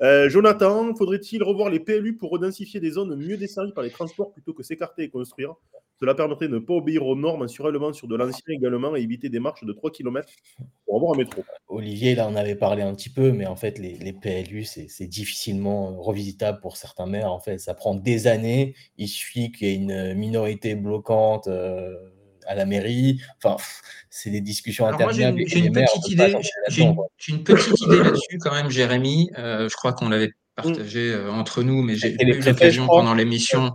Euh, 0.00 0.28
Jonathan, 0.28 0.94
faudrait-il 0.94 1.42
revoir 1.42 1.70
les 1.70 1.80
PLU 1.80 2.16
pour 2.16 2.30
redensifier 2.30 2.80
des 2.80 2.90
zones 2.90 3.16
mieux 3.16 3.36
desservies 3.36 3.72
par 3.72 3.84
les 3.84 3.90
transports 3.90 4.32
plutôt 4.32 4.52
que 4.52 4.62
s'écarter 4.62 5.04
et 5.04 5.10
construire? 5.10 5.54
Cela 6.00 6.14
permettrait 6.14 6.48
de 6.48 6.54
ne 6.54 6.58
pas 6.58 6.74
obéir 6.74 7.06
aux 7.06 7.14
normes 7.14 7.42
en 7.42 7.48
sur 7.48 7.64
de 8.08 8.16
l'ancien 8.16 8.42
également 8.48 8.96
et 8.96 9.00
éviter 9.00 9.28
des 9.28 9.38
marches 9.38 9.64
de 9.64 9.72
3 9.72 9.90
km 9.90 10.28
pour 10.84 10.96
avoir 10.96 11.14
un 11.14 11.16
métro. 11.16 11.44
Olivier, 11.68 12.14
là, 12.14 12.26
on 12.28 12.34
avait 12.34 12.56
parlé 12.56 12.82
un 12.82 12.94
petit 12.94 13.10
peu, 13.10 13.32
mais 13.32 13.46
en 13.46 13.56
fait, 13.56 13.78
les, 13.78 14.12
PLU, 14.12 14.64
c'est 14.64 15.06
difficilement 15.06 16.00
revisitable 16.02 16.60
pour 16.60 16.76
certains 16.76 17.06
maires. 17.06 17.32
En 17.32 17.38
fait, 17.38 17.58
ça 17.58 17.74
prend 17.74 17.94
des 17.94 18.26
années. 18.26 18.74
Il 18.98 19.08
suffit 19.08 19.52
qu'il 19.52 19.68
y 19.68 19.70
ait 19.70 19.76
une 19.76 20.14
minorité 20.14 20.74
bloquante. 20.74 21.46
Euh, 21.46 21.94
à 22.46 22.54
la 22.54 22.66
mairie. 22.66 23.20
Enfin, 23.42 23.56
c'est 24.10 24.30
des 24.30 24.40
discussions 24.40 24.86
interminables. 24.86 25.42
J'ai 25.46 25.58
une, 25.58 25.72
petite 25.72 26.08
idée, 26.08 26.36
j'ai 26.68 26.82
une, 26.82 27.44
petite 27.44 27.80
idée 27.80 27.98
là-dessus 27.98 28.38
quand 28.38 28.52
même, 28.52 28.70
Jérémy. 28.70 29.30
Euh, 29.38 29.68
je 29.68 29.74
crois 29.74 29.92
qu'on 29.92 30.08
l'avait 30.08 30.32
partagé 30.54 31.12
euh, 31.12 31.32
entre 31.32 31.62
nous, 31.62 31.82
mais 31.82 31.96
j'ai 31.96 32.14
eu 32.14 32.40
l'occasion 32.40 32.86
pendant 32.86 33.14
l'émission. 33.14 33.74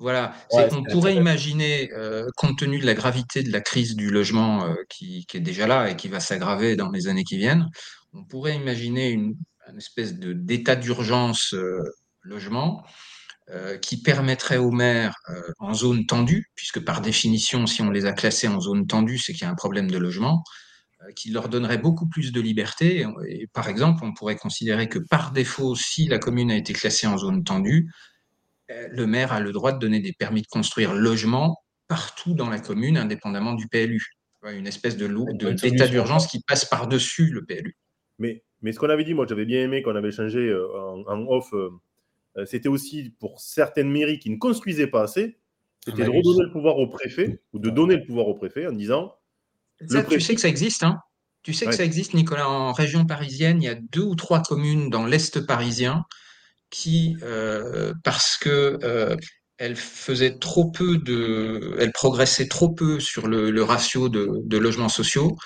Voilà, 0.00 0.32
on 0.52 0.84
pourrait 0.84 1.16
imaginer, 1.16 1.90
euh, 1.92 2.26
compte 2.36 2.58
tenu 2.58 2.78
de 2.78 2.86
la 2.86 2.94
gravité 2.94 3.42
de 3.42 3.50
la 3.50 3.60
crise 3.60 3.96
du 3.96 4.10
logement 4.10 4.72
qui, 4.88 5.26
est 5.34 5.40
déjà 5.40 5.66
là 5.66 5.90
et 5.90 5.96
qui 5.96 6.08
va 6.08 6.20
s'aggraver 6.20 6.76
dans 6.76 6.90
les 6.90 7.08
années 7.08 7.24
qui 7.24 7.36
viennent, 7.36 7.66
on 8.12 8.24
pourrait 8.24 8.54
imaginer 8.54 9.08
une, 9.10 9.34
une 9.68 9.78
espèce 9.78 10.14
d'état 10.14 10.76
d'urgence 10.76 11.54
logement 12.22 12.84
qui 13.80 14.02
permettrait 14.02 14.58
aux 14.58 14.70
maires 14.70 15.14
euh, 15.30 15.40
en 15.58 15.72
zone 15.72 16.04
tendue, 16.04 16.50
puisque 16.54 16.84
par 16.84 17.00
définition, 17.00 17.66
si 17.66 17.80
on 17.80 17.90
les 17.90 18.04
a 18.04 18.12
classés 18.12 18.46
en 18.46 18.60
zone 18.60 18.86
tendue, 18.86 19.18
c'est 19.18 19.32
qu'il 19.32 19.42
y 19.42 19.46
a 19.46 19.50
un 19.50 19.54
problème 19.54 19.90
de 19.90 19.96
logement, 19.96 20.44
euh, 21.02 21.12
qui 21.12 21.30
leur 21.30 21.48
donnerait 21.48 21.78
beaucoup 21.78 22.06
plus 22.06 22.32
de 22.32 22.40
liberté. 22.42 23.06
Et, 23.26 23.46
par 23.46 23.68
exemple, 23.68 24.04
on 24.04 24.12
pourrait 24.12 24.36
considérer 24.36 24.88
que 24.88 24.98
par 24.98 25.32
défaut, 25.32 25.74
si 25.74 26.08
la 26.08 26.18
commune 26.18 26.50
a 26.50 26.56
été 26.56 26.74
classée 26.74 27.06
en 27.06 27.16
zone 27.16 27.42
tendue, 27.42 27.90
le 28.68 29.06
maire 29.06 29.32
a 29.32 29.40
le 29.40 29.50
droit 29.52 29.72
de 29.72 29.78
donner 29.78 30.00
des 30.00 30.12
permis 30.12 30.42
de 30.42 30.46
construire 30.46 30.92
logement 30.92 31.56
partout 31.86 32.34
dans 32.34 32.50
la 32.50 32.58
commune, 32.60 32.98
indépendamment 32.98 33.54
du 33.54 33.66
PLU. 33.66 34.04
Une 34.44 34.66
espèce 34.66 34.98
de 34.98 35.08
d'état 35.54 35.88
d'urgence 35.88 36.26
qui 36.26 36.42
passe 36.42 36.66
par-dessus 36.66 37.30
le 37.30 37.46
PLU. 37.46 37.78
Mais, 38.18 38.44
mais 38.60 38.72
ce 38.72 38.78
qu'on 38.78 38.90
avait 38.90 39.04
dit, 39.04 39.14
moi 39.14 39.24
j'avais 39.26 39.46
bien 39.46 39.62
aimé 39.62 39.80
qu'on 39.82 39.96
avait 39.96 40.12
changé 40.12 40.54
en, 40.54 41.26
off 41.28 41.50
euh, 41.54 41.70
c'était 42.46 42.68
aussi 42.68 43.14
pour 43.18 43.40
certaines 43.40 43.90
mairies 43.90 44.18
qui 44.18 44.30
ne 44.30 44.36
construisaient 44.36 44.86
pas 44.86 45.02
assez, 45.02 45.38
c'était 45.84 46.04
de 46.04 46.10
redonner 46.10 46.44
le 46.44 46.52
pouvoir 46.52 46.76
au 46.78 46.88
préfet 46.88 47.42
ou 47.52 47.58
de 47.58 47.70
donner 47.70 47.96
le 47.96 48.04
pouvoir 48.04 48.28
au 48.28 48.34
préfet 48.34 48.66
en 48.66 48.72
disant. 48.72 49.14
Tu 49.80 50.20
sais 50.20 50.34
que 50.34 50.40
ça 50.40 50.48
existe, 50.48 50.82
hein. 50.82 51.00
Tu 51.42 51.54
sais 51.54 51.66
que 51.66 51.74
ça 51.74 51.84
existe, 51.84 52.14
Nicolas, 52.14 52.48
en 52.48 52.72
région 52.72 53.06
parisienne, 53.06 53.62
il 53.62 53.66
y 53.66 53.68
a 53.68 53.74
deux 53.74 54.02
ou 54.02 54.16
trois 54.16 54.42
communes 54.42 54.90
dans 54.90 55.06
l'Est 55.06 55.46
parisien 55.46 56.04
qui, 56.68 57.16
euh, 57.22 57.94
parce 58.04 58.36
que 58.36 58.78
euh, 58.82 59.16
elles 59.56 59.76
faisaient 59.76 60.38
trop 60.38 60.70
peu 60.70 60.98
de, 60.98 61.76
elles 61.78 61.92
progressaient 61.92 62.48
trop 62.48 62.70
peu 62.70 63.00
sur 63.00 63.28
le, 63.28 63.62
ratio 63.62 64.08
de, 64.08 64.58
logements 64.58 64.88
sociaux, 64.90 65.36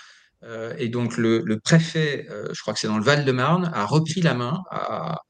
euh, 0.42 0.74
et 0.78 0.88
donc 0.88 1.16
le, 1.18 1.44
préfet, 1.62 2.26
je 2.52 2.60
crois 2.62 2.74
que 2.74 2.80
c'est 2.80 2.88
dans 2.88 2.98
le 2.98 3.04
Val-de-Marne, 3.04 3.70
a 3.72 3.84
repris 3.84 4.22
la 4.22 4.34
main, 4.34 4.62
a, 4.70 5.20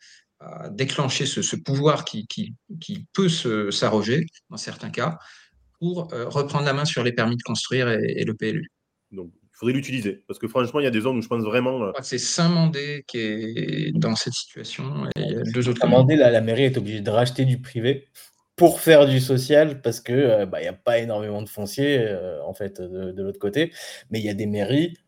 déclenché 0.70 1.26
ce, 1.26 1.57
pouvoir 1.57 2.05
qui, 2.05 2.26
qui, 2.26 3.07
peut 3.12 3.28
s'arroger 3.70 4.26
dans 4.50 4.57
certains 4.57 4.90
cas, 4.90 5.18
pour 5.78 6.09
reprendre 6.12 6.64
la 6.64 6.72
main 6.72 6.85
sur 6.85 7.02
les 7.02 7.12
permis 7.12 7.37
de 7.37 7.42
construire 7.42 7.88
et, 7.88 8.24
le 8.24 8.35
PLU. 8.35 8.70
Donc, 9.11 9.31
il 9.42 9.48
faudrait 9.55 9.74
l'utiliser. 9.74 10.22
Parce 10.26 10.38
que 10.38 10.48
franchement, 10.48 10.81
il 10.81 10.85
y 10.85 10.87
a 10.87 10.90
des 10.90 11.00
zones 11.00 11.18
où 11.18 11.22
je 11.22 11.28
pense 11.28 11.42
vraiment. 11.42 11.92
C'est 12.02 12.18
Saint-Mandé 12.18 13.05
qui 13.07 13.18
est 13.18 13.92
dans 13.92 14.14
cette 14.14 14.35
situation. 14.35 15.07
Et 15.16 15.22
il 15.22 15.33
y 15.33 15.37
a 15.37 15.42
deux 15.52 15.68
autres. 15.68 15.81
Saint-Mandé, 15.81 16.16
la 16.16 16.40
mairie 16.40 16.64
est 16.64 16.76
obligée 16.76 17.00
de 17.00 17.11
racheter 17.11 17.44
du 17.44 17.61
privé 17.61 18.09
pour 18.57 18.81
faire 18.81 19.07
du 19.07 19.20
social 19.20 19.81
parce 19.81 20.00
que 20.00 20.12
euh, 20.12 20.46
bah, 20.46 20.61
il 20.61 20.64
n'y 20.64 20.68
a 20.68 20.72
pas 20.72 20.98
énormément 20.98 21.42
de 21.42 21.48
fonciers 21.48 21.98
euh, 21.98 22.42
en 22.44 22.55
fait 22.55 22.81
de, 22.81 23.22
l'autre 23.22 23.38
côté. 23.38 23.72
Mais 24.11 24.20
il 24.20 24.24
y 24.24 24.28
a 24.28 24.35
des 24.35 24.46
mairies 24.46 24.94
euh, 24.96 25.01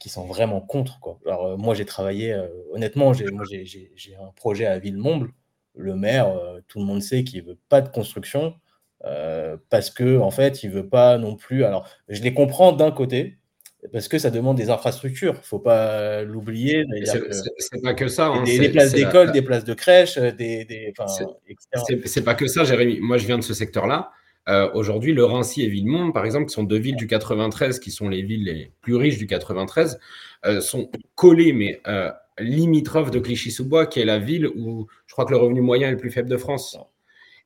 qui 0.00 0.08
sont 0.08 0.26
vraiment 0.26 0.60
contre. 0.60 0.98
Quoi. 0.98 1.20
Alors, 1.26 1.56
moi, 1.56 1.74
j'ai 1.74 1.84
travaillé, 1.84 2.36
honnêtement, 2.72 3.12
j'ai, 3.12 3.26
moi, 3.26 3.44
j'ai, 3.46 4.16
un 4.16 4.32
projet 4.34 4.66
à 4.66 4.78
Villemomble. 4.80 5.30
Le 5.76 5.94
maire, 5.94 6.34
tout 6.66 6.80
le 6.80 6.84
monde 6.84 7.00
sait 7.00 7.22
qu'il 7.22 7.44
ne 7.44 7.50
veut 7.50 7.58
pas 7.68 7.80
de 7.80 7.88
construction. 7.88 8.54
parce 9.68 9.90
que 9.90 10.18
en 10.18 10.32
fait, 10.32 10.64
il 10.64 10.70
veut 10.70 10.88
pas 10.88 11.18
non 11.18 11.36
plus. 11.36 11.64
Alors, 11.64 11.88
je 12.08 12.22
les 12.22 12.34
comprends 12.34 12.72
d'un 12.72 12.90
côté, 12.90 13.38
parce 13.92 14.08
que 14.08 14.18
ça 14.18 14.30
demande 14.30 14.56
des 14.56 14.70
infrastructures. 14.70 15.34
Ne 15.34 15.38
faut 15.38 15.58
pas 15.58 16.22
l'oublier. 16.22 16.84
C'est 17.04 17.82
pas 17.82 17.94
que 17.94 18.08
ça. 18.08 18.26
Hein. 18.26 18.42
des, 18.44 18.68
places 18.68 18.92
d'école, 18.92 19.32
des 19.32 19.42
places 19.42 19.64
de 19.64 19.74
crèche, 19.74 20.18
des, 20.18 20.64
des 20.64 20.92
C'est 22.04 22.24
pas 22.24 22.34
que 22.34 22.46
ça, 22.46 22.64
Jérémy. 22.64 23.00
Moi, 23.00 23.16
je 23.16 23.26
viens 23.26 23.38
de 23.38 23.44
ce 23.44 23.54
secteur-là. 23.54 24.10
Euh, 24.50 24.68
Aujourd'hui, 24.74 25.12
le 25.12 25.24
Rincy 25.24 25.62
et 25.62 25.68
Villemont, 25.68 26.10
par 26.10 26.24
exemple, 26.24 26.46
qui 26.46 26.54
sont 26.54 26.64
deux 26.64 26.78
villes 26.78 26.96
du 26.96 27.06
93, 27.06 27.78
qui 27.78 27.90
sont 27.90 28.08
les 28.08 28.22
villes 28.22 28.44
les 28.44 28.72
plus 28.80 28.96
riches 28.96 29.16
du 29.16 29.26
93, 29.26 30.00
euh, 30.44 30.60
sont 30.60 30.90
collées, 31.14 31.52
mais 31.52 31.80
euh, 31.86 32.10
limitrophes 32.38 33.12
de 33.12 33.20
Clichy-sous-Bois, 33.20 33.86
qui 33.86 34.00
est 34.00 34.04
la 34.04 34.18
ville 34.18 34.48
où 34.48 34.88
je 35.06 35.12
crois 35.12 35.24
que 35.24 35.30
le 35.30 35.36
revenu 35.36 35.60
moyen 35.60 35.88
est 35.88 35.92
le 35.92 35.96
plus 35.96 36.10
faible 36.10 36.28
de 36.28 36.36
France. 36.36 36.76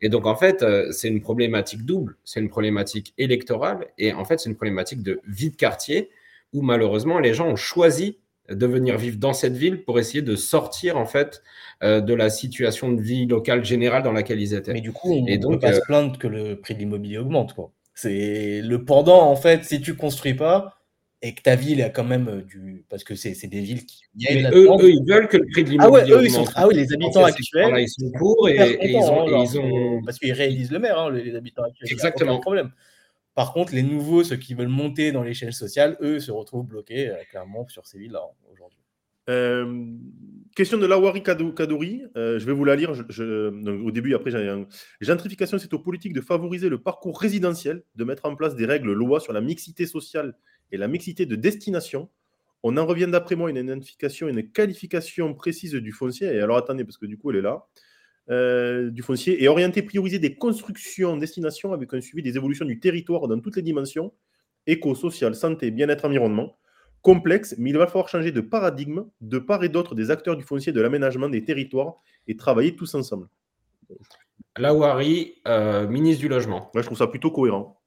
Et 0.00 0.08
donc, 0.08 0.26
en 0.26 0.34
fait, 0.34 0.64
c'est 0.92 1.08
une 1.08 1.20
problématique 1.20 1.84
double. 1.84 2.16
C'est 2.24 2.40
une 2.40 2.48
problématique 2.48 3.14
électorale 3.16 3.86
et 3.96 4.12
en 4.12 4.24
fait, 4.24 4.40
c'est 4.40 4.50
une 4.50 4.56
problématique 4.56 5.02
de 5.02 5.20
vie 5.26 5.50
de 5.50 5.56
quartier 5.56 6.10
où 6.52 6.62
malheureusement 6.62 7.18
les 7.18 7.32
gens 7.32 7.48
ont 7.48 7.56
choisi 7.56 8.18
de 8.50 8.66
venir 8.66 8.98
vivre 8.98 9.16
dans 9.18 9.32
cette 9.32 9.56
ville 9.56 9.84
pour 9.84 9.98
essayer 9.98 10.22
de 10.22 10.36
sortir 10.36 10.98
en 10.98 11.06
fait 11.06 11.42
euh, 11.82 12.00
de 12.00 12.12
la 12.12 12.28
situation 12.30 12.92
de 12.92 13.00
vie 13.00 13.26
locale 13.26 13.64
générale 13.64 14.02
dans 14.02 14.12
laquelle 14.12 14.40
ils 14.40 14.54
étaient. 14.54 14.72
Mais 14.72 14.80
du 14.80 14.92
coup, 14.92 15.12
on 15.12 15.22
ne 15.24 15.36
peut 15.36 15.58
pas 15.58 15.72
se 15.72 15.78
euh, 15.78 15.84
plaindre 15.86 16.18
que 16.18 16.26
le 16.26 16.60
prix 16.60 16.74
de 16.74 16.80
l'immobilier 16.80 17.18
augmente. 17.18 17.54
C'est 17.94 18.60
le 18.62 18.84
pendant 18.84 19.22
en 19.22 19.36
fait. 19.36 19.64
Si 19.64 19.80
tu 19.80 19.94
construis 19.94 20.34
pas 20.34 20.78
et 21.22 21.34
que 21.34 21.40
ta 21.40 21.56
ville 21.56 21.82
a 21.82 21.88
quand 21.88 22.04
même 22.04 22.42
du 22.46 22.84
parce 22.90 23.02
que 23.02 23.14
c'est 23.14 23.46
des 23.46 23.60
villes 23.60 23.86
qui 23.86 24.02
eux, 24.30 24.68
eux, 24.68 24.90
ils 24.90 25.04
veulent 25.08 25.28
que 25.28 25.38
le 25.38 25.46
prix 25.50 25.64
de 25.64 25.70
l'immobilier 25.70 26.12
ah 26.12 26.16
ouais, 26.16 26.22
eux, 26.22 26.24
ils 26.24 26.30
sont... 26.30 26.44
ah 26.54 26.68
oui 26.68 26.74
les 26.74 26.92
habitants 26.92 27.24
actuels 27.24 27.74
ils 27.78 27.88
sont 27.88 28.10
pour 28.18 28.46
et, 28.46 28.78
ils, 28.82 28.96
ont, 28.96 29.22
hein, 29.22 29.42
ils 29.42 29.58
ont... 29.58 30.02
parce 30.04 30.18
qu'ils 30.18 30.34
réalisent 30.34 30.70
le 30.70 30.80
maire 30.80 30.98
hein, 30.98 31.10
les 31.10 31.34
habitants 31.34 31.62
actuels 31.62 31.90
exactement 31.90 32.40
problème 32.40 32.72
par 33.34 33.52
contre, 33.52 33.74
les 33.74 33.82
nouveaux, 33.82 34.22
ceux 34.22 34.36
qui 34.36 34.54
veulent 34.54 34.68
monter 34.68 35.10
dans 35.10 35.22
l'échelle 35.22 35.52
sociale, 35.52 35.96
eux, 36.00 36.20
se 36.20 36.30
retrouvent 36.30 36.66
bloqués 36.66 37.08
euh, 37.08 37.16
clairement 37.30 37.66
sur 37.68 37.86
ces 37.86 37.98
villes-là 37.98 38.22
aujourd'hui. 38.52 38.78
Euh, 39.30 39.86
question 40.54 40.78
de 40.78 40.86
Lawari 40.86 41.22
Kadouri, 41.22 42.02
euh, 42.16 42.38
je 42.38 42.44
vais 42.44 42.52
vous 42.52 42.64
la 42.64 42.76
lire. 42.76 42.92
au 42.92 43.90
début, 43.90 44.14
après, 44.14 44.34
un... 44.34 44.66
Gentrification, 45.00 45.58
c'est 45.58 45.72
aux 45.74 45.78
politiques 45.78 46.12
de 46.12 46.20
favoriser 46.20 46.68
le 46.68 46.78
parcours 46.78 47.18
résidentiel, 47.18 47.82
de 47.96 48.04
mettre 48.04 48.26
en 48.26 48.36
place 48.36 48.54
des 48.54 48.66
règles, 48.66 48.92
lois 48.92 49.20
sur 49.20 49.32
la 49.32 49.40
mixité 49.40 49.86
sociale 49.86 50.36
et 50.70 50.76
la 50.76 50.88
mixité 50.88 51.26
de 51.26 51.36
destination. 51.36 52.10
On 52.62 52.76
en 52.76 52.86
revient 52.86 53.08
d'après 53.10 53.34
moi 53.34 53.50
une 53.50 53.56
identification, 53.56 54.28
une 54.28 54.50
qualification 54.50 55.34
précise 55.34 55.74
du 55.74 55.92
foncier. 55.92 56.28
Et 56.28 56.40
alors 56.40 56.56
attendez, 56.56 56.84
parce 56.84 56.98
que 56.98 57.06
du 57.06 57.18
coup, 57.18 57.30
elle 57.30 57.38
est 57.38 57.42
là. 57.42 57.66
Euh, 58.30 58.90
du 58.90 59.02
foncier 59.02 59.42
et 59.42 59.48
orienter, 59.48 59.82
prioriser 59.82 60.18
des 60.18 60.34
constructions 60.34 61.18
destination 61.18 61.74
avec 61.74 61.92
un 61.92 62.00
suivi 62.00 62.22
des 62.22 62.36
évolutions 62.38 62.64
du 62.64 62.80
territoire 62.80 63.28
dans 63.28 63.38
toutes 63.38 63.56
les 63.56 63.62
dimensions, 63.62 64.14
éco, 64.66 64.94
social, 64.94 65.34
santé, 65.34 65.70
bien-être, 65.70 66.06
environnement. 66.06 66.56
Complexe, 67.02 67.54
mais 67.58 67.68
il 67.68 67.76
va 67.76 67.86
falloir 67.86 68.08
changer 68.08 68.32
de 68.32 68.40
paradigme 68.40 69.04
de 69.20 69.38
part 69.38 69.62
et 69.62 69.68
d'autre 69.68 69.94
des 69.94 70.10
acteurs 70.10 70.38
du 70.38 70.42
foncier, 70.42 70.72
de 70.72 70.80
l'aménagement 70.80 71.28
des 71.28 71.44
territoires 71.44 71.96
et 72.26 72.34
travailler 72.34 72.74
tous 72.74 72.94
ensemble. 72.94 73.28
Lawari, 74.56 75.34
euh, 75.46 75.86
ministre 75.86 76.22
du 76.22 76.28
Logement. 76.28 76.70
je 76.74 76.80
trouve 76.80 76.96
ça 76.96 77.08
plutôt 77.08 77.30
cohérent. 77.30 77.78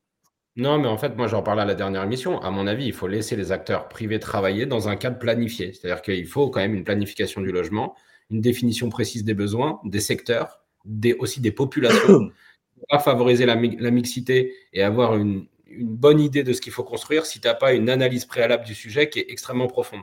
Non, 0.55 0.77
mais 0.77 0.87
en 0.87 0.97
fait, 0.99 1.15
moi, 1.15 1.25
j'en 1.25 1.41
parlais 1.41 1.63
à 1.63 1.65
la 1.65 1.73
dernière 1.73 2.03
émission. 2.03 2.39
À 2.41 2.51
mon 2.51 2.67
avis, 2.67 2.85
il 2.85 2.93
faut 2.93 3.07
laisser 3.07 3.35
les 3.35 3.51
acteurs 3.51 3.89
privés 3.89 4.19
travailler 4.19 4.67
dans 4.67 4.87
un 4.87 4.95
cadre 4.95 5.17
planifié. 5.17 5.73
C'est-à-dire 5.73 6.03
qu'il 6.03 6.27
faut 6.27 6.51
quand 6.51 6.59
même 6.59 6.75
une 6.75 6.83
planification 6.83 7.41
du 7.41 7.51
logement 7.51 7.95
une 8.29 8.41
définition 8.41 8.89
précise 8.89 9.23
des 9.23 9.33
besoins, 9.33 9.79
des 9.83 9.99
secteurs, 9.99 10.59
des, 10.85 11.13
aussi 11.13 11.41
des 11.41 11.51
populations. 11.51 12.29
pas 12.89 12.99
favoriser 12.99 13.45
la, 13.45 13.55
mixité 13.55 14.53
et 14.73 14.83
avoir 14.83 15.15
une, 15.15 15.47
bonne 15.79 16.21
idée 16.21 16.43
de 16.43 16.53
ce 16.53 16.61
qu'il 16.61 16.71
faut 16.71 16.83
construire 16.83 17.25
si 17.25 17.41
tu 17.41 17.47
n'as 17.47 17.53
pas 17.53 17.73
une 17.73 17.89
analyse 17.89 18.23
préalable 18.23 18.65
du 18.65 18.73
sujet 18.73 19.09
qui 19.09 19.19
est 19.19 19.25
extrêmement 19.29 19.67
profonde. 19.67 20.01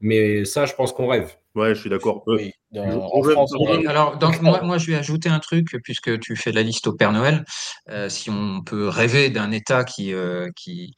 Mais 0.00 0.44
ça, 0.44 0.66
je 0.66 0.74
pense 0.74 0.92
qu'on 0.92 1.06
rêve. 1.06 1.36
Ouais, 1.54 1.74
je 1.74 1.80
suis 1.80 1.90
d'accord. 1.90 2.24
Oui, 2.26 2.52
Alors, 2.74 4.18
donc, 4.18 4.42
moi, 4.42 4.60
moi, 4.62 4.76
je 4.76 4.88
vais 4.90 4.96
ajouter 4.96 5.28
un 5.28 5.38
truc, 5.38 5.76
puisque 5.84 6.18
tu 6.18 6.34
fais 6.34 6.50
la 6.50 6.62
liste 6.62 6.88
au 6.88 6.92
Père 6.92 7.12
Noël. 7.12 7.44
Euh, 7.90 8.08
si 8.08 8.28
on 8.28 8.62
peut 8.62 8.88
rêver 8.88 9.30
d'un 9.30 9.52
État 9.52 9.84
qui, 9.84 10.12
euh, 10.12 10.50
qui, 10.56 10.96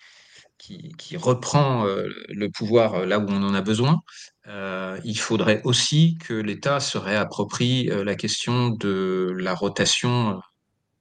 qui, 0.58 1.16
reprend 1.16 1.86
euh, 1.86 2.08
le 2.28 2.48
pouvoir 2.48 2.94
euh, 2.94 3.06
là 3.06 3.18
où 3.18 3.26
on 3.28 3.42
en 3.42 3.54
a 3.54 3.62
besoin, 3.62 4.00
euh, 4.48 4.98
il 5.04 5.18
faudrait 5.18 5.60
aussi 5.64 6.18
que 6.18 6.34
l'État 6.34 6.80
se 6.80 6.98
réapproprie 6.98 7.84
la 7.86 8.14
question 8.14 8.70
de 8.70 9.34
la 9.38 9.54
rotation 9.54 10.40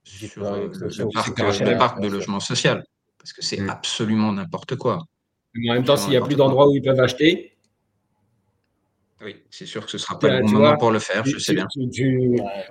sur 0.04 0.44
le, 0.44 1.78
parc, 1.78 2.00
de 2.00 2.08
logement 2.08 2.40
social, 2.40 2.84
parce 3.18 3.32
que 3.32 3.42
c'est 3.42 3.60
mm. 3.60 3.70
absolument 3.70 4.32
n'importe 4.32 4.76
quoi. 4.76 4.98
en 4.98 5.74
même 5.74 5.84
temps, 5.84 5.96
s'il 5.96 6.10
n'y 6.10 6.16
a 6.16 6.20
plus 6.20 6.36
d'endroits 6.36 6.68
où 6.68 6.76
ils 6.76 6.82
peuvent 6.82 7.00
acheter, 7.00 7.55
oui, 9.22 9.36
c'est 9.48 9.64
sûr 9.64 9.84
que 9.84 9.90
ce 9.90 9.96
ne 9.96 10.00
sera 10.02 10.18
pas 10.18 10.28
le 10.28 10.42
bon 10.42 10.50
moment 10.50 10.76
pour 10.76 10.90
le 10.90 10.98
faire, 10.98 11.24
je 11.24 11.38
sais 11.38 11.54
bien. 11.54 11.66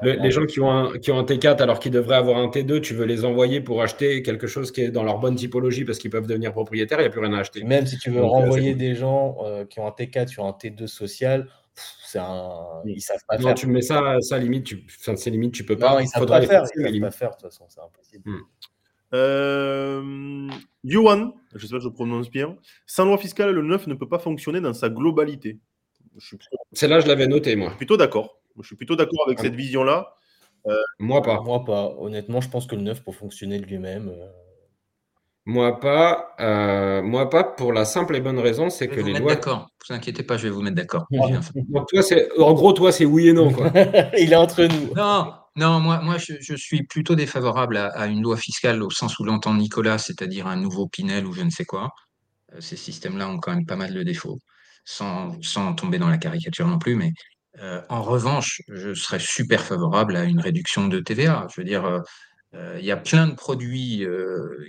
les 0.04 0.32
gens 0.32 0.46
qui 0.46 0.60
ont, 0.60 0.72
un, 0.72 0.98
qui 1.00 1.12
ont 1.12 1.18
un 1.18 1.24
T4 1.24 1.62
alors 1.62 1.80
qu'ils 1.80 1.92
devraient 1.92 2.18
avoir 2.18 2.38
un 2.38 2.48
T2, 2.50 2.82
tu 2.82 2.94
veux 2.94 3.06
les 3.06 3.26
envoyer 3.26 3.62
pour 3.62 3.82
acheter 3.82 4.22
quelque 4.22 4.46
chose 4.46 4.72
qui 4.72 4.82
est 4.82 4.92
dans 4.92 5.02
leur 5.02 5.18
bonne 5.18 5.36
typologie 5.36 5.86
parce 5.86 5.98
qu'ils 5.98 6.12
peuvent 6.12 6.28
devenir 6.28 6.52
propriétaires, 6.52 7.00
il 7.00 7.04
n'y 7.04 7.08
a 7.08 7.10
plus 7.10 7.22
rien 7.22 7.34
à 7.34 7.40
acheter. 7.40 7.64
Même 7.64 7.88
si 7.88 7.98
tu 7.98 8.12
veux 8.12 8.20
euh, 8.20 8.26
renvoyer 8.26 8.76
des 8.76 8.94
gens 8.94 9.38
euh, 9.44 9.66
qui 9.66 9.80
ont 9.80 9.88
un 9.88 9.92
T4 9.92 10.28
sur 10.28 10.46
un 10.46 10.52
T2 10.52 10.86
social, 10.86 11.50
c'est 12.06 12.20
un... 12.20 12.82
ils 12.86 13.02
savent 13.02 13.26
pas 13.28 13.40
non, 13.40 13.56
tu 13.56 13.66
mets 13.66 13.82
ça, 13.82 14.18
ça 14.22 14.38
limite, 14.38 14.66
tu... 14.66 14.86
Enfin, 15.00 15.16
c'est 15.16 15.32
limite, 15.32 15.54
tu 15.54 15.66
peux 15.66 15.78
pas. 15.78 15.96
Non, 15.96 16.00
ils 16.00 16.08
savent 16.08 16.28
pas 16.28 16.42
faire, 16.42 16.64
ils 16.76 16.84
savent 16.84 17.00
pas 17.00 17.12
faire, 17.12 17.30
de 17.30 17.36
toute 17.36 17.42
façon, 17.42 17.66
c'est 17.70 17.82
impossible. 17.82 18.30
Hmm. 18.30 18.42
Euh, 19.16 20.50
Johan, 20.84 21.34
je 21.56 21.66
sais 21.66 21.74
pas 21.74 21.80
si 21.80 21.86
je 21.86 21.90
prononce 21.90 22.30
bien, 22.30 22.56
sans 22.86 23.06
loi 23.06 23.18
fiscale, 23.18 23.52
le 23.52 23.64
9 23.64 23.88
ne 23.88 23.96
peut 23.96 24.08
pas 24.08 24.20
fonctionner 24.20 24.62
dans 24.62 24.74
sa 24.74 24.90
globalité. 24.90 25.60
Celle-là, 26.73 26.99
je 26.99 27.08
l'avais 27.08 27.28
noté, 27.28 27.56
moi. 27.56 27.71
Plutôt 27.78 27.97
d'accord. 27.97 28.39
Je 28.62 28.67
suis 28.67 28.75
plutôt 28.75 28.95
d'accord 28.95 29.25
avec 29.28 29.39
ah. 29.39 29.43
cette 29.43 29.56
vision-là. 29.56 30.15
Euh, 30.67 30.75
moi 30.99 31.21
pas. 31.21 31.41
Moi 31.41 31.63
pas. 31.63 31.93
Honnêtement, 31.99 32.41
je 32.41 32.49
pense 32.49 32.67
que 32.67 32.75
le 32.75 32.82
9 32.82 33.04
pour 33.04 33.15
fonctionner 33.15 33.60
de 33.60 33.65
lui-même. 33.65 34.10
Euh, 34.10 34.28
moi 35.45 35.80
pas. 35.80 36.36
Euh, 36.39 37.01
moi 37.04 37.30
pas 37.30 37.43
pour 37.43 37.73
la 37.73 37.86
simple 37.86 38.15
et 38.15 38.21
bonne 38.21 38.39
raison, 38.39 38.69
c'est 38.69 38.88
que 38.88 38.99
les 38.99 39.13
lois. 39.13 39.36
D'accord. 39.36 39.60
Ne 39.60 39.88
vous 39.88 39.93
inquiétez 39.93 40.23
pas, 40.23 40.38
je 40.38 40.43
vais 40.43 40.49
vous 40.49 40.62
mettre 40.62 40.78
d'accord. 40.78 41.06
en 41.12 42.54
gros, 42.54 42.73
toi, 42.73 42.91
c'est 42.91 43.06
oui 43.06 43.28
et 43.28 43.34
non. 43.34 43.51
Quoi. 43.51 43.71
Il 44.17 44.32
est 44.32 44.38
entre 44.38 44.63
nous. 44.63 44.93
Non, 44.95 45.34
non, 45.56 45.80
moi, 45.80 46.01
moi 46.01 46.17
je, 46.17 46.56
suis 46.56 46.84
plutôt 46.84 47.15
défavorable 47.15 47.78
à, 47.78 48.08
une 48.08 48.21
loi 48.21 48.38
fiscale 48.38 48.82
au 48.82 48.89
sens 48.89 49.19
où 49.19 49.23
l'entend 49.23 49.54
Nicolas, 49.54 49.97
c'est-à-dire 49.97 50.47
un 50.47 50.56
nouveau 50.56 50.88
Pinel 50.88 51.28
ou 51.28 51.34
je 51.34 51.41
ne 51.41 51.49
sais 51.49 51.65
quoi. 51.65 51.91
Ces 52.60 52.78
systèmes-là 52.78 53.30
ont 53.30 53.38
quand 53.38 53.54
même 53.54 53.65
pas 53.65 53.75
mal 53.75 53.93
de 53.93 54.01
défauts 54.01 54.39
sans, 54.86 55.74
tomber 55.76 55.98
dans 55.98 56.10
la 56.10 56.17
caricature 56.17 56.67
non 56.67 56.80
plus, 56.80 56.95
mais 56.95 57.12
euh, 57.60 57.82
en 57.89 58.02
revanche, 58.02 58.62
je 58.67 58.93
serais 58.93 59.19
super 59.19 59.63
favorable 59.63 60.15
à 60.15 60.24
une 60.24 60.39
réduction 60.39 60.88
de 60.88 61.00
TVA. 61.00 61.48
Je 61.54 61.62
veux 61.62 61.65
dire, 61.65 61.86
euh, 61.86 62.00
euh, 62.54 62.78
il 62.80 62.86
y 62.86 62.91
a 62.91 62.98
plein 62.98 63.28
de 63.28 63.34
produits 63.34 64.06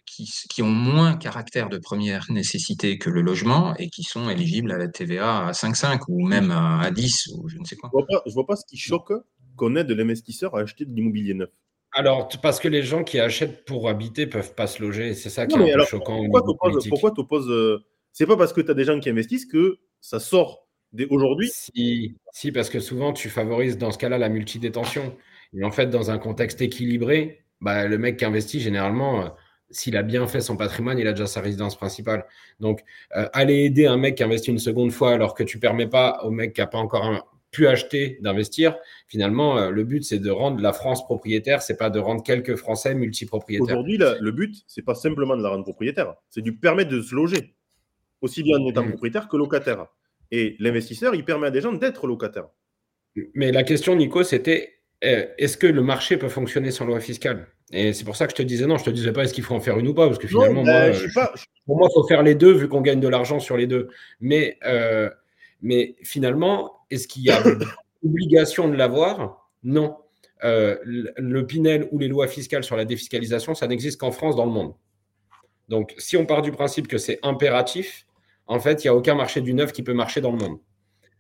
qui, 0.07 0.63
ont 0.63 0.71
moins 0.71 1.17
caractère 1.17 1.69
de 1.69 1.79
première 1.79 2.27
nécessité 2.31 2.99
que 2.99 3.11
le 3.11 3.21
logement 3.21 3.77
et 3.77 3.89
qui 3.89 4.03
sont 4.03 4.29
éligibles 4.29 4.73
à 4.73 4.79
la 4.79 4.89
TVA 4.89 5.47
à 5.49 5.53
5,5 5.53 6.01
ou 6.09 6.27
même 6.27 6.51
à, 6.51 6.91
10 6.91 7.29
ou 7.35 7.49
je 7.49 7.59
ne 7.59 7.65
sais 7.65 7.77
quoi. 7.77 7.91
Je 7.93 8.31
ne 8.31 8.35
vois, 8.35 8.47
pas 8.47 8.57
ce 8.57 8.65
qui 8.67 8.77
choque 8.77 9.13
qu'on 9.57 9.77
aide 9.77 9.91
l'investisseur 9.91 10.57
à 10.57 10.61
acheter 10.61 10.85
de 10.85 10.95
l'immobilier 10.95 11.35
neuf 11.35 11.51
alors, 11.97 12.29
parce 12.43 12.61
que 12.61 12.69
les 12.69 12.83
gens 12.83 13.05
qui 13.05 13.19
achètent 13.19 13.65
pour 13.65 13.89
habiter 13.89 14.27
peuvent 14.27 14.55
pas 14.55 14.67
se 14.67 14.83
loger. 14.83 15.15
C'est 15.15 15.31
ça 15.31 15.47
qui 15.47 15.59
est 15.59 15.73
un 15.73 15.79
peu 15.79 15.85
choquant. 15.87 16.23
Pourquoi 16.91 17.11
tu 17.11 17.21
opposes 17.21 17.49
euh, 17.49 17.79
C'est 18.13 18.27
pas 18.27 18.37
parce 18.37 18.53
que 18.53 18.61
tu 18.61 18.71
as 18.71 18.75
des 18.75 18.85
gens 18.85 19.01
qui 19.01 19.09
investissent 19.09 19.47
que 19.47 19.79
ça 20.01 20.21
sort 20.21 20.67
aujourd'hui 21.11 21.51
si, 21.53 22.17
si, 22.33 22.53
parce 22.53 22.71
que 22.71 22.81
souvent, 22.81 23.13
tu 23.13 23.29
favorises 23.29 23.79
dans 23.79 23.91
ce 23.91 23.99
cas-là 23.99 24.19
la 24.19 24.29
multidétention. 24.29 25.17
Et 25.53 25.65
en 25.65 25.71
fait, 25.71 25.89
dans 25.89 26.11
un 26.11 26.19
contexte 26.19 26.61
équilibré, 26.63 27.45
bah, 27.61 27.87
le 27.87 27.99
mec 27.99 28.19
qui 28.19 28.25
investit, 28.25 28.61
généralement, 28.61 29.23
euh, 29.23 29.29
s'il 29.71 29.97
a 29.97 30.03
bien 30.03 30.27
fait 30.27 30.41
son 30.41 30.57
patrimoine, 30.57 30.99
il 30.99 31.07
a 31.07 31.13
déjà 31.13 31.27
sa 31.27 31.41
résidence 31.41 31.77
principale. 31.77 32.25
Donc, 32.61 32.83
euh, 33.17 33.29
aller 33.33 33.65
aider 33.65 33.87
un 33.87 33.97
mec 33.97 34.17
qui 34.17 34.23
investit 34.23 34.51
une 34.51 34.59
seconde 34.59 34.93
fois 34.93 35.13
alors 35.13 35.35
que 35.35 35.43
tu 35.43 35.59
permets 35.59 35.89
pas 35.89 36.21
au 36.25 36.31
mec 36.31 36.55
qui 36.55 36.61
n'a 36.61 36.67
pas 36.67 36.79
encore 36.79 37.05
un, 37.05 37.23
pu 37.51 37.67
acheter 37.67 38.19
d'investir, 38.21 38.77
finalement, 39.09 39.57
euh, 39.57 39.71
le 39.71 39.85
but, 39.85 40.05
c'est 40.05 40.19
de 40.19 40.31
rendre 40.31 40.61
la 40.61 40.73
France 40.73 41.05
propriétaire, 41.05 41.63
c'est 41.63 41.77
pas 41.77 41.89
de 41.89 41.99
rendre 41.99 42.23
quelques 42.23 42.57
Français 42.57 42.95
multipropriétaires. 42.95 43.65
Aujourd'hui, 43.65 43.99
le 43.99 44.31
but, 44.31 44.55
c'est 44.67 44.83
pas 44.83 44.95
simplement 44.95 45.37
de 45.37 45.43
la 45.43 45.49
rendre 45.49 45.65
propriétaire, 45.65 46.15
c'est 46.29 46.43
de 46.43 46.51
lui 46.51 46.57
permettre 46.57 46.91
de 46.91 47.01
se 47.01 47.15
loger, 47.15 47.55
aussi 48.21 48.43
bien 48.43 48.59
en 48.59 48.67
étant 48.67 48.87
propriétaire 48.87 49.29
que 49.29 49.37
locataire. 49.37 49.87
Et 50.31 50.57
l'investisseur, 50.59 51.15
il 51.15 51.25
permet 51.25 51.49
à 51.49 51.51
des 51.51 51.61
gens 51.61 51.73
d'être 51.73 52.07
locataires. 52.07 52.49
Mais 53.35 53.53
la 53.53 53.63
question, 53.63 53.95
Nico, 53.95 54.23
c'était 54.23 54.77
euh, 55.05 55.27
est-ce 55.39 55.57
que 55.57 55.67
le 55.67 55.83
marché 55.83 56.17
peut 56.17 56.29
fonctionner 56.29 56.71
sans 56.71 56.85
loi 56.85 57.01
fiscale? 57.01 57.49
Et 57.73 57.93
c'est 57.93 58.05
pour 58.05 58.17
ça 58.17 58.27
que 58.27 58.33
je 58.33 58.37
te 58.37 58.43
disais 58.43 58.67
non, 58.67 58.79
je 58.79 58.85
te 58.85 58.91
disais 58.91 59.13
pas 59.13 59.25
est-ce 59.25 59.35
qu'il 59.35 59.45
faut 59.45 59.55
en 59.55 59.61
faire 59.61 59.79
une 59.79 59.89
ou 59.89 59.95
pas, 59.95 60.07
parce 60.07 60.19
que 60.19 60.29
finalement, 60.29 60.65
moi, 60.65 60.93
je 60.93 61.13
pas... 61.13 61.33
pour 61.67 61.77
moi, 61.79 61.89
il 61.91 61.95
faut 61.95 62.07
faire 62.07 62.23
les 62.23 62.35
deux 62.35 62.53
vu 62.53 62.69
qu'on 62.69 62.81
gagne 62.81 63.01
de 63.01 63.09
l'argent 63.09 63.41
sur 63.41 63.57
les 63.57 63.67
deux. 63.67 63.89
Mais, 64.21 64.59
euh, 64.65 65.11
mais 65.63 65.97
finalement, 66.03 66.87
est-ce 66.91 67.09
qu'il 67.09 67.25
y 67.25 67.31
a 67.31 67.43
obligation 68.05 68.69
de 68.69 68.77
l'avoir? 68.77 69.51
Non. 69.65 69.97
Euh, 70.45 70.77
le 70.85 71.47
Pinel 71.47 71.89
ou 71.93 71.99
les 71.99 72.09
lois 72.09 72.29
fiscales 72.29 72.63
sur 72.63 72.77
la 72.77 72.85
défiscalisation, 72.85 73.55
ça 73.55 73.67
n'existe 73.67 73.99
qu'en 73.99 74.13
France 74.13 74.37
dans 74.37 74.45
le 74.45 74.53
monde. 74.53 74.75
Donc, 75.69 75.95
si 75.99 76.17
on 76.17 76.27
part 76.27 76.43
du 76.43 76.53
principe 76.53 76.87
que 76.87 76.99
c'est 76.99 77.19
impératif, 77.23 78.06
en 78.47 78.61
fait, 78.61 78.85
il 78.85 78.87
n'y 78.87 78.91
a 78.91 78.95
aucun 78.95 79.15
marché 79.15 79.41
du 79.41 79.55
neuf 79.55 79.73
qui 79.73 79.83
peut 79.83 79.95
marcher 79.95 80.21
dans 80.21 80.33
le 80.33 80.39
monde. 80.39 80.59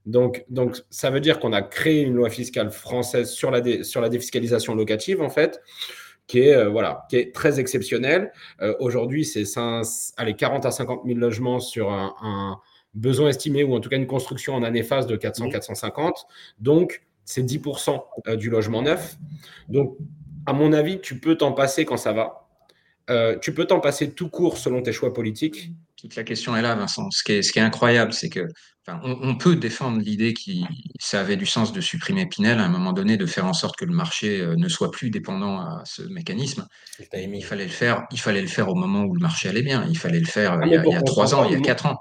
Donc, 0.04 0.44
donc 0.48 0.82
ça 0.90 1.10
veut 1.10 1.20
dire 1.20 1.40
qu'on 1.40 1.52
a 1.52 1.62
créé 1.62 2.02
une 2.02 2.14
loi 2.14 2.30
fiscale 2.30 2.70
française 2.70 3.30
sur 3.30 3.50
la, 3.50 3.82
sur 3.82 4.00
la 4.00 4.08
défiscalisation 4.08 4.74
locative, 4.74 5.20
en 5.20 5.30
fait, 5.30 5.60
qui 6.26 6.40
est, 6.40 6.54
euh, 6.54 6.68
voilà, 6.68 7.06
qui 7.10 7.16
est 7.16 7.34
très 7.34 7.58
exceptionnelle. 7.58 8.32
Euh, 8.62 8.74
aujourd'hui, 8.78 9.24
c'est 9.24 9.44
40 9.44 10.66
à 10.66 10.70
50 10.70 11.02
000 11.04 11.18
logements 11.18 11.58
sur 11.58 11.90
un 11.90 12.60
besoin 12.96 13.28
estimé 13.28 13.62
ou 13.62 13.74
en 13.74 13.80
tout 13.80 13.88
cas 13.88 13.96
une 13.96 14.06
construction 14.06 14.54
en 14.54 14.62
année 14.62 14.82
phase 14.82 15.06
de 15.06 15.16
400-450. 15.16 16.24
Donc, 16.58 17.02
c'est 17.24 17.42
10% 17.42 18.02
euh, 18.28 18.36
du 18.36 18.50
logement 18.50 18.82
neuf. 18.82 19.16
Donc, 19.68 19.96
à 20.46 20.52
mon 20.52 20.72
avis, 20.72 21.00
tu 21.00 21.20
peux 21.20 21.36
t'en 21.36 21.52
passer 21.52 21.84
quand 21.84 21.96
ça 21.96 22.12
va. 22.12 22.48
Euh, 23.10 23.36
tu 23.38 23.52
peux 23.52 23.66
t'en 23.66 23.80
passer 23.80 24.12
tout 24.12 24.30
court 24.30 24.56
selon 24.56 24.82
tes 24.82 24.92
choix 24.92 25.12
politiques. 25.12 25.70
Toute 25.96 26.16
la 26.16 26.24
question 26.24 26.56
est 26.56 26.62
là, 26.62 26.74
Vincent. 26.74 27.10
Ce 27.10 27.22
qui 27.22 27.32
est, 27.32 27.42
ce 27.42 27.52
qui 27.52 27.58
est 27.58 27.62
incroyable, 27.62 28.12
c'est 28.12 28.28
que 28.28 28.46
on, 29.02 29.36
peut 29.36 29.56
défendre 29.56 29.98
l'idée 30.00 30.32
que 30.32 30.52
ça 31.00 31.20
avait 31.20 31.36
du 31.36 31.46
sens 31.46 31.72
de 31.72 31.80
supprimer 31.80 32.26
Pinel 32.26 32.60
à 32.60 32.64
un 32.64 32.68
moment 32.68 32.92
donné, 32.92 33.16
de 33.16 33.26
faire 33.26 33.44
en 33.44 33.52
sorte 33.52 33.76
que 33.76 33.84
le 33.84 33.92
marché 33.92 34.40
euh, 34.40 34.54
ne 34.56 34.68
soit 34.68 34.92
plus 34.92 35.10
dépendant 35.10 35.58
à 35.58 35.82
ce 35.84 36.02
mécanisme. 36.02 36.68
Il 37.00 37.42
fallait 37.42 37.64
le 37.64 37.70
faire. 37.70 38.04
Il 38.12 38.20
fallait 38.20 38.42
le 38.42 38.46
faire 38.46 38.68
au 38.68 38.76
moment 38.76 39.02
où 39.02 39.12
le 39.12 39.20
marché 39.20 39.48
allait 39.48 39.62
bien. 39.62 39.84
Il 39.88 39.98
fallait 39.98 40.20
le 40.20 40.26
faire 40.26 40.52
ah, 40.52 40.66
il, 40.66 40.70
y 40.70 40.94
a, 40.94 41.02
trois 41.02 41.34
ans, 41.34 41.44
il 41.46 41.52
y 41.52 41.56
a 41.56 41.60
quatre 41.60 41.86
ans 41.86 42.00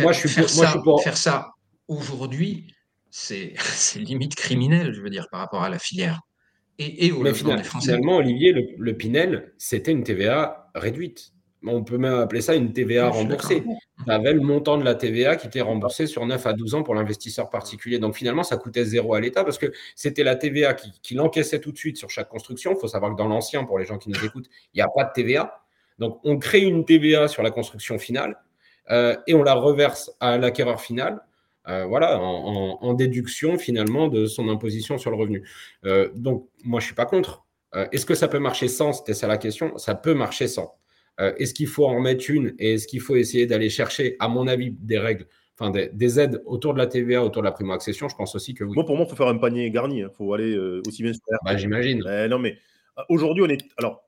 moi, 0.00 0.12
je 0.12 0.20
suis 0.20 0.28
faire, 0.28 0.48
ça, 0.48 0.82
faire 1.02 1.16
ça 1.16 1.50
aujourd'hui, 1.88 2.66
c'est 3.10 3.54
limite 3.96 4.34
criminel, 4.34 4.92
je 4.94 5.00
veux 5.00 5.10
dire, 5.10 5.28
par 5.30 5.40
rapport 5.40 5.62
à 5.62 5.68
la 5.68 5.78
filière. 5.78 6.20
Et, 6.78 7.10
au 7.10 7.24
finalement, 7.32 7.56
des 7.56 7.64
Français. 7.64 7.86
finalement, 7.86 8.16
Olivier, 8.18 8.52
le, 8.76 8.96
Pinel, 8.96 9.54
c'était 9.56 9.92
une 9.92 10.04
TVA 10.04 10.70
réduite. 10.74 11.32
On 11.66 11.84
peut 11.84 11.98
même 11.98 12.14
appeler 12.14 12.40
ça 12.40 12.54
une 12.54 12.72
TVA 12.72 13.08
remboursée. 13.08 13.64
Tu 14.04 14.10
avais 14.10 14.32
le 14.32 14.40
montant 14.40 14.78
de 14.78 14.84
la 14.84 14.94
TVA 14.94 15.36
qui 15.36 15.46
était 15.46 15.60
remboursé 15.60 16.06
sur 16.06 16.24
9 16.24 16.46
à 16.46 16.52
12 16.52 16.74
ans 16.74 16.82
pour 16.82 16.94
l'investisseur 16.94 17.50
particulier. 17.50 17.98
Donc 17.98 18.14
finalement, 18.14 18.42
ça 18.42 18.56
coûtait 18.56 18.84
zéro 18.84 19.14
à 19.14 19.20
l'État 19.20 19.44
parce 19.44 19.58
que 19.58 19.72
c'était 19.94 20.24
la 20.24 20.36
TVA 20.36 20.74
qui, 20.74 20.92
qui 21.02 21.14
l'encaissait 21.14 21.60
tout 21.60 21.72
de 21.72 21.78
suite 21.78 21.96
sur 21.96 22.10
chaque 22.10 22.28
construction. 22.28 22.72
Il 22.74 22.80
faut 22.80 22.88
savoir 22.88 23.12
que 23.12 23.16
dans 23.16 23.28
l'ancien, 23.28 23.64
pour 23.64 23.78
les 23.78 23.84
gens 23.84 23.98
qui 23.98 24.10
nous 24.10 24.24
écoutent, 24.24 24.48
il 24.74 24.78
n'y 24.78 24.82
a 24.82 24.88
pas 24.88 25.04
de 25.04 25.12
TVA. 25.12 25.60
Donc 25.98 26.20
on 26.24 26.38
crée 26.38 26.60
une 26.60 26.84
TVA 26.84 27.28
sur 27.28 27.42
la 27.42 27.50
construction 27.50 27.98
finale 27.98 28.36
euh, 28.90 29.16
et 29.26 29.34
on 29.34 29.42
la 29.42 29.54
reverse 29.54 30.12
à 30.20 30.38
l'acquéreur 30.38 30.80
final. 30.80 31.20
Euh, 31.68 31.84
voilà, 31.84 32.20
en, 32.20 32.94
déduction 32.94 33.58
finalement 33.58 34.06
de 34.06 34.26
son 34.26 34.48
imposition 34.48 34.98
sur 34.98 35.10
le 35.10 35.16
revenu. 35.16 35.48
Euh, 35.84 36.10
donc, 36.14 36.46
moi, 36.62 36.78
je 36.78 36.86
suis 36.86 36.94
pas 36.94 37.06
contre. 37.06 37.44
est-ce 37.90 38.06
que 38.06 38.14
ça 38.14 38.28
peut 38.28 38.38
marcher 38.38 38.68
sans? 38.68 38.92
C'était 38.92 39.14
ça 39.14 39.26
la 39.26 39.36
question. 39.36 39.76
Ça 39.76 39.96
peut 39.96 40.14
marcher 40.14 40.46
sans. 40.46 40.76
Est-ce 41.18 41.54
qu'il 41.54 41.66
faut 41.66 41.86
en 41.86 42.00
mettre 42.00 42.30
une 42.30 42.54
et 42.58 42.74
est-ce 42.74 42.86
qu'il 42.86 43.00
faut 43.00 43.16
essayer 43.16 43.46
d'aller 43.46 43.70
chercher, 43.70 44.16
à 44.18 44.28
mon 44.28 44.46
avis, 44.46 44.70
des 44.70 44.98
règles, 44.98 45.26
enfin 45.58 45.70
des, 45.70 46.20
aides 46.20 46.42
autour 46.44 46.74
de 46.74 46.78
la 46.78 46.86
TVA, 46.86 47.24
autour 47.24 47.42
de 47.42 47.46
la 47.46 47.52
primo-accession? 47.52 48.08
Je 48.08 48.16
pense 48.16 48.34
aussi 48.34 48.54
que 48.54 48.64
oui. 48.64 48.72
Moi, 48.74 48.84
pour 48.84 48.96
moi, 48.96 49.06
il 49.06 49.10
faut 49.10 49.16
faire 49.16 49.28
un 49.28 49.38
panier 49.38 49.70
garni. 49.70 49.98
Il 49.98 50.02
hein. 50.04 50.10
faut 50.16 50.34
aller 50.34 50.56
aussi 50.86 51.02
bien 51.02 51.12
faire. 51.12 51.38
Bah, 51.44 51.56
j'imagine. 51.56 52.02
non, 52.28 52.38
mais 52.38 52.58
aujourd'hui, 53.08 53.42
on 53.44 53.48
est. 53.48 53.62
Alors, 53.78 54.06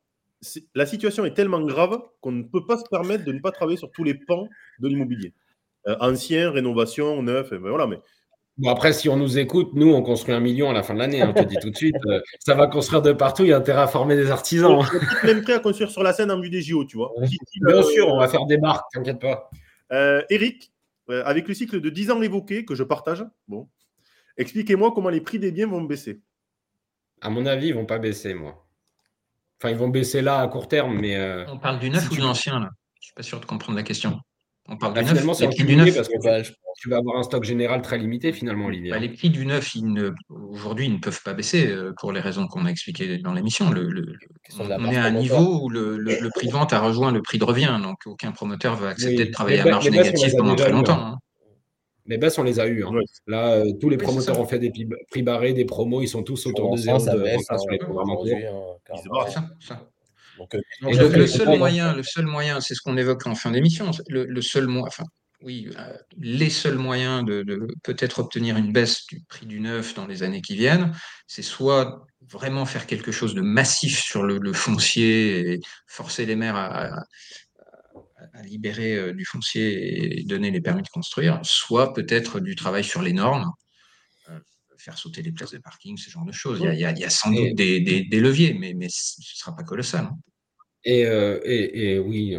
la 0.74 0.86
situation 0.86 1.24
est 1.24 1.34
tellement 1.34 1.62
grave 1.62 2.00
qu'on 2.20 2.32
ne 2.32 2.42
peut 2.42 2.64
pas 2.66 2.78
se 2.78 2.84
permettre 2.90 3.24
de 3.24 3.32
ne 3.32 3.40
pas 3.40 3.50
travailler 3.50 3.78
sur 3.78 3.90
tous 3.90 4.04
les 4.04 4.14
pans 4.14 4.48
de 4.78 4.88
l'immobilier. 4.88 5.32
Euh, 5.86 5.96
ancien, 6.00 6.50
rénovation, 6.50 7.22
neuf, 7.22 7.50
ben 7.50 7.58
voilà, 7.58 7.86
mais 7.86 7.98
Bon, 8.58 8.70
après, 8.70 8.92
si 8.92 9.08
on 9.08 9.16
nous 9.16 9.38
écoute, 9.38 9.70
nous, 9.74 9.92
on 9.92 10.02
construit 10.02 10.34
un 10.34 10.40
million 10.40 10.68
à 10.68 10.72
la 10.72 10.82
fin 10.82 10.94
de 10.94 10.98
l'année. 10.98 11.22
Hein, 11.22 11.32
on 11.34 11.42
te 11.42 11.46
dit 11.46 11.56
tout 11.60 11.70
de 11.70 11.76
suite, 11.76 11.94
euh, 12.06 12.20
ça 12.40 12.54
va 12.54 12.66
construire 12.66 13.02
de 13.02 13.12
partout. 13.12 13.44
Il 13.44 13.50
y 13.50 13.52
a 13.52 13.56
intérêt 13.56 13.82
à 13.82 13.86
former 13.86 14.16
des 14.16 14.30
artisans. 14.30 14.72
On 14.72 14.84
est 14.84 15.24
même 15.24 15.42
prêt 15.42 15.54
à 15.54 15.60
construire 15.60 15.90
sur 15.90 16.02
la 16.02 16.12
scène 16.12 16.30
en 16.30 16.40
vue 16.40 16.50
des 16.50 16.60
JO, 16.60 16.84
tu 16.84 16.96
vois. 16.96 17.12
Bien 17.18 17.76
euh, 17.76 17.82
sûr, 17.82 18.08
on 18.08 18.18
va 18.18 18.28
faire 18.28 18.46
des 18.46 18.58
marques, 18.58 18.84
t'inquiète 18.92 19.20
pas. 19.20 19.50
Eric, 20.28 20.72
avec 21.08 21.46
le 21.46 21.54
cycle 21.54 21.80
de 21.80 21.88
10 21.88 22.10
ans 22.10 22.20
évoqué, 22.20 22.64
que 22.64 22.74
je 22.74 22.82
partage, 22.82 23.24
bon, 23.46 23.68
expliquez-moi 24.36 24.92
comment 24.92 25.08
les 25.08 25.20
prix 25.20 25.38
des 25.38 25.52
biens 25.52 25.68
vont 25.68 25.82
baisser. 25.82 26.20
À 27.20 27.30
mon 27.30 27.46
avis, 27.46 27.68
ils 27.68 27.74
ne 27.74 27.80
vont 27.80 27.86
pas 27.86 27.98
baisser, 27.98 28.34
moi. 28.34 28.66
Enfin, 29.60 29.70
ils 29.70 29.76
vont 29.76 29.88
baisser 29.88 30.22
là 30.22 30.40
à 30.40 30.48
court 30.48 30.68
terme, 30.68 30.98
mais. 31.00 31.16
Euh, 31.16 31.44
on 31.48 31.58
parle 31.58 31.80
du 31.80 31.90
neuf 31.90 32.10
ou 32.10 32.16
de 32.16 32.20
l'ancien, 32.20 32.60
là? 32.60 32.70
Je 32.94 33.00
ne 33.00 33.04
suis 33.06 33.14
pas 33.14 33.22
sûr 33.22 33.40
de 33.40 33.44
comprendre 33.44 33.76
la 33.76 33.82
question. 33.82 34.20
On 34.70 34.76
parle 34.76 34.94
bah, 34.94 35.02
du 35.02 35.14
neuf. 35.14 35.26
c'est 35.34 35.48
du 35.48 35.76
neuf. 35.76 35.94
Parce 35.94 36.08
que 36.08 36.42
tu, 36.80 36.90
vas 36.90 36.98
avoir 36.98 37.16
un 37.16 37.22
stock 37.22 37.42
général 37.42 37.80
très 37.80 37.96
limité, 37.98 38.32
finalement, 38.32 38.66
Olivier. 38.66 38.90
Bah, 38.90 38.98
les 38.98 39.08
prix 39.08 39.30
du 39.30 39.46
neuf, 39.46 39.74
aujourd'hui, 40.50 40.86
ils 40.86 40.92
ne 40.92 40.98
peuvent 40.98 41.22
pas 41.22 41.32
baisser 41.32 41.66
euh, 41.66 41.92
pour 41.98 42.12
les 42.12 42.20
raisons 42.20 42.46
qu'on 42.46 42.66
a 42.66 42.70
expliquées 42.70 43.18
dans 43.18 43.32
l'émission. 43.32 43.70
Le, 43.70 43.90
on 44.58 44.90
est 44.90 44.96
à 44.96 45.04
un 45.04 45.10
niveau 45.10 45.62
où 45.62 45.70
le, 45.70 46.28
prix 46.34 46.48
de 46.48 46.52
vente 46.52 46.72
a 46.72 46.80
rejoint 46.80 47.12
le 47.12 47.22
prix 47.22 47.38
de 47.38 47.44
revient. 47.44 47.78
Donc, 47.82 47.98
aucun 48.06 48.32
promoteur 48.32 48.76
va 48.76 48.88
accepter 48.88 49.24
de 49.24 49.30
travailler 49.30 49.60
à 49.60 49.64
marge 49.64 49.88
négative 49.88 50.34
pendant 50.36 50.54
très 50.54 50.70
longtemps. 50.70 51.00
Hein. 51.00 51.18
Les 52.04 52.16
baisses, 52.16 52.38
on 52.38 52.42
les 52.42 52.58
a 52.58 52.66
eues. 52.66 52.84
Hein. 52.84 52.90
Là, 53.26 53.52
euh, 53.52 53.72
tous 53.80 53.90
les 53.90 53.98
promoteurs 53.98 54.40
ont 54.40 54.46
fait 54.46 54.58
des 54.58 54.72
prix 55.10 55.22
barrés, 55.22 55.52
des 55.52 55.66
promos, 55.66 56.00
ils 56.00 56.08
sont 56.08 56.22
tous 56.22 56.46
autour 56.46 56.72
de 56.72 56.78
zéro 56.78 56.98
de 56.98 57.22
baisse, 57.22 57.46
hein, 57.50 57.58
sur 57.58 57.70
les 57.70 57.78
programmes 60.46 60.62
le 61.16 61.26
seul 61.26 61.58
moyen, 61.58 61.94
le 61.94 62.02
seul 62.02 62.26
moyen, 62.26 62.60
c'est 62.60 62.74
ce 62.74 62.80
qu'on 62.80 62.96
évoque 62.96 63.26
en 63.26 63.34
fin 63.34 63.50
d'émission, 63.50 63.90
le, 64.08 64.40
seul 64.40 64.66
moyen, 64.66 64.86
enfin, 64.86 65.04
oui, 65.42 65.68
euh, 65.78 65.96
les 66.16 66.50
seuls 66.50 66.78
moyens 66.78 67.24
de, 67.24 67.44
peut-être 67.82 68.18
obtenir 68.18 68.56
une 68.56 68.72
baisse 68.72 69.06
du 69.06 69.20
prix 69.28 69.46
du 69.46 69.60
neuf 69.60 69.94
dans 69.94 70.06
les 70.06 70.22
années 70.22 70.42
qui 70.42 70.56
viennent, 70.56 70.92
c'est 71.26 71.42
soit 71.42 72.04
vraiment 72.28 72.66
faire 72.66 72.86
quelque 72.86 73.12
chose 73.12 73.34
de 73.34 73.40
massif 73.40 74.00
sur 74.02 74.24
le, 74.24 74.52
foncier 74.52 75.52
et 75.52 75.60
forcer 75.86 76.26
les 76.26 76.36
maires 76.36 76.56
à, 76.56 77.04
à 78.34 78.42
libérer 78.42 78.96
euh, 78.96 79.12
du 79.12 79.24
foncier 79.24 80.20
et 80.20 80.24
donner 80.24 80.50
les 80.50 80.60
permis 80.60 80.82
de 80.82 80.88
construire, 80.88 81.40
soit 81.42 81.92
peut-être 81.92 82.40
du 82.40 82.54
travail 82.54 82.84
sur 82.84 83.02
les 83.02 83.12
normes, 83.12 83.44
euh, 83.44 83.67
faire 84.88 84.98
sauter 84.98 85.22
les 85.22 85.32
places 85.32 85.52
de 85.52 85.58
parking, 85.58 85.96
ce 85.96 86.10
genre 86.10 86.24
de 86.24 86.32
choses. 86.32 86.60
Il 86.62 86.78
y 86.78 86.84
a, 86.84 87.10
sans 87.10 87.30
doute 87.30 87.54
des, 87.54 88.06
leviers, 88.12 88.54
mais, 88.54 88.74
mais 88.74 88.88
ce 88.88 89.20
ne 89.20 89.24
sera 89.24 89.54
pas 89.54 89.62
colossal. 89.62 90.04
Hein. 90.04 90.18
Et, 90.84 91.04
euh, 91.04 91.40
et, 91.44 91.98
oui, 91.98 92.36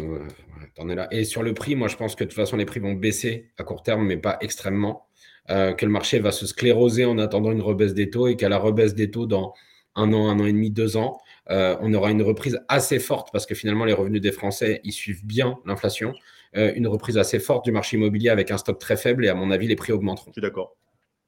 t'en 0.74 0.88
es 0.88 0.94
là. 0.94 1.06
Et 1.12 1.24
sur 1.24 1.42
le 1.42 1.54
prix, 1.54 1.76
moi 1.76 1.88
je 1.88 1.96
pense 1.96 2.14
que 2.14 2.24
de 2.24 2.28
toute 2.28 2.36
façon 2.36 2.56
les 2.56 2.64
prix 2.64 2.80
vont 2.80 2.94
baisser 2.94 3.52
à 3.58 3.64
court 3.64 3.82
terme, 3.82 4.06
mais 4.06 4.16
pas 4.16 4.38
extrêmement. 4.40 5.06
que 5.48 5.84
le 5.84 5.90
marché 5.90 6.18
va 6.18 6.32
se 6.32 6.46
scléroser 6.46 7.04
en 7.04 7.18
attendant 7.18 7.52
une 7.52 7.62
rebaisse 7.62 7.94
des 7.94 8.10
taux 8.10 8.28
et 8.28 8.36
qu'à 8.36 8.48
la 8.48 8.58
rebaisse 8.58 8.94
des 8.94 9.10
taux 9.10 9.26
dans 9.26 9.54
un 9.94 10.12
an, 10.12 10.28
un 10.28 10.38
an 10.40 10.46
et 10.46 10.52
demi, 10.52 10.70
deux 10.70 10.96
ans, 10.96 11.18
euh, 11.50 11.76
on 11.80 11.92
aura 11.94 12.10
une 12.10 12.22
reprise 12.22 12.60
assez 12.68 12.98
forte 12.98 13.30
parce 13.32 13.46
que 13.46 13.54
finalement 13.54 13.84
les 13.84 13.92
revenus 13.92 14.20
des 14.20 14.32
Français 14.32 14.80
ils 14.84 14.92
suivent 14.92 15.26
bien 15.26 15.58
l'inflation. 15.66 16.12
Euh, 16.56 16.72
une 16.74 16.86
reprise 16.86 17.18
assez 17.18 17.38
forte 17.38 17.64
du 17.64 17.72
marché 17.72 17.96
immobilier 17.96 18.28
avec 18.28 18.50
un 18.50 18.58
stock 18.58 18.78
très 18.78 18.96
faible 18.96 19.24
et 19.24 19.28
à 19.28 19.34
mon 19.34 19.50
avis 19.50 19.66
les 19.66 19.76
prix 19.76 19.92
augmenteront. 19.92 20.30
Je 20.30 20.34
suis 20.34 20.42
d'accord. 20.42 20.76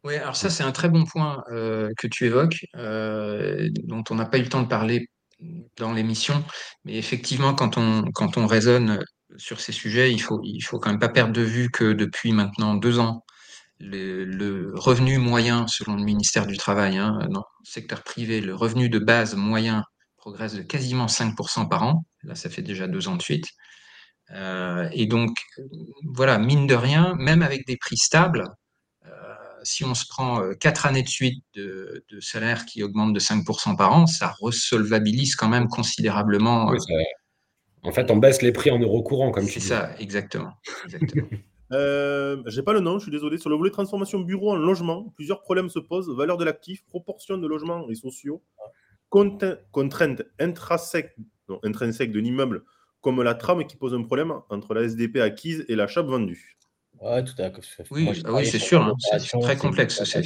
Oui, 0.04 0.16
alors 0.16 0.36
ça 0.36 0.50
c'est 0.50 0.64
un 0.64 0.72
très 0.72 0.88
bon 0.88 1.04
point 1.04 1.44
euh, 1.52 1.90
que 1.96 2.08
tu 2.08 2.26
évoques, 2.26 2.64
dont 2.74 4.04
on 4.10 4.14
n'a 4.16 4.26
pas 4.26 4.38
eu 4.38 4.42
le 4.42 4.48
temps 4.48 4.62
de 4.62 4.68
parler 4.68 5.06
dans 5.76 5.92
l'émission, 5.92 6.44
mais 6.84 6.96
effectivement 6.96 7.54
quand 7.54 7.78
on, 7.78 8.04
quand 8.12 8.36
on 8.36 8.46
raisonne 8.46 9.04
sur 9.36 9.60
ces 9.60 9.72
sujets, 9.72 10.12
il 10.12 10.20
faut, 10.20 10.40
il 10.44 10.60
faut 10.60 10.78
quand 10.78 10.90
même 10.90 10.98
pas 10.98 11.08
perdre 11.08 11.32
de 11.32 11.42
vue 11.42 11.70
que 11.70 11.92
depuis 11.92 12.32
maintenant 12.32 12.74
deux 12.74 12.98
ans, 12.98 13.24
le, 13.82 14.72
revenu 14.74 15.18
moyen, 15.18 15.66
selon 15.66 15.96
le 15.96 16.04
ministère 16.04 16.46
du 16.46 16.56
Travail, 16.56 16.98
hein, 16.98 17.18
dans 17.30 17.40
le 17.40 17.64
secteur 17.64 18.02
privé, 18.02 18.40
le 18.40 18.54
revenu 18.54 18.88
de 18.88 18.98
base 18.98 19.34
moyen 19.34 19.84
progresse 20.16 20.54
de 20.54 20.62
quasiment 20.62 21.06
5% 21.06 21.68
par 21.68 21.82
an. 21.82 22.04
Là, 22.22 22.34
ça 22.34 22.48
fait 22.48 22.62
déjà 22.62 22.86
deux 22.86 23.08
ans 23.08 23.16
de 23.16 23.22
suite. 23.22 23.46
Euh, 24.30 24.88
et 24.92 25.06
donc, 25.06 25.36
voilà, 26.04 26.38
mine 26.38 26.66
de 26.66 26.74
rien, 26.74 27.14
même 27.18 27.42
avec 27.42 27.66
des 27.66 27.76
prix 27.76 27.96
stables, 27.96 28.44
euh, 28.44 28.61
si 29.62 29.84
on 29.84 29.94
se 29.94 30.06
prend 30.06 30.42
euh, 30.42 30.54
quatre 30.54 30.86
années 30.86 31.02
de 31.02 31.08
suite 31.08 31.44
de, 31.54 32.04
salaire 32.20 32.66
qui 32.66 32.82
augmente 32.82 33.12
de 33.12 33.20
5% 33.20 33.76
par 33.76 33.92
an, 33.92 34.06
ça 34.06 34.34
resolvabilise 34.40 35.36
quand 35.36 35.48
même 35.48 35.68
considérablement. 35.68 36.72
en 37.82 37.92
fait, 37.92 38.10
on 38.10 38.16
baisse 38.16 38.42
les 38.42 38.52
prix 38.52 38.70
en 38.70 38.78
euros 38.78 39.02
courants, 39.02 39.30
comme 39.30 39.46
tu 39.46 39.58
dis. 39.58 39.60
C'est 39.60 39.74
ça, 39.74 39.90
exactement. 39.98 40.52
exactement. 40.84 41.28
Euh, 41.72 42.42
j'ai 42.48 42.62
pas 42.62 42.74
le 42.74 42.80
nom, 42.80 42.98
je 42.98 43.04
suis 43.04 43.10
désolé. 43.10 43.38
Sur 43.38 43.48
le 43.48 43.56
volet 43.56 43.70
transformation 43.70 44.20
bureau 44.20 44.52
en 44.52 44.56
logement, 44.56 45.10
plusieurs 45.14 45.40
problèmes 45.40 45.70
se 45.70 45.78
posent. 45.78 46.10
Valeur 46.14 46.36
de 46.36 46.44
l'actif, 46.44 46.84
proportion 46.84 47.38
de 47.38 47.46
logements 47.46 47.88
et 47.88 47.94
sociaux, 47.94 48.42
contraintes 49.08 50.22
intrinsèques, 50.38 51.16
de 51.48 52.20
l'immeuble, 52.20 52.64
comme 53.00 53.22
la 53.22 53.34
trame 53.34 53.66
qui 53.66 53.76
pose 53.76 53.94
un 53.94 54.02
problème 54.02 54.34
entre 54.50 54.74
la 54.74 54.82
SDP 54.82 55.16
acquise 55.16 55.64
et 55.68 55.74
la 55.74 55.86
chape 55.86 56.06
vendue. 56.06 56.58
Ouais, 57.02 57.24
tout 57.24 57.34
à 57.38 57.50
fait. 57.50 57.84
Oui, 57.90 58.08
oui 58.28 58.46
c'est 58.46 58.60
sûr, 58.60 58.80
hein. 58.80 58.94
c'est 59.18 59.40
très 59.40 59.56
complexe. 59.56 60.00
Hein. 60.00 60.22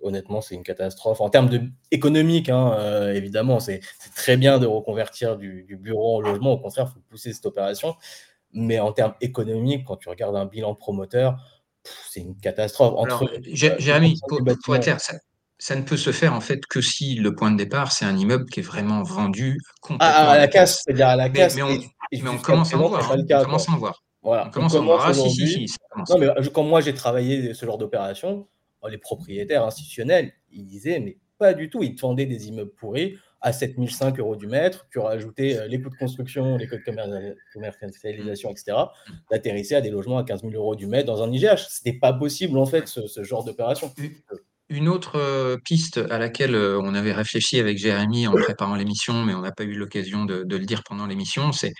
Honnêtement, 0.00 0.40
c'est 0.40 0.54
une 0.54 0.62
catastrophe. 0.62 1.20
En 1.20 1.28
termes 1.28 1.50
de 1.50 1.60
économique, 1.90 2.48
hein, 2.48 2.74
euh, 2.78 3.12
évidemment, 3.12 3.60
c'est 3.60 3.80
très 4.16 4.38
bien 4.38 4.58
de 4.58 4.66
reconvertir 4.66 5.36
du, 5.36 5.64
du, 5.64 5.76
bureau 5.76 6.16
en 6.16 6.20
logement. 6.20 6.52
Au 6.52 6.58
contraire, 6.58 6.86
il 6.88 6.94
faut 6.94 7.00
pousser 7.10 7.34
cette 7.34 7.44
opération. 7.44 7.96
Mais 8.54 8.80
en 8.80 8.92
termes 8.92 9.14
économiques, 9.20 9.84
quand 9.86 9.96
tu 9.96 10.08
regardes 10.08 10.36
un 10.36 10.46
bilan 10.46 10.74
promoteur, 10.74 11.36
c'est 12.10 12.20
une 12.20 12.36
catastrophe. 12.36 12.94
Entre, 12.96 13.30
Jérémy, 13.42 14.18
pour, 14.28 14.40
pour, 14.64 14.76
être 14.76 14.82
clair, 14.82 15.00
ça, 15.58 15.76
ne 15.76 15.82
peut 15.82 15.98
se 15.98 16.12
faire 16.12 16.32
en 16.32 16.40
fait 16.40 16.64
que 16.64 16.80
si 16.80 17.16
le 17.16 17.34
point 17.34 17.50
de 17.50 17.58
départ, 17.58 17.92
c'est 17.92 18.06
un 18.06 18.16
immeuble 18.16 18.46
qui 18.46 18.60
est 18.60 18.64
vraiment 18.64 19.02
vendu 19.02 19.58
complètement. 19.82 20.14
Ah, 20.16 20.30
à 20.30 20.38
la 20.38 20.48
casse, 20.48 20.82
c'est-à-dire 20.82 21.08
à 21.08 21.16
la 21.16 21.28
casse. 21.28 21.56
Mais, 21.56 21.62
on, 21.62 22.38
commence 22.38 22.72
à 22.72 22.78
en 22.78 22.88
voir. 22.88 23.14
on 23.14 23.44
commence 23.44 23.68
à 23.68 23.72
en 23.72 23.76
voir. 23.76 24.02
Voilà. 24.22 24.46
On 24.48 24.50
commence 24.50 24.74
en 24.74 24.84
voir. 24.84 25.06
Ah, 25.06 25.14
si, 25.14 25.30
si, 25.30 25.68
si, 25.68 25.76
non, 26.08 26.18
mais 26.18 26.28
quand 26.52 26.62
moi 26.62 26.80
j'ai 26.80 26.94
travaillé 26.94 27.54
ce 27.54 27.66
genre 27.66 27.78
d'opération, 27.78 28.46
les 28.88 28.98
propriétaires 28.98 29.64
institutionnels, 29.64 30.32
ils 30.50 30.64
disaient, 30.64 31.00
mais 31.00 31.18
pas 31.38 31.54
du 31.54 31.70
tout, 31.70 31.82
ils 31.82 31.94
te 31.94 32.02
vendaient 32.02 32.26
des 32.26 32.48
immeubles 32.48 32.72
pourris 32.72 33.16
à 33.42 33.52
7005 33.52 34.20
euros 34.20 34.36
du 34.36 34.46
mètre, 34.46 34.86
tu 34.90 35.00
rajouté 35.00 35.58
euh, 35.58 35.66
les 35.66 35.82
coûts 35.82 35.90
de 35.90 35.96
construction, 35.96 36.56
les 36.56 36.68
coûts 36.68 36.76
de 36.76 37.34
commercialisation, 37.52 38.50
etc. 38.50 38.78
D'atterrisser 39.30 39.74
à 39.74 39.80
des 39.80 39.90
logements 39.90 40.18
à 40.18 40.24
15 40.24 40.42
000 40.42 40.54
euros 40.54 40.76
du 40.76 40.86
mètre 40.86 41.06
dans 41.06 41.22
un 41.22 41.32
IGH. 41.32 41.56
Ce 41.56 41.80
n'était 41.84 41.98
pas 41.98 42.12
possible, 42.12 42.56
en 42.56 42.66
fait, 42.66 42.86
ce, 42.86 43.24
genre 43.24 43.44
d'opération. 43.44 43.92
Une 44.68 44.88
autre 44.88 45.18
euh, 45.18 45.56
piste 45.62 45.98
à 45.98 46.18
laquelle 46.18 46.54
euh, 46.54 46.80
on 46.80 46.94
avait 46.94 47.12
réfléchi 47.12 47.58
avec 47.58 47.78
Jérémy 47.78 48.28
en 48.28 48.32
préparant 48.32 48.76
l'émission, 48.76 49.24
mais 49.24 49.34
on 49.34 49.40
n'a 49.40 49.52
pas 49.52 49.64
eu 49.64 49.74
l'occasion 49.74 50.24
de, 50.24 50.46
le 50.48 50.64
dire 50.64 50.82
pendant 50.84 51.06
l'émission, 51.06 51.50
c'est 51.50 51.72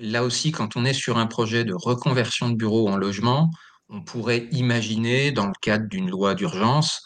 là 0.00 0.24
aussi, 0.24 0.52
quand 0.52 0.76
on 0.76 0.84
est 0.84 0.92
sur 0.92 1.18
un 1.18 1.26
projet 1.26 1.64
de 1.64 1.74
reconversion 1.74 2.48
de 2.48 2.56
bureau 2.56 2.88
en 2.88 2.96
logement, 2.96 3.50
on 3.88 4.02
pourrait 4.02 4.48
imaginer, 4.52 5.32
dans 5.32 5.46
le 5.46 5.52
cadre 5.60 5.88
d'une 5.88 6.08
loi 6.08 6.34
d'urgence, 6.34 7.02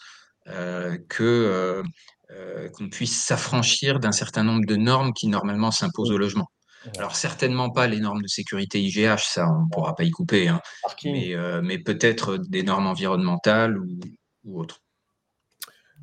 que 0.46 1.82
euh, 2.30 2.68
qu'on 2.70 2.88
puisse 2.88 3.22
s'affranchir 3.22 4.00
d'un 4.00 4.10
certain 4.10 4.42
nombre 4.42 4.64
de 4.66 4.76
normes 4.76 5.12
qui 5.12 5.28
normalement 5.28 5.70
s'imposent 5.70 6.10
au 6.10 6.16
logement. 6.16 6.50
Alors 6.96 7.16
certainement 7.16 7.70
pas 7.70 7.86
les 7.86 8.00
normes 8.00 8.22
de 8.22 8.28
sécurité 8.28 8.80
IGH, 8.82 9.24
ça 9.24 9.46
on 9.46 9.64
ne 9.64 9.70
pourra 9.70 9.94
pas 9.94 10.04
y 10.04 10.10
couper, 10.10 10.48
hein. 10.48 10.60
euh, 11.06 11.60
mais, 11.62 11.78
peut-être 11.78 12.38
des 12.38 12.62
normes 12.62 12.86
environnementales 12.86 13.78
ou, 13.78 14.58
autres. 14.58 14.80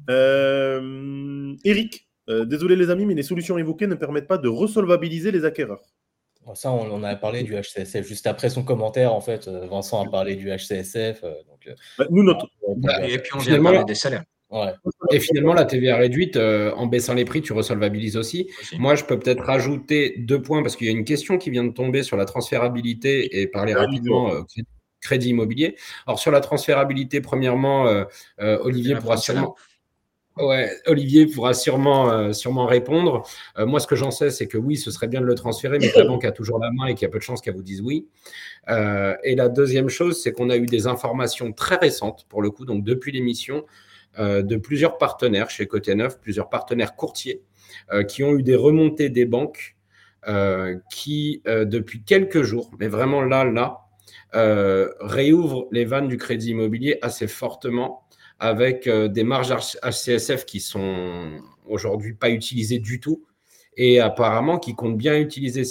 Euh, 0.09 1.55
Eric, 1.65 2.07
désolé 2.27 2.75
les 2.75 2.89
amis, 2.89 3.05
mais 3.05 3.15
les 3.15 3.23
solutions 3.23 3.57
évoquées 3.57 3.87
ne 3.87 3.95
permettent 3.95 4.27
pas 4.27 4.37
de 4.37 4.47
resolvabiliser 4.47 5.31
les 5.31 5.43
acquéreurs. 5.43 5.81
Ça, 6.55 6.71
on, 6.71 6.91
en 6.91 7.03
a 7.03 7.15
parlé 7.15 7.43
du 7.43 7.55
HCSF 7.55 8.05
juste 8.05 8.27
après 8.27 8.49
son 8.49 8.63
commentaire. 8.63 9.13
En 9.13 9.21
fait, 9.21 9.47
Vincent 9.47 10.05
a 10.05 10.09
parlé 10.09 10.35
du 10.35 10.49
HCSF. 10.49 11.23
Bah, 11.97 12.05
nous, 12.09 12.23
notre... 12.23 12.49
Et 13.03 13.19
puis, 13.19 13.31
on 13.35 13.39
vient 13.39 13.61
parler 13.61 13.83
des 13.85 13.95
salaires. 13.95 14.23
Et 15.11 15.19
finalement, 15.19 15.53
la 15.53 15.65
TVA 15.65 15.97
réduite, 15.97 16.35
euh, 16.35 16.73
en 16.75 16.87
baissant 16.87 17.13
les 17.13 17.25
prix, 17.25 17.41
tu 17.41 17.53
resolvabilises 17.53 18.17
aussi. 18.17 18.49
Moi, 18.77 18.95
je 18.95 19.05
peux 19.05 19.17
peut-être 19.17 19.43
rajouter 19.43 20.15
deux 20.17 20.41
points 20.41 20.61
parce 20.61 20.75
qu'il 20.75 20.87
y 20.87 20.89
a 20.89 20.93
une 20.93 21.05
question 21.05 21.37
qui 21.37 21.49
vient 21.49 21.63
de 21.63 21.71
tomber 21.71 22.03
sur 22.03 22.17
la 22.17 22.25
transférabilité 22.25 23.41
et 23.41 23.47
parler 23.47 23.73
rapidement 23.73 24.33
euh, 24.33 24.41
crédit 24.99 25.29
immobilier. 25.29 25.75
Alors, 26.05 26.19
sur 26.19 26.31
la 26.31 26.41
transférabilité, 26.41 27.21
premièrement, 27.21 27.87
euh, 27.87 28.05
Olivier 28.39 28.95
pourra 28.95 29.17
sûrement. 29.17 29.55
Olivier 30.87 31.27
pourra 31.27 31.53
sûrement, 31.53 32.33
sûrement 32.33 32.65
répondre. 32.65 33.23
moi, 33.57 33.79
ce 33.79 33.87
que 33.87 33.95
j'en 33.95 34.11
sais, 34.11 34.29
c'est 34.29 34.47
que 34.47 34.57
oui, 34.57 34.77
ce 34.77 34.89
serait 34.89 35.07
bien 35.07 35.21
de 35.21 35.25
le 35.25 35.35
transférer, 35.35 35.77
mais 35.77 35.91
la 35.95 36.05
banque 36.05 36.25
a 36.25 36.31
toujours 36.31 36.57
la 36.57 36.71
main 36.71 36.87
et 36.87 36.95
qu'il 36.95 37.03
y 37.03 37.05
a 37.05 37.09
peu 37.09 37.19
de 37.19 37.23
chances 37.23 37.41
qu'elle 37.41 37.55
vous 37.55 37.63
dise 37.63 37.81
oui. 37.81 38.07
et 38.67 39.35
la 39.35 39.49
deuxième 39.49 39.89
chose, 39.89 40.21
c'est 40.21 40.31
qu'on 40.31 40.49
a 40.49 40.57
eu 40.57 40.65
des 40.65 40.87
informations 40.87 41.51
très 41.51 41.75
récentes, 41.75 42.25
pour 42.29 42.41
le 42.41 42.49
coup, 42.49 42.65
donc 42.65 42.83
depuis 42.83 43.11
l'émission, 43.11 43.65
euh, 44.19 44.41
de 44.41 44.57
plusieurs 44.57 44.97
partenaires 44.97 45.49
chez 45.49 45.67
Côté 45.67 45.95
Neuf, 45.95 46.19
plusieurs 46.19 46.49
partenaires 46.49 46.97
courtiers 46.97 47.41
euh, 47.93 48.03
qui 48.03 48.25
ont 48.25 48.37
eu 48.37 48.43
des 48.43 48.55
remontées 48.55 49.09
des 49.09 49.23
banques 49.25 49.77
euh, 50.27 50.77
qui, 50.91 51.41
depuis 51.45 52.03
quelques 52.03 52.43
jours, 52.43 52.71
mais 52.77 52.89
vraiment 52.89 53.21
là, 53.21 53.45
là, 53.45 53.87
réouvrent 54.99 55.67
les 55.71 55.85
vannes 55.85 56.07
du 56.07 56.17
crédit 56.17 56.51
immobilier 56.51 56.99
assez 57.01 57.27
fortement 57.27 58.05
avec 58.41 58.89
des 58.89 59.23
marges 59.23 59.53
HCSF 59.83 60.45
qui 60.45 60.59
sont 60.59 61.39
aujourd'hui 61.65 62.13
pas 62.13 62.31
utilisées 62.31 62.79
du 62.79 62.99
tout 62.99 63.23
et 63.77 63.99
apparemment 63.99 64.57
qui 64.57 64.75
comptent 64.75 64.97
bien 64.97 65.17
utiliser 65.17 65.61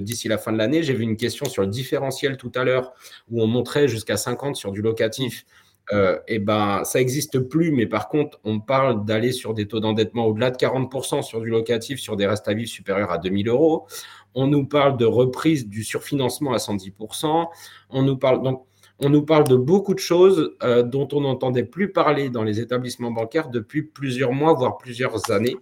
d'ici 0.00 0.28
la 0.28 0.36
fin 0.36 0.52
de 0.52 0.58
l'année. 0.58 0.82
J'ai 0.82 0.92
vu 0.92 1.04
une 1.04 1.16
question 1.16 1.46
sur 1.46 1.62
le 1.62 1.68
différentiel 1.68 2.36
tout 2.36 2.52
à 2.54 2.64
l'heure 2.64 2.92
où 3.30 3.42
on 3.42 3.46
montrait 3.46 3.88
jusqu'à 3.88 4.18
50 4.18 4.56
sur 4.56 4.72
du 4.72 4.82
locatif 4.82 5.46
et 5.90 5.94
euh, 5.94 6.18
eh 6.28 6.38
ben, 6.38 6.84
ça 6.84 7.00
n'existe 7.00 7.40
plus, 7.40 7.72
mais 7.72 7.86
par 7.86 8.08
contre, 8.08 8.38
on 8.44 8.60
parle 8.60 9.04
d'aller 9.04 9.32
sur 9.32 9.52
des 9.52 9.66
taux 9.66 9.80
d'endettement 9.80 10.26
au-delà 10.26 10.50
de 10.50 10.56
40% 10.56 11.22
sur 11.22 11.40
du 11.40 11.50
locatif, 11.50 11.98
sur 11.98 12.16
des 12.16 12.26
restes 12.26 12.46
à 12.46 12.54
vivre 12.54 12.68
supérieurs 12.68 13.10
à 13.10 13.18
2000 13.18 13.48
euros. 13.48 13.86
On 14.34 14.46
nous 14.46 14.64
parle 14.64 14.96
de 14.96 15.04
reprise 15.04 15.68
du 15.68 15.82
surfinancement 15.82 16.52
à 16.52 16.58
110%. 16.58 17.48
On 17.90 18.02
nous 18.02 18.16
parle 18.16 18.42
donc, 18.42 18.64
on 19.04 19.10
nous 19.10 19.22
parle 19.22 19.44
de 19.44 19.56
beaucoup 19.56 19.94
de 19.94 19.98
choses 19.98 20.54
euh, 20.62 20.82
dont 20.82 21.08
on 21.12 21.22
n'entendait 21.22 21.64
plus 21.64 21.92
parler 21.92 22.30
dans 22.30 22.44
les 22.44 22.60
établissements 22.60 23.10
bancaires 23.10 23.48
depuis 23.48 23.82
plusieurs 23.82 24.32
mois, 24.32 24.54
voire 24.54 24.78
plusieurs 24.78 25.30
années. 25.30 25.56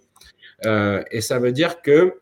Euh, 0.65 1.03
et 1.11 1.21
ça 1.21 1.39
veut 1.39 1.51
dire 1.51 1.81
que 1.81 2.19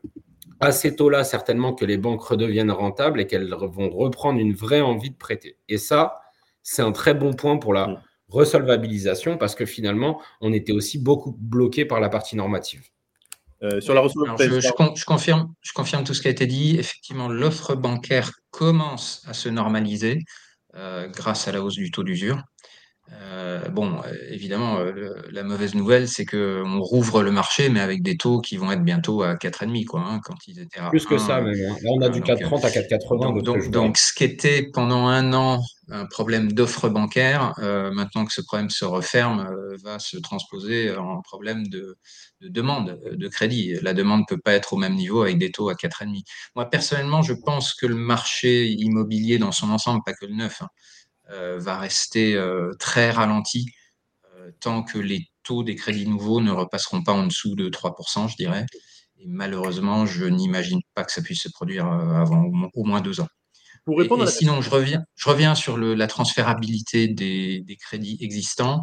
à 0.61 0.71
ces 0.71 0.95
taux-là, 0.95 1.23
certainement 1.23 1.73
que 1.73 1.85
les 1.85 1.97
banques 1.97 2.23
redeviennent 2.23 2.71
rentables 2.71 3.21
et 3.21 3.27
qu'elles 3.27 3.53
vont 3.53 3.89
reprendre 3.89 4.39
une 4.39 4.53
vraie 4.53 4.81
envie 4.81 5.09
de 5.09 5.15
prêter. 5.15 5.57
Et 5.69 5.77
ça, 5.77 6.19
c'est 6.63 6.81
un 6.81 6.91
très 6.91 7.13
bon 7.13 7.33
point 7.33 7.57
pour 7.57 7.73
la 7.73 7.87
mm. 7.87 8.01
resolvabilisation 8.29 9.37
parce 9.37 9.55
que 9.55 9.65
finalement, 9.65 10.21
on 10.41 10.51
était 10.53 10.73
aussi 10.73 10.99
beaucoup 10.99 11.35
bloqué 11.37 11.85
par 11.85 11.99
la 11.99 12.09
partie 12.09 12.35
normative. 12.35 12.83
Euh, 13.61 13.81
sur 13.81 13.93
la 13.93 14.01
je, 14.07 14.59
je, 14.61 15.03
confirme, 15.03 15.53
je 15.61 15.73
confirme 15.73 16.05
tout 16.05 16.13
ce 16.13 16.21
qui 16.21 16.29
a 16.29 16.31
été 16.31 16.45
dit. 16.45 16.77
Effectivement, 16.79 17.27
l'offre 17.27 17.75
bancaire 17.75 18.31
commence 18.51 19.21
à 19.27 19.33
se 19.33 19.49
normaliser 19.49 20.19
euh, 20.19 20.48
grâce 20.73 21.47
à 21.47 21.51
la 21.51 21.61
hausse 21.61 21.75
du 21.75 21.91
taux 21.91 22.03
d'usure. 22.03 22.43
Euh, 23.11 23.69
bon, 23.69 24.01
euh, 24.05 24.13
évidemment, 24.29 24.79
euh, 24.79 25.13
la 25.31 25.43
mauvaise 25.43 25.73
nouvelle, 25.73 26.07
c'est 26.07 26.25
qu'on 26.25 26.79
rouvre 26.79 27.23
le 27.23 27.31
marché, 27.31 27.69
mais 27.69 27.79
avec 27.79 28.03
des 28.03 28.17
taux 28.17 28.39
qui 28.39 28.57
vont 28.57 28.71
être 28.71 28.83
bientôt 28.83 29.23
à 29.23 29.35
4,5, 29.35 29.85
quoi, 29.85 30.01
hein, 30.01 30.19
quand 30.23 30.35
ils 30.47 30.59
étaient 30.59 30.79
à 30.79 30.89
Plus 30.89 31.05
que 31.05 31.17
ça, 31.17 31.41
même. 31.41 31.53
Hein. 31.53 31.75
Là, 31.81 31.91
on 31.91 32.01
a 32.01 32.09
du 32.09 32.21
4,30 32.21 32.65
à 32.65 32.69
4,80. 32.69 33.43
Donc, 33.43 33.69
donc, 33.71 33.97
ce 33.97 34.13
qui 34.13 34.23
était 34.23 34.69
pendant 34.73 35.07
un 35.07 35.33
an 35.33 35.61
un 35.91 36.05
problème 36.05 36.51
d'offre 36.51 36.87
bancaire, 36.87 37.55
maintenant 37.57 38.23
que 38.23 38.31
ce 38.31 38.41
problème 38.41 38.69
se 38.69 38.85
referme, 38.85 39.49
va 39.83 39.97
se 39.97 40.17
transposer 40.17 40.95
en 40.95 41.19
problème 41.21 41.65
de, 41.67 41.97
de, 42.41 42.47
demande 42.47 42.99
de 43.11 43.27
crédit. 43.27 43.73
La 43.81 43.95
demande 43.95 44.19
ne 44.19 44.25
peut 44.35 44.39
pas 44.39 44.53
être 44.53 44.73
au 44.73 44.77
même 44.77 44.93
niveau 44.93 45.23
avec 45.23 45.39
des 45.39 45.49
taux 45.49 45.67
à 45.69 45.73
4,5. 45.73 46.21
Moi, 46.55 46.69
personnellement, 46.69 47.23
je 47.23 47.33
pense 47.33 47.73
que 47.73 47.87
le 47.87 47.95
marché 47.95 48.67
immobilier 48.67 49.39
dans 49.39 49.51
son 49.51 49.71
ensemble, 49.71 50.01
pas 50.05 50.13
que 50.13 50.27
le 50.27 50.35
neuf, 50.35 50.61
hein, 50.61 50.67
va 51.57 51.77
rester 51.77 52.35
euh, 52.35 52.71
très 52.79 53.11
ralenti 53.11 53.67
euh, 54.35 54.51
tant 54.59 54.83
que 54.83 54.97
les 54.97 55.27
taux 55.43 55.63
des 55.63 55.75
crédits 55.75 56.07
nouveaux 56.07 56.41
ne 56.41 56.51
repasseront 56.51 57.03
pas 57.03 57.13
en 57.13 57.27
dessous 57.27 57.55
de 57.55 57.69
3%, 57.69 58.29
je 58.29 58.35
dirais. 58.35 58.65
Et 59.19 59.25
malheureusement, 59.27 60.05
je 60.05 60.25
n'imagine 60.25 60.81
pas 60.95 61.03
que 61.03 61.11
ça 61.11 61.21
puisse 61.21 61.41
se 61.43 61.49
produire 61.49 61.85
avant 61.85 62.45
au 62.73 62.83
moins, 62.83 63.01
deux 63.01 63.19
ans. 63.19 63.27
Pour 63.85 63.97
répondre 63.97 64.27
et, 64.27 64.31
sinon, 64.31 64.61
je 64.61 64.69
reviens, 64.69 65.03
je 65.15 65.29
reviens 65.29 65.55
sur 65.55 65.77
le, 65.77 65.93
la 65.93 66.07
transférabilité 66.07 67.07
des, 67.07 67.61
des 67.61 67.75
crédits 67.75 68.17
existants. 68.21 68.81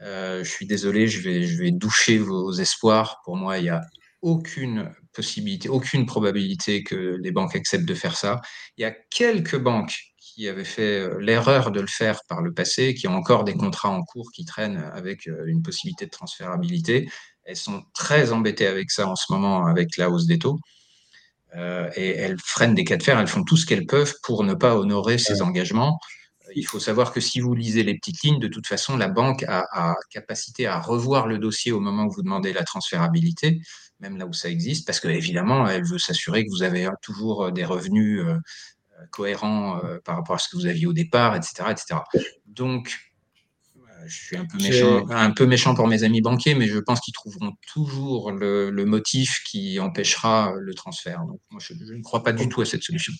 je 0.00 0.44
suis 0.44 0.66
désolé, 0.66 1.06
je 1.06 1.20
vais, 1.20 1.44
je 1.44 1.58
vais 1.62 1.70
doucher 1.70 2.18
vos 2.18 2.52
espoirs. 2.52 3.20
Pour 3.24 3.36
moi, 3.36 3.58
il 3.58 3.64
n'y 3.64 3.70
a 3.70 3.80
aucune 4.22 4.92
possibilité, 5.12 5.68
aucune 5.68 6.06
probabilité 6.06 6.82
que 6.82 7.16
les 7.20 7.30
banques 7.30 7.56
acceptent 7.56 7.88
de 7.88 7.94
faire 7.94 8.16
ça. 8.16 8.40
Il 8.76 8.82
y 8.82 8.84
a 8.84 8.90
quelques 8.90 9.58
banques 9.58 10.09
qui 10.40 10.48
avaient 10.48 10.64
fait 10.64 11.00
euh, 11.00 11.18
l'erreur 11.20 11.70
de 11.70 11.80
le 11.80 11.86
faire 11.86 12.20
par 12.26 12.40
le 12.40 12.54
passé, 12.54 12.94
qui 12.94 13.06
ont 13.06 13.14
encore 13.14 13.44
des 13.44 13.52
contrats 13.52 13.90
en 13.90 14.02
cours 14.02 14.30
qui 14.32 14.46
traînent 14.46 14.90
avec 14.94 15.28
euh, 15.28 15.44
une 15.46 15.62
possibilité 15.62 16.06
de 16.06 16.10
transférabilité. 16.10 17.10
Elles 17.44 17.56
sont 17.56 17.82
très 17.92 18.32
embêtées 18.32 18.66
avec 18.66 18.90
ça 18.90 19.06
en 19.06 19.16
ce 19.16 19.30
moment, 19.30 19.66
avec 19.66 19.98
la 19.98 20.08
hausse 20.08 20.24
des 20.24 20.38
taux. 20.38 20.58
Euh, 21.56 21.90
et 21.94 22.16
elles 22.16 22.38
freinent 22.42 22.74
des 22.74 22.84
cas 22.84 22.96
de 22.96 23.02
fer, 23.02 23.20
elles 23.20 23.26
font 23.26 23.44
tout 23.44 23.58
ce 23.58 23.66
qu'elles 23.66 23.84
peuvent 23.84 24.14
pour 24.22 24.42
ne 24.42 24.54
pas 24.54 24.76
honorer 24.76 25.18
ces 25.18 25.42
engagements. 25.42 25.98
Il 26.54 26.66
faut 26.66 26.80
savoir 26.80 27.12
que 27.12 27.20
si 27.20 27.40
vous 27.40 27.54
lisez 27.54 27.82
les 27.82 27.94
petites 27.94 28.22
lignes, 28.22 28.40
de 28.40 28.48
toute 28.48 28.66
façon, 28.66 28.96
la 28.96 29.08
banque 29.08 29.42
a, 29.46 29.66
a, 29.72 29.94
capacité 30.10 30.66
à 30.66 30.80
revoir 30.80 31.26
le 31.26 31.36
dossier 31.36 31.70
au 31.70 31.80
moment 31.80 32.04
où 32.04 32.10
vous 32.10 32.22
demandez 32.22 32.54
la 32.54 32.64
transférabilité, 32.64 33.60
même 33.98 34.16
là 34.16 34.24
où 34.24 34.32
ça 34.32 34.48
existe, 34.48 34.86
parce 34.86 35.00
qu'évidemment, 35.00 35.68
elle 35.68 35.84
veut 35.84 35.98
s'assurer 35.98 36.46
que 36.46 36.50
vous 36.50 36.62
avez 36.62 36.88
toujours 37.02 37.52
des 37.52 37.66
revenus 37.66 38.24
cohérent 39.10 39.80
euh, 39.84 39.98
par 40.04 40.16
rapport 40.16 40.36
à 40.36 40.38
ce 40.38 40.48
que 40.48 40.56
vous 40.56 40.66
aviez 40.66 40.86
au 40.86 40.92
départ, 40.92 41.36
etc. 41.36 41.64
etc. 41.70 42.00
Donc, 42.46 42.98
euh, 43.76 43.80
je 44.06 44.16
suis 44.16 44.36
un 44.36 44.46
peu, 44.46 44.58
méchant, 44.58 45.08
un 45.10 45.30
peu 45.30 45.46
méchant 45.46 45.74
pour 45.74 45.86
mes 45.86 46.04
amis 46.04 46.20
banquiers, 46.20 46.54
mais 46.54 46.66
je 46.66 46.78
pense 46.78 47.00
qu'ils 47.00 47.14
trouveront 47.14 47.52
toujours 47.72 48.32
le, 48.32 48.70
le, 48.70 48.84
motif 48.84 49.42
qui 49.46 49.80
empêchera 49.80 50.54
le 50.58 50.74
transfert. 50.74 51.24
Donc, 51.26 51.40
moi, 51.50 51.60
je, 51.64 51.74
je, 51.74 51.94
ne 51.94 52.02
crois 52.02 52.22
pas 52.22 52.32
du 52.32 52.48
tout 52.48 52.60
à 52.60 52.64
cette 52.64 52.82
solution. 52.82 53.12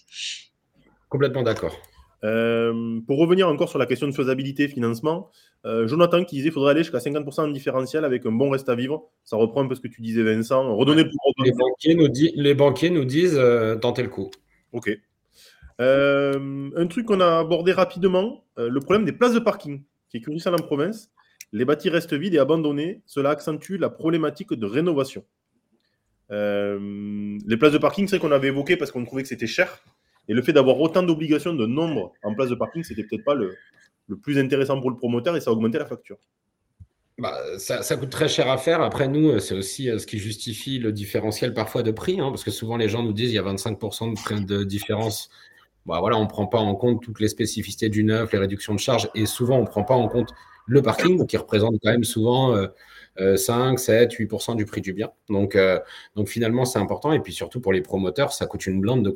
Complètement 1.09 1.43
d'accord. 1.43 1.77
Euh, 2.23 3.01
pour 3.07 3.19
revenir 3.19 3.49
encore 3.49 3.69
sur 3.69 3.79
la 3.79 3.87
question 3.87 4.07
de 4.07 4.13
faisabilité, 4.13 4.69
financement, 4.69 5.31
euh, 5.65 5.87
Jonathan 5.87 6.25
qui 6.25 6.37
disait 6.37 6.49
qu'il 6.49 6.53
faudrait 6.53 6.73
aller 6.73 6.83
jusqu'à 6.83 6.99
50% 6.99 7.41
en 7.41 7.49
différentiel 7.49 8.05
avec 8.05 8.27
un 8.27 8.33
bon 8.33 8.51
reste 8.51 8.69
à 8.69 8.75
vivre. 8.75 9.11
Ça 9.25 9.37
reprend 9.37 9.63
un 9.63 9.69
peu 9.69 9.75
ce 9.75 9.81
que 9.81 9.89
tu 9.89 10.03
disais, 10.03 10.23
Vincent. 10.23 10.77
Redonner 10.77 11.05
les, 11.45 11.53
banquiers 11.53 11.95
nous 11.95 12.09
les 12.35 12.55
banquiers 12.55 12.91
nous 12.91 13.05
disent 13.05 13.39
euh, 13.39 13.77
tenter 13.77 14.03
le 14.03 14.09
coup. 14.09 14.31
Ok. 14.73 14.91
Euh, 15.81 16.71
un 16.77 16.87
truc 16.87 17.07
qu'on 17.07 17.21
a 17.21 17.39
abordé 17.39 17.73
rapidement, 17.73 18.45
euh, 18.59 18.69
le 18.69 18.81
problème 18.81 19.05
des 19.05 19.13
places 19.13 19.33
de 19.33 19.39
parking, 19.39 19.83
qui 20.11 20.19
est 20.19 20.21
crucial 20.21 20.55
en 20.55 20.59
province. 20.59 21.11
Les 21.53 21.65
bâtis 21.65 21.89
restent 21.89 22.13
vides 22.13 22.35
et 22.35 22.39
abandonnés. 22.39 23.03
Cela 23.07 23.31
accentue 23.31 23.77
la 23.77 23.89
problématique 23.89 24.53
de 24.53 24.67
rénovation. 24.67 25.25
Euh, 26.31 27.39
les 27.45 27.57
places 27.57 27.73
de 27.73 27.79
parking, 27.79 28.07
c'est 28.07 28.19
qu'on 28.19 28.31
avait 28.31 28.49
évoqué 28.49 28.77
parce 28.77 28.93
qu'on 28.93 29.05
trouvait 29.05 29.23
que 29.23 29.29
c'était 29.29 29.47
cher. 29.47 29.83
Et 30.29 30.35
le 30.35 30.43
fait 30.43 30.53
d'avoir 30.53 30.79
autant 30.79 31.03
d'obligations 31.03 31.55
de 31.55 31.67
nombre 31.67 32.13
en 32.23 32.35
place 32.35 32.51
de 32.51 32.55
parking, 32.55 32.85
c'était 32.85 33.03
peut-être 33.03 33.25
pas 33.25 33.35
le, 33.35 33.57
plus 34.23 34.39
intéressant 34.39 34.81
pour 34.81 34.91
le 34.91 34.97
promoteur 34.97 35.37
et 35.37 35.41
ça 35.41 35.51
augmentait 35.51 35.79
la 35.79 35.87
facture. 35.87 36.19
Bah, 37.19 37.37
ça, 37.59 37.97
coûte 37.97 38.11
très 38.11 38.29
cher 38.29 38.49
à 38.49 38.59
faire. 38.59 38.81
Après, 38.81 39.09
nous, 39.09 39.39
c'est 39.41 39.55
aussi 39.55 39.87
ce 39.99 40.07
qui 40.07 40.19
justifie 40.19 40.79
le 40.79 40.93
différentiel 40.93 41.53
parfois 41.53 41.83
de 41.83 41.91
prix, 41.91 42.21
hein, 42.21 42.31
parce 42.31 42.45
que 42.45 42.51
souvent 42.51 42.77
les 42.77 42.89
gens 42.89 43.03
nous 43.03 43.13
disent 43.13 43.27
qu'il 43.27 43.35
y 43.35 43.39
a 43.39 43.43
25% 43.43 44.47
de, 44.47 44.47
de 44.47 44.65
différence 44.65 45.31
bah 45.87 46.01
on 46.03 46.23
ne 46.23 46.29
prend 46.29 46.47
pas 46.47 46.59
en 46.59 46.75
compte 46.75 47.03
toutes 47.03 47.21
les 47.21 47.29
spécificités 47.29 47.89
du 47.89 48.05
neuf, 48.05 48.33
les 48.33 48.39
réductions 48.39 48.75
de 48.75 48.81
charges, 48.81 49.11
et 49.15 49.27
souvent 49.27 49.59
on 49.59 49.63
ne 49.63 49.67
prend 49.67 49.85
pas 49.85 49.95
en 49.95 50.09
compte 50.09 50.31
le 50.67 50.83
parking, 50.83 51.27
qui 51.27 51.37
représente 51.37 51.75
quand 51.83 51.91
même 51.91 52.05
souvent 52.05 52.55
euh, 53.21 53.37
5, 53.37 53.79
7, 53.79 54.13
8% 54.13 54.57
du 54.57 54.65
prix 54.65 54.81
du 54.81 54.93
bien. 54.93 55.11
Donc, 55.29 55.57
euh, 55.57 55.79
donc 56.15 56.29
finalement, 56.29 56.65
c'est 56.65 56.79
important. 56.79 57.13
Et 57.13 57.21
puis 57.21 57.33
surtout 57.33 57.61
pour 57.61 57.73
les 57.73 57.81
promoteurs, 57.81 58.33
ça 58.33 58.47
coûte 58.47 58.67
une 58.67 58.81
blinde 58.81 59.05
de 59.05 59.11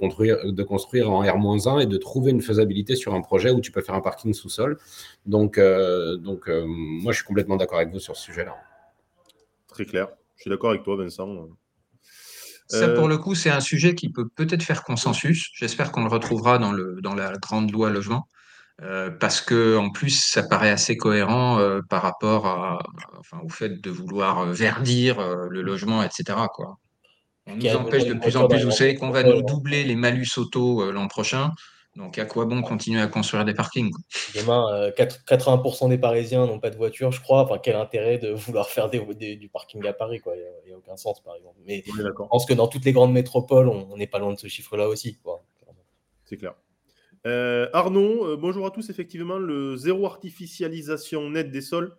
construire, 0.63 1.11
en 1.11 1.23
R-1 1.23 1.83
et 1.83 1.87
de 1.87 1.97
trouver 1.97 2.31
une 2.31 2.43
faisabilité 2.43 2.97
sur 2.97 3.15
un 3.15 3.21
projet 3.21 3.51
où 3.51 3.61
tu 3.61 3.73
peux 3.73 3.83
faire 3.83 3.95
un 3.95 4.01
parking 4.01 4.35
sous-sol. 4.35 4.79
Donc, 5.27 5.59
euh, 5.59 6.19
euh, 6.49 6.65
moi, 6.67 7.13
je 7.13 7.19
suis 7.19 7.27
complètement 7.27 7.57
d'accord 7.57 7.79
avec 7.79 7.91
vous 7.91 8.01
sur 8.01 8.17
ce 8.17 8.25
sujet-là. 8.25 8.57
Très 9.69 9.85
clair. 9.85 10.09
Je 10.37 10.43
suis 10.43 10.51
d'accord 10.51 10.71
avec 10.71 10.83
toi, 10.83 10.97
Vincent. 10.97 11.49
Ça, 12.79 12.89
pour 12.89 13.09
le 13.09 13.19
coup, 13.19 13.35
c'est 13.35 13.51
un 13.51 13.61
sujet 13.61 13.95
qui 13.95 14.11
peut 14.11 14.29
peut-être 14.29 14.63
faire 14.63 14.83
consensus. 14.83 15.51
J'espère 15.55 15.93
qu'on 15.93 16.03
le 16.03 16.09
retrouvera 16.09 16.59
dans, 16.59 16.73
le, 16.73 17.01
dans 17.01 17.15
la 17.15 17.33
grande 17.33 17.71
loi 17.71 17.91
logement. 17.91 18.29
Euh, 18.83 19.11
parce 19.11 19.41
que 19.41 19.77
en 19.77 19.91
plus, 19.91 20.11
ça 20.11 20.43
paraît 20.43 20.71
assez 20.71 20.97
cohérent 20.97 21.59
euh, 21.61 21.81
par 21.89 22.03
rapport 22.03 22.47
à, 22.47 22.83
enfin, 23.19 23.39
au 23.45 23.49
fait 23.49 23.81
de 23.81 23.91
vouloir 23.91 24.47
verdir 24.47 25.21
euh, 25.21 25.47
le 25.49 25.63
logement, 25.63 26.03
etc. 26.03 26.39
Quoi. 26.53 26.79
On 27.47 27.55
nous 27.55 27.77
empêche 27.77 28.07
de 28.07 28.15
plus 28.15 28.37
en 28.37 28.49
plus. 28.49 28.65
Vous 28.65 28.73
savez 28.73 28.97
qu'on 28.97 29.11
va 29.11 29.23
nous 29.23 29.43
doubler 29.43 29.85
les 29.85 29.95
malus 29.95 30.39
auto 30.39 30.91
l'an 30.91 31.07
prochain. 31.07 31.53
Donc, 31.97 32.19
à 32.19 32.25
quoi 32.25 32.45
bon 32.45 32.61
continuer 32.61 33.01
à 33.01 33.07
construire 33.07 33.45
des 33.45 33.55
parkings 33.55 33.91
quoi? 33.91 34.01
Demain, 34.35 34.67
euh, 34.75 34.91
80% 34.91 35.89
des 35.89 35.99
Parisiens 35.99 36.47
n'ont 36.47 36.59
pas 36.59 36.71
de 36.71 36.77
voiture, 36.77 37.13
je 37.13 37.21
crois. 37.21 37.43
Enfin, 37.43 37.59
quel 37.63 37.77
intérêt 37.77 38.19
de 38.19 38.33
vouloir 38.33 38.69
faire 38.69 38.91
des, 38.91 38.99
des, 39.15 39.37
du 39.37 39.49
parking 39.49 39.87
à 39.87 39.93
Paris 39.93 40.21
quoi? 40.21 40.35
Il 40.35 40.41
n'y 40.67 40.73
a, 40.73 40.75
a, 40.75 40.79
aucun 40.79 40.97
sens, 40.97 41.23
par 41.23 41.37
exemple. 41.37 41.57
Mais 41.67 41.85
je 41.87 42.03
pense 42.11 42.47
que 42.47 42.55
dans 42.55 42.67
toutes 42.67 42.85
les 42.85 42.93
grandes 42.93 43.13
métropoles, 43.13 43.69
on 43.69 43.97
n'est 43.97 44.09
pas 44.09 44.19
loin 44.19 44.33
de 44.33 44.39
ce 44.39 44.49
chiffre-là 44.49 44.89
aussi. 44.89 45.19
C'est 46.25 46.37
clair. 46.37 46.55
Euh, 47.27 47.69
Arnaud, 47.73 48.27
euh, 48.27 48.37
bonjour 48.37 48.67
à 48.67 48.71
tous. 48.71 48.91
Effectivement, 48.91 49.39
le 49.39 49.77
zéro 49.77 50.07
artificialisation 50.07 51.31
nette 51.31 51.51
des 51.51 51.63
sols 51.63 51.97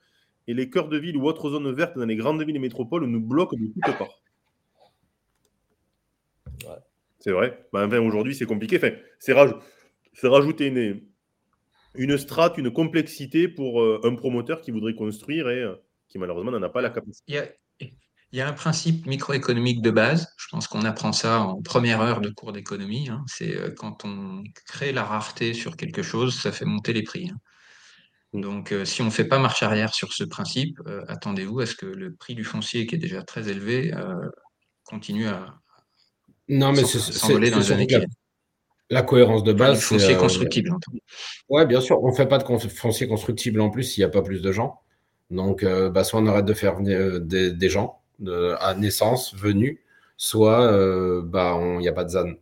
et 0.47 0.53
les 0.53 0.69
cœurs 0.69 0.87
de 0.87 0.97
ville 0.97 1.17
ou 1.17 1.25
autres 1.25 1.49
zones 1.49 1.71
vertes 1.71 1.97
dans 1.97 2.05
les 2.05 2.15
grandes 2.15 2.43
villes 2.43 2.55
et 2.55 2.59
métropoles 2.59 3.05
nous 3.05 3.19
bloquent 3.19 3.57
de 3.57 3.65
toutes 3.65 3.97
parts. 3.97 4.21
Ouais. 6.63 6.77
C'est 7.19 7.31
vrai. 7.31 7.65
Ben, 7.73 7.87
enfin, 7.87 7.99
aujourd'hui, 7.99 8.35
c'est 8.35 8.45
compliqué. 8.45 8.77
Enfin, 8.77 8.91
c'est 9.17 9.33
rage 9.33 9.55
c'est 10.15 10.27
rajouter 10.27 10.67
une, 10.67 11.01
une 11.93 12.17
strate, 12.17 12.57
une 12.57 12.71
complexité 12.71 13.47
pour 13.47 13.81
euh, 13.81 14.01
un 14.03 14.15
promoteur 14.15 14.61
qui 14.61 14.71
voudrait 14.71 14.95
construire 14.95 15.49
et 15.49 15.61
euh, 15.61 15.75
qui 16.07 16.17
malheureusement 16.17 16.51
n'en 16.51 16.63
a 16.63 16.69
pas 16.69 16.81
la 16.81 16.89
capacité. 16.89 17.23
Il 17.27 17.35
y, 17.35 17.37
a, 17.37 17.47
il 18.35 18.39
y 18.39 18.41
a 18.41 18.47
un 18.49 18.53
principe 18.53 19.05
microéconomique 19.05 19.81
de 19.81 19.91
base, 19.91 20.27
je 20.37 20.47
pense 20.49 20.67
qu'on 20.67 20.81
apprend 20.81 21.13
ça 21.13 21.39
en 21.39 21.61
première 21.61 22.01
heure 22.01 22.19
de 22.19 22.29
cours 22.29 22.51
d'économie, 22.51 23.07
hein. 23.09 23.23
c'est 23.27 23.55
euh, 23.55 23.69
quand 23.69 24.03
on 24.03 24.43
crée 24.65 24.91
la 24.91 25.05
rareté 25.05 25.53
sur 25.53 25.77
quelque 25.77 26.01
chose, 26.01 26.37
ça 26.37 26.51
fait 26.51 26.65
monter 26.65 26.91
les 26.91 27.03
prix. 27.03 27.29
Hein. 27.29 27.37
Donc 28.33 28.73
euh, 28.73 28.83
si 28.83 29.01
on 29.01 29.05
ne 29.05 29.09
fait 29.09 29.23
pas 29.23 29.39
marche 29.39 29.63
arrière 29.63 29.93
sur 29.93 30.11
ce 30.11 30.25
principe, 30.25 30.79
euh, 30.85 31.05
attendez-vous 31.07 31.61
à 31.61 31.65
ce 31.65 31.75
que 31.75 31.85
le 31.85 32.13
prix 32.13 32.35
du 32.35 32.43
foncier 32.43 32.85
qui 32.85 32.95
est 32.95 32.97
déjà 32.97 33.23
très 33.23 33.47
élevé 33.47 33.93
continue 34.83 35.27
à 35.27 35.55
non, 36.49 36.73
mais 36.73 36.83
s'envoler 36.83 37.49
dans 37.49 37.59
les 37.59 37.71
années 37.71 37.87
qui 37.87 37.95
viennent. 37.95 38.09
La 38.89 39.01
cohérence 39.01 39.43
de 39.43 39.53
base. 39.53 39.77
Enfin, 39.77 39.97
foncier 39.97 40.15
constructible. 40.15 40.71
Euh... 40.71 40.99
Ouais, 41.49 41.65
bien 41.65 41.81
sûr. 41.81 42.03
On 42.03 42.09
ne 42.09 42.15
fait 42.15 42.27
pas 42.27 42.37
de 42.37 42.43
foncier 42.43 43.07
constructible 43.07 43.61
en 43.61 43.69
plus 43.69 43.83
s'il 43.83 44.01
n'y 44.01 44.05
a 44.05 44.09
pas 44.09 44.21
plus 44.21 44.41
de 44.41 44.51
gens. 44.51 44.81
Donc, 45.31 45.63
euh, 45.63 45.89
bah, 45.89 46.03
soit 46.03 46.19
on 46.19 46.27
arrête 46.27 46.45
de 46.45 46.53
faire 46.53 46.75
venir 46.75 46.99
euh, 46.99 47.19
des, 47.19 47.51
des, 47.51 47.69
gens 47.69 48.01
de, 48.19 48.53
à 48.59 48.75
naissance 48.75 49.33
venus, 49.35 49.79
soit 50.17 50.69
il 50.71 51.27
bah, 51.27 51.59
n'y 51.79 51.87
a 51.87 51.93
pas 51.93 52.03
de 52.03 52.09
ZAN. 52.09 52.33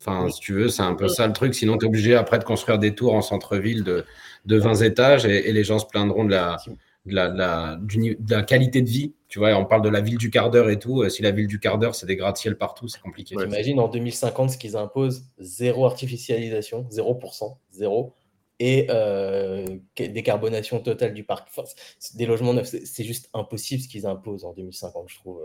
Enfin, 0.00 0.28
si 0.30 0.40
tu 0.40 0.52
veux, 0.52 0.68
c'est 0.68 0.82
un 0.82 0.94
peu 0.94 1.08
ça 1.08 1.26
le 1.26 1.32
truc. 1.32 1.54
Sinon, 1.54 1.78
tu 1.78 1.86
es 1.86 1.88
obligé 1.88 2.14
après 2.14 2.38
de 2.38 2.44
construire 2.44 2.78
des 2.78 2.94
tours 2.94 3.14
en 3.14 3.22
centre-ville 3.22 3.82
de, 3.82 4.04
de 4.44 4.56
20 4.56 4.82
étages 4.82 5.24
et, 5.24 5.48
et, 5.48 5.52
les 5.52 5.64
gens 5.64 5.78
se 5.78 5.86
plaindront 5.86 6.24
de 6.24 6.30
la, 6.30 6.58
de 7.06 7.14
la, 7.14 7.28
de 7.28 7.38
la, 7.38 7.78
du, 7.80 8.16
de 8.18 8.34
la 8.34 8.42
qualité 8.42 8.82
de 8.82 8.88
vie. 8.88 9.14
Tu 9.28 9.38
vois, 9.38 9.54
on 9.56 9.64
parle 9.64 9.82
de 9.82 9.88
la 9.88 10.00
ville 10.00 10.18
du 10.18 10.30
quart 10.30 10.50
d'heure 10.50 10.70
et 10.70 10.78
tout. 10.78 11.08
Si 11.08 11.22
la 11.22 11.30
ville 11.30 11.46
du 11.46 11.58
quart 11.58 11.78
d'heure, 11.78 11.94
c'est 11.94 12.06
des 12.06 12.16
gratte-ciel 12.16 12.56
partout, 12.56 12.88
c'est 12.88 13.00
compliqué. 13.00 13.36
Ouais, 13.36 13.46
Imagine 13.46 13.80
en 13.80 13.88
2050 13.88 14.50
ce 14.50 14.58
qu'ils 14.58 14.76
imposent 14.76 15.24
zéro 15.38 15.86
artificialisation, 15.86 16.86
0%, 16.90 17.56
zéro, 17.70 18.14
et 18.58 18.86
euh, 18.88 19.66
décarbonation 19.96 20.80
totale 20.80 21.12
du 21.12 21.24
parc. 21.24 21.48
Enfin, 21.50 21.68
des 22.14 22.24
logements 22.24 22.54
neufs, 22.54 22.74
c'est 22.84 23.04
juste 23.04 23.28
impossible 23.34 23.82
ce 23.82 23.88
qu'ils 23.88 24.06
imposent 24.06 24.44
en 24.44 24.54
2050, 24.54 25.08
je 25.08 25.16
trouve. 25.16 25.42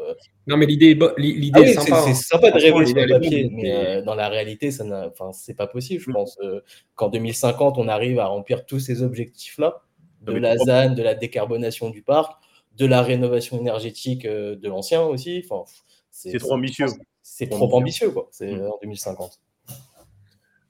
Non, 0.47 0.57
mais 0.57 0.65
l'idée 0.65 0.97
l'idée 1.17 1.51
ah 1.53 1.61
oui, 1.61 1.69
est 1.69 1.73
sympa. 1.73 2.03
C'est 2.07 2.13
sympa 2.13 2.51
de 2.51 2.55
rêver 2.55 2.85
sur 2.85 2.95
le 2.95 3.07
papier, 3.07 3.49
mais 3.51 3.71
euh, 3.71 4.01
dans 4.01 4.15
la 4.15 4.29
réalité, 4.29 4.71
ça 4.71 4.85
enfin, 5.11 5.31
c'est 5.33 5.55
pas 5.55 5.67
possible, 5.67 6.01
je 6.01 6.11
pense. 6.11 6.37
Euh, 6.41 6.61
Qu'en 6.95 7.09
2050, 7.09 7.77
on 7.77 7.87
arrive 7.87 8.19
à 8.19 8.27
remplir 8.27 8.65
tous 8.65 8.79
ces 8.79 9.01
objectifs-là 9.01 9.81
de 10.21 10.33
la 10.33 10.57
ZAN, 10.57 10.93
de 10.93 11.03
la 11.03 11.15
décarbonation 11.15 11.89
du 11.89 12.01
parc, 12.01 12.33
de 12.77 12.85
la 12.85 13.01
rénovation 13.01 13.59
énergétique 13.59 14.25
de 14.25 14.67
l'ancien 14.67 15.01
aussi. 15.01 15.43
Enfin, 15.43 15.63
c'est 16.09 16.37
trop 16.37 16.53
ambitieux. 16.53 16.87
C'est 17.23 17.47
trop, 17.47 17.73
ambitieux, 17.75 18.11
quoi. 18.11 18.27
C'est 18.31 18.51
mmh. 18.51 18.65
en 18.65 18.79
2050. 18.81 19.39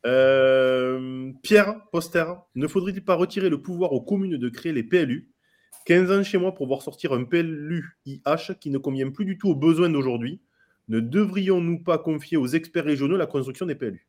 Euh, 0.05 1.31
Pierre 1.43 1.75
Poster, 1.91 2.25
ne 2.55 2.67
faudrait-il 2.67 3.03
pas 3.03 3.15
retirer 3.15 3.49
le 3.49 3.61
pouvoir 3.61 3.93
aux 3.93 4.01
communes 4.01 4.37
de 4.37 4.49
créer 4.49 4.73
les 4.73 4.83
PLU 4.83 5.29
15 5.85 6.11
ans 6.11 6.23
chez 6.23 6.37
moi 6.37 6.53
pour 6.53 6.67
voir 6.67 6.81
sortir 6.81 7.13
un 7.13 7.23
PLU 7.23 7.97
IH 8.05 8.55
qui 8.59 8.69
ne 8.69 8.77
convient 8.77 9.09
plus 9.09 9.25
du 9.25 9.37
tout 9.37 9.49
aux 9.49 9.55
besoins 9.55 9.89
d'aujourd'hui. 9.89 10.41
Ne 10.87 10.99
devrions-nous 10.99 11.83
pas 11.83 11.97
confier 11.97 12.37
aux 12.37 12.47
experts 12.47 12.85
régionaux 12.85 13.17
la 13.17 13.25
construction 13.25 13.65
des 13.65 13.75
PLU 13.75 14.07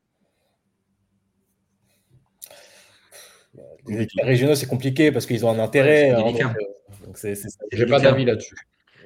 Les 3.89 4.07
régionaux, 4.23 4.55
c'est 4.55 4.67
compliqué 4.67 5.13
parce 5.13 5.27
qu'ils 5.27 5.45
ont 5.45 5.51
un 5.51 5.59
intérêt. 5.59 6.15
Ouais, 6.15 7.35
J'ai 7.73 7.87
pas 7.87 8.01
d'avis 8.01 8.25
là-dessus. 8.25 8.55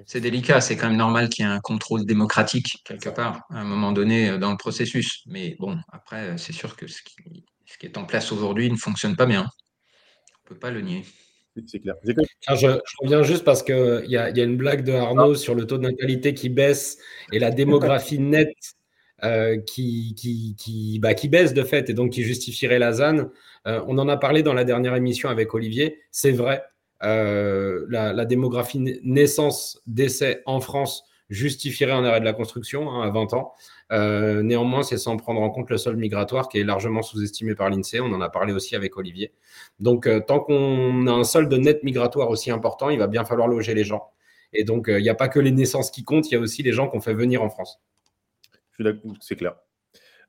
C'est 0.04 0.20
délicat, 0.20 0.60
c'est 0.60 0.76
quand 0.76 0.88
même 0.88 0.98
normal 0.98 1.28
qu'il 1.28 1.44
y 1.44 1.48
ait 1.48 1.50
un 1.50 1.60
contrôle 1.60 2.04
démocratique 2.04 2.82
quelque 2.84 3.08
part 3.08 3.44
à 3.50 3.60
un 3.60 3.64
moment 3.64 3.92
donné 3.92 4.38
dans 4.38 4.50
le 4.50 4.56
processus. 4.56 5.22
Mais 5.26 5.56
bon, 5.58 5.78
après, 5.90 6.36
c'est 6.36 6.52
sûr 6.52 6.76
que 6.76 6.86
ce 6.86 7.02
qui, 7.02 7.44
ce 7.64 7.78
qui, 7.78 7.86
est 7.86 7.96
en 7.96 8.04
place 8.04 8.30
aujourd'hui 8.30 8.70
ne 8.70 8.76
fonctionne 8.76 9.16
pas 9.16 9.26
bien. 9.26 9.40
On 9.42 10.44
ne 10.44 10.48
peut 10.54 10.58
pas 10.58 10.70
le 10.70 10.82
nier. 10.82 11.04
C'est 11.66 11.80
clair. 11.80 11.94
je, 12.04 12.78
reviens 13.00 13.22
juste 13.22 13.42
parce 13.42 13.62
qu'il 13.62 14.04
y 14.08 14.16
a, 14.18 14.28
y 14.30 14.40
a 14.40 14.44
une 14.44 14.58
blague 14.58 14.84
de 14.84 14.92
Arnaud 14.92 15.32
ah. 15.32 15.36
sur 15.36 15.54
le 15.54 15.66
taux 15.66 15.78
de 15.78 15.84
natalité 15.84 16.34
qui 16.34 16.50
baisse 16.50 16.98
et 17.32 17.38
la 17.38 17.50
démographie 17.50 18.18
nette 18.20 18.76
euh, 19.24 19.56
qui, 19.62 20.14
qui, 20.14 20.98
bah, 21.00 21.14
qui, 21.14 21.28
baisse 21.28 21.54
de 21.54 21.62
fait 21.62 21.88
et 21.88 21.94
donc 21.94 22.12
qui 22.12 22.22
justifierait 22.22 22.78
la 22.78 22.92
ZAN. 22.92 23.30
Euh, 23.66 23.82
on 23.86 23.98
en 23.98 24.08
a 24.08 24.16
parlé 24.16 24.42
dans 24.42 24.54
la 24.54 24.64
dernière 24.64 24.94
émission 24.94 25.28
avec 25.28 25.54
Olivier. 25.54 26.00
C'est 26.10 26.32
vrai, 26.32 26.62
euh, 27.02 27.86
la, 27.88 28.24
démographie 28.24 29.00
naissance-décès 29.02 30.42
en 30.46 30.60
France 30.60 31.04
justifierait 31.28 31.92
un 31.92 32.04
arrêt 32.04 32.20
de 32.20 32.24
la 32.24 32.32
construction 32.32 32.90
hein, 32.90 33.02
à 33.02 33.10
20 33.10 33.34
ans. 33.34 33.54
néanmoins, 33.90 34.82
c'est 34.82 34.98
sans 34.98 35.16
prendre 35.16 35.40
en 35.40 35.50
compte 35.50 35.70
le 35.70 35.76
sol 35.76 35.96
migratoire 35.96 36.48
qui 36.48 36.58
est 36.58 36.64
largement 36.64 37.02
sous-estimé 37.02 37.54
par 37.54 37.68
l'INSEE. 37.68 38.00
On 38.00 38.12
en 38.12 38.20
a 38.20 38.28
parlé 38.28 38.52
aussi 38.52 38.76
avec 38.76 38.96
Olivier. 38.96 39.32
Donc, 39.80 40.08
tant 40.26 40.40
qu'on 40.40 41.06
a 41.08 41.12
un 41.12 41.24
solde 41.24 41.52
net 41.52 41.82
migratoire 41.82 42.30
aussi 42.30 42.50
important, 42.50 42.90
il 42.90 42.98
va 42.98 43.08
bien 43.08 43.24
falloir 43.24 43.48
loger 43.48 43.74
les 43.74 43.84
gens. 43.84 44.10
Et 44.52 44.62
donc, 44.62 44.86
il 44.88 45.02
n'y 45.02 45.08
a 45.08 45.14
pas 45.16 45.28
que 45.28 45.40
les 45.40 45.50
naissances 45.50 45.90
qui 45.90 46.04
comptent, 46.04 46.30
il 46.30 46.34
y 46.34 46.36
a 46.36 46.40
aussi 46.40 46.62
les 46.62 46.72
gens 46.72 46.86
qu'on 46.86 47.00
fait 47.00 47.14
venir 47.14 47.42
en 47.42 47.50
France 47.50 47.80
c'est 49.20 49.36
clair. 49.36 49.54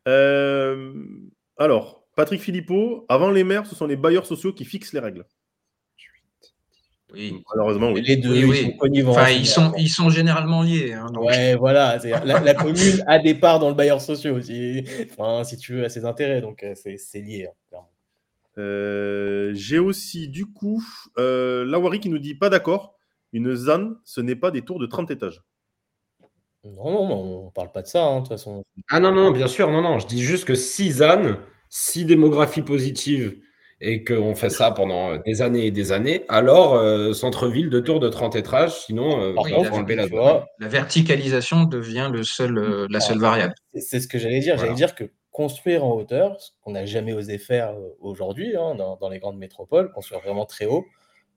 Euh, 0.07 0.93
alors, 1.57 1.96
Patrick 2.17 2.41
Philippot, 2.41 3.05
avant 3.09 3.29
les 3.29 3.43
maires, 3.43 3.67
ce 3.67 3.75
sont 3.75 3.85
les 3.85 3.95
bailleurs 3.95 4.25
sociaux 4.25 4.51
qui 4.51 4.65
fixent 4.65 4.91
les 4.91 4.99
règles. 4.99 5.23
Oui. 7.13 7.43
Malheureusement, 7.51 7.91
oui. 7.91 8.01
Les 8.01 8.17
deux, 8.17 8.35
ils 8.35 8.73
sont 9.03 9.11
Enfin, 9.11 9.29
ils 9.29 9.45
sont, 9.45 9.71
ils 9.77 9.87
sont 9.87 10.09
généralement 10.09 10.63
liés. 10.63 10.93
Hein, 10.93 11.11
Ouais, 11.15 11.55
voilà. 11.55 11.99
La, 12.25 12.55
commune 12.55 13.03
a 13.05 13.19
des 13.19 13.35
parts 13.35 13.59
dans 13.59 13.69
le 13.69 13.75
bailleur 13.75 14.01
social 14.01 14.33
aussi. 14.33 14.83
Enfin, 15.11 15.43
si 15.43 15.57
tu 15.57 15.73
veux, 15.73 15.85
à 15.85 15.89
ses 15.89 16.05
intérêts. 16.05 16.41
Donc, 16.41 16.63
euh, 16.63 16.73
c'est 16.75 17.21
lié. 17.21 17.49
Hein, 17.71 17.77
euh, 18.57 19.51
J'ai 19.53 19.77
aussi, 19.77 20.27
du 20.27 20.47
coup, 20.47 20.83
euh, 21.19 21.65
Lawari 21.65 21.99
qui 21.99 22.09
nous 22.09 22.19
dit 22.19 22.33
pas 22.33 22.49
d'accord. 22.49 22.95
Une 23.31 23.55
ZAN, 23.55 23.91
ce 24.05 24.21
n'est 24.21 24.35
pas 24.35 24.49
des 24.49 24.63
tours 24.63 24.79
de 24.79 24.87
30 24.87 25.11
étages. 25.11 25.43
Non, 26.63 27.07
non, 27.07 27.45
on 27.45 27.51
parle 27.51 27.71
pas 27.71 27.83
de 27.83 27.87
ça, 27.87 28.03
hein, 28.03 28.15
de 28.15 28.19
toute 28.21 28.29
façon. 28.29 28.63
Ah 28.89 28.99
non, 28.99 29.11
non, 29.13 29.29
bien 29.29 29.47
sûr, 29.47 29.69
non, 29.69 29.83
non. 29.83 29.99
Je 29.99 30.07
dis 30.07 30.23
juste 30.23 30.45
que 30.45 30.55
si 30.55 30.91
ZAN, 30.91 31.37
si 31.69 32.05
démographie 32.05 32.61
positive, 32.61 33.37
et 33.79 34.03
qu'on 34.03 34.33
fait 34.33 34.49
ça 34.49 34.71
pendant 34.71 35.11
euh, 35.11 35.17
des 35.23 35.41
années 35.43 35.67
et 35.67 35.71
des 35.71 35.91
années, 35.91 36.25
alors 36.29 36.73
euh, 36.73 37.13
centre-ville 37.13 37.69
de 37.69 37.79
tour 37.79 37.99
de 37.99 38.09
30 38.09 38.35
étages, 38.35 38.85
sinon 38.85 39.21
euh, 39.21 39.35
la, 39.87 40.07
la, 40.59 40.67
verticalisation 40.67 41.63
devient 41.65 42.09
le 42.11 42.23
seul, 42.23 42.87
la 42.89 42.99
seule 42.99 43.19
variable. 43.19 43.53
C'est 43.75 43.99
ce 43.99 44.07
que 44.07 44.17
j'allais 44.17 44.39
dire. 44.39 44.57
J'allais 44.57 44.73
dire 44.73 44.95
que 44.95 45.11
construire 45.31 45.85
en 45.85 45.91
hauteur, 45.91 46.41
ce 46.41 46.49
qu'on 46.61 46.71
n'a 46.71 46.85
jamais 46.87 47.13
osé 47.13 47.37
faire 47.37 47.75
aujourd'hui 47.99 48.55
hein, 48.55 48.73
dans, 48.73 48.97
dans, 48.97 49.09
les 49.09 49.19
grandes 49.19 49.37
métropoles, 49.37 49.91
construire 49.91 50.21
vraiment 50.21 50.47
très 50.47 50.65
haut, 50.65 50.87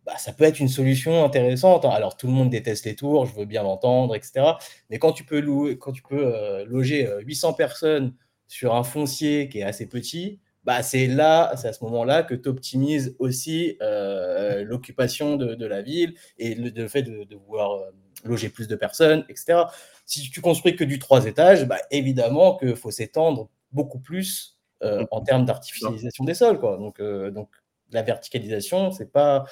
bah, 0.07 0.16
ça 0.16 0.33
peut 0.33 0.45
être 0.45 0.61
une 0.61 0.68
solution 0.68 1.24
intéressante. 1.24 1.85
Hein. 1.85 1.91
Alors, 1.91 2.16
tout 2.16 2.26
le 2.26 2.33
monde 2.33 2.51
déteste 2.51 2.87
les 2.87 2.97
tours, 2.97 3.26
je 3.26 3.35
veux 3.35 3.45
bien 3.45 3.62
l'entendre, 3.62 4.14
etc. 4.14 4.53
Mais 4.89 4.99
quand 4.99 5.12
tu 5.12 5.24
peux, 5.24 5.41
louer, 5.41 5.78
quand 5.78 5.93
tu 5.93 6.03
peux 6.03 6.35
euh, 6.35 6.64
loger 6.64 7.09
800 7.24 7.51
euh, 7.51 7.53
personnes 7.53 8.14
sur 8.51 8.74
un 8.74 8.82
foncier 8.82 9.48
qui 9.48 9.61
est 9.61 9.62
assez 9.62 9.86
petit, 9.88 10.40
bah, 10.64 10.82
c'est 10.82 11.07
là, 11.07 11.55
c'est 11.57 11.68
à 11.68 11.72
ce 11.72 11.84
moment-là 11.84 12.24
que 12.24 12.34
tu 12.34 12.48
optimises 12.48 13.14
aussi 13.20 13.78
euh, 13.80 14.64
l'occupation 14.64 15.36
de, 15.36 15.64
la 15.64 15.82
ville 15.82 16.14
et 16.36 16.57
le, 16.57 16.88
fait 16.88 17.03
de, 17.03 17.22
de 17.22 17.36
vouloir 17.36 17.80
loger 18.24 18.48
plus 18.48 18.66
de 18.66 18.74
personnes, 18.74 19.24
etc. 19.28 19.62
Si 20.05 20.28
tu 20.30 20.40
construis 20.40 20.74
que 20.74 20.82
du 20.82 20.98
trois 20.98 21.26
étages, 21.26 21.64
bah, 21.68 21.78
évidemment 21.92 22.57
qu'il 22.57 22.74
faut 22.74 22.90
s'étendre 22.90 23.48
beaucoup 23.70 24.01
plus 24.01 24.59
en 24.82 25.20
termes 25.20 25.44
d'artificialisation 25.44 26.24
des 26.24 26.34
sols. 26.34 26.59
Quoi. 26.59 26.76
Donc, 26.78 27.01
donc, 27.01 27.51
la 27.92 28.03
verticalisation, 28.03 28.90
c'est 28.90 29.12
pas 29.12 29.44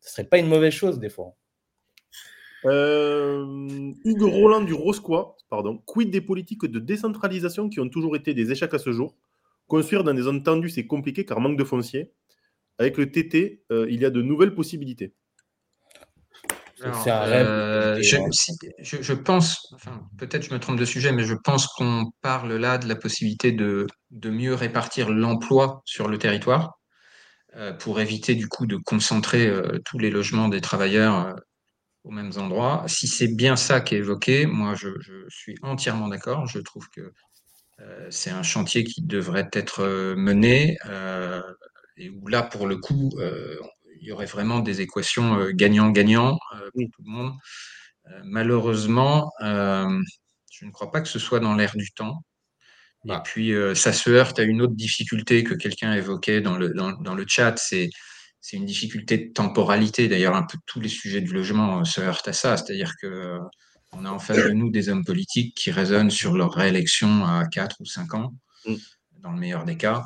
ce 0.00 0.12
serait 0.12 0.24
pas 0.24 0.38
une 0.38 0.46
mauvaise 0.46 0.72
chose 0.72 0.98
des 0.98 1.10
fois. 1.10 1.34
Euh, 2.66 3.44
Hugues 4.04 4.22
Roland 4.22 4.62
du 4.62 4.74
Roscois, 4.74 5.36
pardon. 5.48 5.78
Quid 5.86 6.10
des 6.10 6.20
politiques 6.20 6.66
de 6.66 6.78
décentralisation 6.78 7.68
qui 7.68 7.80
ont 7.80 7.88
toujours 7.88 8.16
été 8.16 8.34
des 8.34 8.50
échecs 8.52 8.74
à 8.74 8.78
ce 8.78 8.92
jour? 8.92 9.14
Construire 9.66 10.04
dans 10.04 10.14
des 10.14 10.22
zones 10.22 10.42
tendues, 10.42 10.70
c'est 10.70 10.86
compliqué 10.86 11.24
car 11.24 11.40
manque 11.40 11.58
de 11.58 11.64
foncier. 11.64 12.12
Avec 12.78 12.98
le 12.98 13.10
TT, 13.10 13.64
euh, 13.72 13.86
il 13.90 14.00
y 14.00 14.04
a 14.04 14.10
de 14.10 14.22
nouvelles 14.22 14.54
possibilités. 14.54 15.14
C'est 16.78 17.10
un 17.10 17.20
rêve. 17.20 17.46
Euh, 17.46 18.02
je, 18.02 19.12
pense, 19.14 19.74
peut-être 20.18 20.42
je 20.42 20.52
me 20.52 20.60
trompe 20.60 20.78
de 20.78 20.84
sujet, 20.84 21.10
mais 21.10 21.24
je 21.24 21.34
pense 21.34 21.66
qu'on 21.68 22.04
parle 22.20 22.52
là 22.52 22.76
de 22.76 22.86
la 22.86 22.96
possibilité 22.96 23.50
de, 23.50 23.86
de 24.10 24.30
mieux 24.30 24.54
répartir 24.54 25.08
l'emploi 25.08 25.80
sur 25.86 26.06
le 26.06 26.18
territoire. 26.18 26.76
Euh, 27.56 27.72
pour 27.72 28.00
éviter 28.00 28.34
du 28.34 28.48
coup 28.48 28.66
de 28.66 28.76
concentrer 28.76 29.46
euh, 29.46 29.78
tous 29.86 29.98
les 29.98 30.10
logements 30.10 30.48
des 30.48 30.60
travailleurs 30.60 31.28
euh, 31.28 31.32
aux 32.06 32.10
mêmes 32.10 32.32
endroits. 32.36 32.84
Si 32.86 33.08
c'est 33.08 33.28
bien 33.28 33.56
ça 33.56 33.80
qui 33.80 33.94
est 33.94 33.98
évoqué, 33.98 34.46
moi 34.46 34.74
je, 34.74 34.88
suis 35.28 35.56
entièrement 35.62 36.08
d'accord. 36.08 36.46
Je 36.46 36.60
trouve 36.60 36.88
que 36.90 37.12
c'est 38.08 38.30
un 38.30 38.42
chantier 38.42 38.84
qui 38.84 39.02
devrait 39.02 39.50
être 39.52 40.14
mené 40.16 40.78
et 41.98 42.08
où 42.08 42.28
là 42.28 42.42
pour 42.42 42.66
le 42.66 42.76
coup 42.76 43.10
il 44.00 44.08
y 44.08 44.12
aurait 44.12 44.26
vraiment 44.26 44.60
des 44.60 44.80
équations 44.80 45.50
gagnant-gagnant 45.50 46.38
pour 46.72 46.84
tout 46.94 47.02
le 47.04 47.10
monde. 47.10 47.32
malheureusement, 48.24 49.30
je 49.40 50.64
ne 50.64 50.70
crois 50.70 50.90
pas 50.90 51.00
que 51.00 51.08
ce 51.08 51.18
soit 51.18 51.40
dans 51.40 51.54
l'air 51.54 51.72
du 51.76 51.90
temps. 51.90 52.22
Et 53.04 53.08
bah. 53.08 53.22
puis, 53.24 53.52
euh, 53.52 53.74
ça 53.74 53.92
se 53.92 54.10
heurte 54.10 54.38
à 54.38 54.42
une 54.42 54.62
autre 54.62 54.74
difficulté 54.74 55.44
que 55.44 55.54
quelqu'un 55.54 55.92
évoquait 55.92 56.40
dans 56.40 56.56
le, 56.56 56.70
dans, 56.70 56.92
dans 56.92 57.14
le 57.14 57.24
chat, 57.28 57.56
c'est 57.56 57.88
c'est 58.40 58.56
une 58.56 58.64
difficulté 58.64 59.18
de 59.18 59.32
temporalité. 59.32 60.08
D'ailleurs, 60.08 60.36
un 60.36 60.44
peu 60.44 60.58
tous 60.66 60.80
les 60.80 60.88
sujets 60.88 61.20
du 61.20 61.32
logement 61.32 61.80
euh, 61.80 61.84
se 61.84 62.00
heurtent 62.00 62.28
à 62.28 62.32
ça. 62.32 62.56
C'est-à-dire 62.56 62.94
que 63.00 63.06
euh, 63.06 63.38
on 63.92 64.04
a 64.04 64.10
en 64.10 64.18
face 64.18 64.36
de 64.36 64.52
nous 64.52 64.70
des 64.70 64.88
hommes 64.88 65.04
politiques 65.04 65.56
qui 65.56 65.70
raisonnent 65.70 66.10
sur 66.10 66.36
leur 66.36 66.52
réélection 66.52 67.24
à 67.24 67.46
4 67.46 67.76
ou 67.80 67.86
5 67.86 68.14
ans, 68.14 68.34
mm. 68.66 68.74
dans 69.20 69.32
le 69.32 69.38
meilleur 69.38 69.64
des 69.64 69.76
cas. 69.76 70.04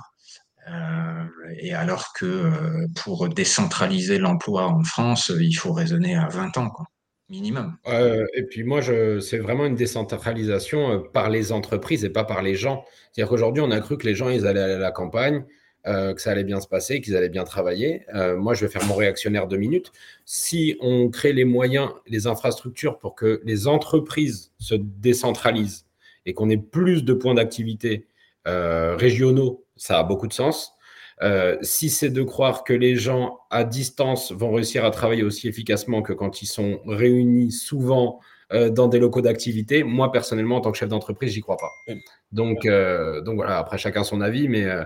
Euh, 0.70 1.24
et 1.58 1.74
alors 1.74 2.12
que 2.14 2.50
pour 2.94 3.28
décentraliser 3.28 4.18
l'emploi 4.18 4.66
en 4.66 4.84
France, 4.84 5.32
il 5.38 5.54
faut 5.54 5.72
raisonner 5.72 6.14
à 6.14 6.28
20 6.28 6.58
ans. 6.58 6.70
Quoi 6.70 6.86
minimum. 7.28 7.76
et 7.86 8.42
puis 8.50 8.64
moi, 8.64 8.80
c'est 8.82 9.38
vraiment 9.38 9.64
une 9.64 9.76
décentralisation 9.76 11.00
par 11.14 11.30
les 11.30 11.52
entreprises 11.52 12.04
et 12.04 12.10
pas 12.10 12.24
par 12.24 12.42
les 12.42 12.56
gens. 12.56 12.84
C'est-à-dire 13.12 13.30
qu'aujourd'hui, 13.30 13.62
on 13.64 13.70
a 13.70 13.78
cru 13.78 13.96
que 13.96 14.04
les 14.04 14.16
gens, 14.16 14.30
ils 14.30 14.48
allaient 14.48 14.60
aller 14.60 14.74
à 14.74 14.78
la 14.78 14.90
campagne, 14.90 15.44
euh, 15.86 16.14
que 16.14 16.20
ça 16.20 16.30
allait 16.32 16.44
bien 16.44 16.60
se 16.60 16.68
passer, 16.68 17.00
qu'ils 17.00 17.16
allaient 17.16 17.28
bien 17.28 17.44
travailler. 17.44 18.06
Euh, 18.14 18.36
moi, 18.36 18.54
je 18.54 18.64
vais 18.64 18.70
faire 18.70 18.84
mon 18.86 18.94
réactionnaire 18.94 19.48
deux 19.48 19.56
minutes. 19.56 19.92
Si 20.24 20.76
on 20.80 21.08
crée 21.08 21.32
les 21.32 21.44
moyens, 21.44 21.90
les 22.06 22.26
infrastructures 22.26 22.98
pour 22.98 23.14
que 23.14 23.40
les 23.44 23.66
entreprises 23.66 24.52
se 24.58 24.74
décentralisent 24.74 25.86
et 26.26 26.34
qu'on 26.34 26.50
ait 26.50 26.56
plus 26.56 27.04
de 27.04 27.12
points 27.14 27.34
d'activité 27.34 28.06
régionaux, 28.46 29.64
ça 29.76 29.98
a 29.98 30.02
beaucoup 30.02 30.26
de 30.26 30.32
sens. 30.32 30.74
Euh, 31.22 31.58
si 31.60 31.90
c'est 31.90 32.10
de 32.10 32.22
croire 32.22 32.64
que 32.64 32.72
les 32.72 32.96
gens 32.96 33.40
à 33.50 33.64
distance 33.64 34.32
vont 34.32 34.52
réussir 34.52 34.84
à 34.84 34.90
travailler 34.90 35.22
aussi 35.22 35.48
efficacement 35.48 36.00
que 36.00 36.14
quand 36.14 36.40
ils 36.40 36.46
sont 36.46 36.80
réunis 36.86 37.52
souvent 37.52 38.20
euh, 38.52 38.70
dans 38.70 38.88
des 38.88 38.98
locaux 38.98 39.20
d'activité, 39.20 39.82
moi 39.82 40.10
personnellement, 40.12 40.56
en 40.56 40.60
tant 40.60 40.72
que 40.72 40.78
chef 40.78 40.88
d'entreprise, 40.88 41.32
j'y 41.32 41.40
crois 41.40 41.56
pas. 41.56 41.70
Donc, 42.32 42.64
euh, 42.64 43.20
donc 43.22 43.36
voilà, 43.36 43.58
après 43.58 43.76
chacun 43.76 44.04
son 44.04 44.20
avis, 44.20 44.48
mais 44.48 44.64
euh, 44.64 44.84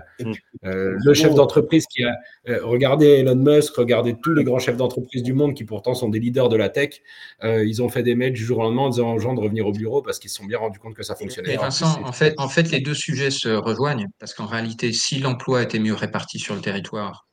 euh, 0.65 0.97
le 0.97 1.13
chef 1.13 1.35
d'entreprise 1.35 1.85
qui 1.85 2.03
a 2.03 2.15
regardé 2.63 3.05
Elon 3.05 3.35
Musk, 3.35 3.75
regardé 3.75 4.15
tous 4.21 4.33
les 4.33 4.43
grands 4.43 4.59
chefs 4.59 4.77
d'entreprise 4.77 5.21
du 5.21 5.33
monde 5.33 5.53
qui 5.53 5.63
pourtant 5.63 5.93
sont 5.93 6.09
des 6.09 6.19
leaders 6.19 6.49
de 6.49 6.55
la 6.55 6.69
tech, 6.69 7.01
ils 7.43 7.81
ont 7.83 7.89
fait 7.89 8.03
des 8.03 8.15
mails 8.15 8.33
du 8.33 8.43
jour 8.43 8.59
au 8.59 8.63
lendemain 8.63 8.83
en 8.83 8.89
disant 8.89 9.13
aux 9.13 9.19
gens 9.19 9.33
de 9.33 9.41
revenir 9.41 9.67
au 9.67 9.71
bureau 9.71 10.01
parce 10.01 10.19
qu'ils 10.19 10.29
se 10.29 10.37
sont 10.37 10.45
bien 10.45 10.57
rendus 10.57 10.79
compte 10.79 10.95
que 10.95 11.03
ça 11.03 11.15
fonctionnait. 11.15 11.53
Et 11.53 11.57
Vincent, 11.57 12.01
en 12.03 12.11
fait, 12.11 12.33
en 12.37 12.49
fait, 12.49 12.71
les 12.71 12.79
deux 12.79 12.93
sujets 12.93 13.31
se 13.31 13.49
rejoignent 13.49 14.07
parce 14.19 14.33
qu'en 14.33 14.45
réalité, 14.47 14.91
si 14.93 15.19
l'emploi 15.19 15.61
était 15.61 15.79
mieux 15.79 15.93
réparti 15.93 16.39
sur 16.39 16.55
le 16.55 16.61
territoire, 16.61 17.27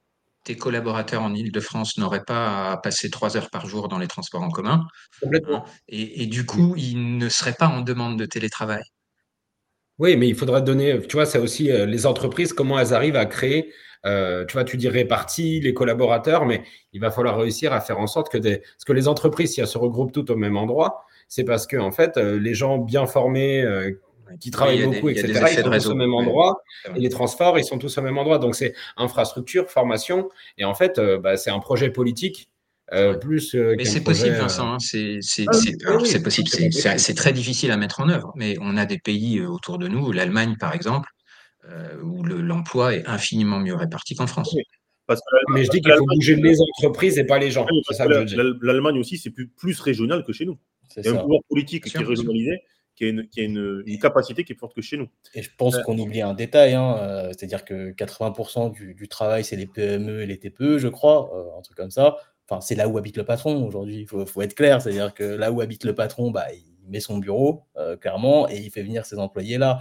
tes 0.44 0.56
collaborateurs 0.56 1.22
en 1.22 1.34
Ile-de-France 1.34 1.98
n'auraient 1.98 2.24
pas 2.24 2.72
à 2.72 2.76
passer 2.76 3.10
trois 3.10 3.36
heures 3.36 3.50
par 3.50 3.66
jour 3.66 3.88
dans 3.88 3.98
les 3.98 4.08
transports 4.08 4.42
en 4.42 4.50
commun. 4.50 4.86
Complètement. 5.20 5.64
Et, 5.88 6.22
et, 6.22 6.26
du 6.26 6.44
coup, 6.44 6.74
ils 6.76 7.18
ne 7.18 7.28
seraient 7.28 7.54
pas 7.54 7.68
en 7.68 7.80
demande 7.80 8.18
de 8.18 8.26
télétravail. 8.26 8.82
Oui, 9.98 10.16
mais 10.16 10.28
il 10.28 10.34
faudra 10.34 10.60
donner, 10.60 11.00
tu 11.06 11.16
vois, 11.16 11.26
c'est 11.26 11.38
aussi 11.38 11.70
euh, 11.70 11.86
les 11.86 12.06
entreprises, 12.06 12.52
comment 12.52 12.78
elles 12.78 12.94
arrivent 12.94 13.16
à 13.16 13.26
créer, 13.26 13.72
euh, 14.04 14.44
tu 14.46 14.54
vois, 14.54 14.64
tu 14.64 14.76
dis 14.76 14.88
répartis, 14.88 15.60
les 15.60 15.74
collaborateurs, 15.74 16.44
mais 16.44 16.64
il 16.92 17.00
va 17.00 17.10
falloir 17.10 17.38
réussir 17.38 17.72
à 17.72 17.80
faire 17.80 18.00
en 18.00 18.06
sorte 18.06 18.30
que 18.32 18.38
des. 18.38 18.58
Parce 18.58 18.84
que 18.86 18.92
les 18.92 19.06
entreprises, 19.06 19.52
si 19.52 19.60
elles 19.60 19.66
se 19.68 19.78
regroupent 19.78 20.12
toutes 20.12 20.30
au 20.30 20.36
même 20.36 20.56
endroit, 20.56 21.04
c'est 21.28 21.44
parce 21.44 21.66
que, 21.66 21.76
en 21.76 21.92
fait, 21.92 22.16
euh, 22.16 22.38
les 22.38 22.54
gens 22.54 22.78
bien 22.78 23.06
formés, 23.06 23.64
qui 24.40 24.50
travaillent 24.50 24.84
beaucoup, 24.84 25.08
etc., 25.08 25.44
ils 25.50 25.62
sont 25.62 25.70
tous 25.70 25.86
au 25.86 25.94
même 25.94 26.14
endroit, 26.14 26.62
et 26.94 27.00
les 27.00 27.10
transports, 27.10 27.58
ils 27.58 27.64
sont 27.64 27.78
tous 27.78 27.98
au 27.98 28.02
même 28.02 28.18
endroit. 28.18 28.38
Donc, 28.38 28.54
c'est 28.54 28.74
infrastructure, 28.96 29.70
formation, 29.70 30.28
et 30.58 30.64
en 30.64 30.74
fait, 30.74 31.00
bah, 31.20 31.36
c'est 31.36 31.50
un 31.50 31.60
projet 31.60 31.90
politique 31.90 32.48
euh, 32.92 33.14
plus, 33.14 33.54
euh, 33.54 33.74
mais 33.76 33.84
c'est 33.84 34.02
possible, 34.02 34.36
Vincent. 34.36 34.74
Hein, 34.74 34.78
c'est 34.78 35.20
ah 35.46 35.52
possible. 36.22 36.70
C'est 36.98 37.14
très 37.14 37.32
difficile 37.32 37.70
à 37.70 37.76
mettre 37.76 38.00
en 38.00 38.08
œuvre. 38.08 38.32
Mais 38.36 38.56
on 38.60 38.76
a 38.76 38.84
des 38.84 38.98
pays 38.98 39.38
euh, 39.38 39.48
autour 39.48 39.78
de 39.78 39.88
nous, 39.88 40.12
l'Allemagne 40.12 40.56
par 40.58 40.74
exemple, 40.74 41.08
où 42.02 42.24
l'emploi 42.24 42.94
est 42.94 43.06
infiniment 43.06 43.60
mieux 43.60 43.74
réparti 43.74 44.14
qu'en 44.14 44.26
France. 44.26 44.54
mais 45.50 45.64
je 45.64 45.70
dis 45.70 45.80
qu'il 45.80 45.92
faut 45.92 46.04
bouger 46.04 46.36
les 46.36 46.60
entreprises 46.60 47.18
et 47.18 47.24
pas 47.24 47.38
les 47.38 47.50
gens. 47.50 47.66
L'Allemagne 48.60 48.98
aussi, 48.98 49.16
c'est 49.16 49.30
plus, 49.30 49.48
plus 49.48 49.80
régional 49.80 50.24
que 50.24 50.32
chez 50.32 50.44
nous. 50.44 50.58
Il 50.96 51.04
y 51.04 51.08
a 51.08 51.12
un 51.12 51.16
pouvoir 51.16 51.40
politique 51.48 51.84
qui 51.84 51.96
est 51.96 52.00
régionalisé 52.00 52.62
qui 53.02 53.06
a, 53.06 53.08
une, 53.08 53.28
qui 53.28 53.40
a 53.40 53.44
une, 53.44 53.98
capacité 54.00 54.44
qui 54.44 54.52
est 54.52 54.54
plus 54.54 54.60
forte 54.60 54.74
que 54.74 54.82
chez 54.82 54.96
nous. 54.96 55.08
Et 55.34 55.42
je 55.42 55.50
pense 55.56 55.76
qu'on 55.78 55.98
oublie 55.98 56.22
un 56.22 56.34
détail, 56.34 56.74
hein, 56.74 56.96
euh, 57.00 57.28
c'est-à-dire 57.28 57.64
que 57.64 57.90
80% 57.92 58.72
du, 58.72 58.94
du, 58.94 59.08
travail, 59.08 59.44
c'est 59.44 59.56
les 59.56 59.66
PME 59.66 60.22
et 60.22 60.26
les 60.26 60.38
TPE, 60.38 60.78
je 60.78 60.88
crois, 60.88 61.30
euh, 61.34 61.58
un 61.58 61.62
truc 61.62 61.76
comme 61.76 61.90
ça. 61.90 62.16
Enfin, 62.48 62.60
c'est 62.60 62.74
là 62.74 62.88
où 62.88 62.98
habite 62.98 63.16
le 63.16 63.24
patron 63.24 63.66
aujourd'hui, 63.66 64.00
il 64.00 64.06
faut, 64.06 64.24
faut, 64.26 64.42
être 64.42 64.54
clair, 64.54 64.80
c'est-à-dire 64.80 65.14
que 65.14 65.24
là 65.24 65.50
où 65.50 65.60
habite 65.60 65.84
le 65.84 65.94
patron, 65.94 66.30
bah, 66.30 66.46
il 66.52 66.90
met 66.90 67.00
son 67.00 67.18
bureau, 67.18 67.64
euh, 67.76 67.96
clairement, 67.96 68.48
et 68.48 68.58
il 68.58 68.70
fait 68.70 68.82
venir 68.82 69.04
ses 69.04 69.18
employés 69.18 69.58
là. 69.58 69.80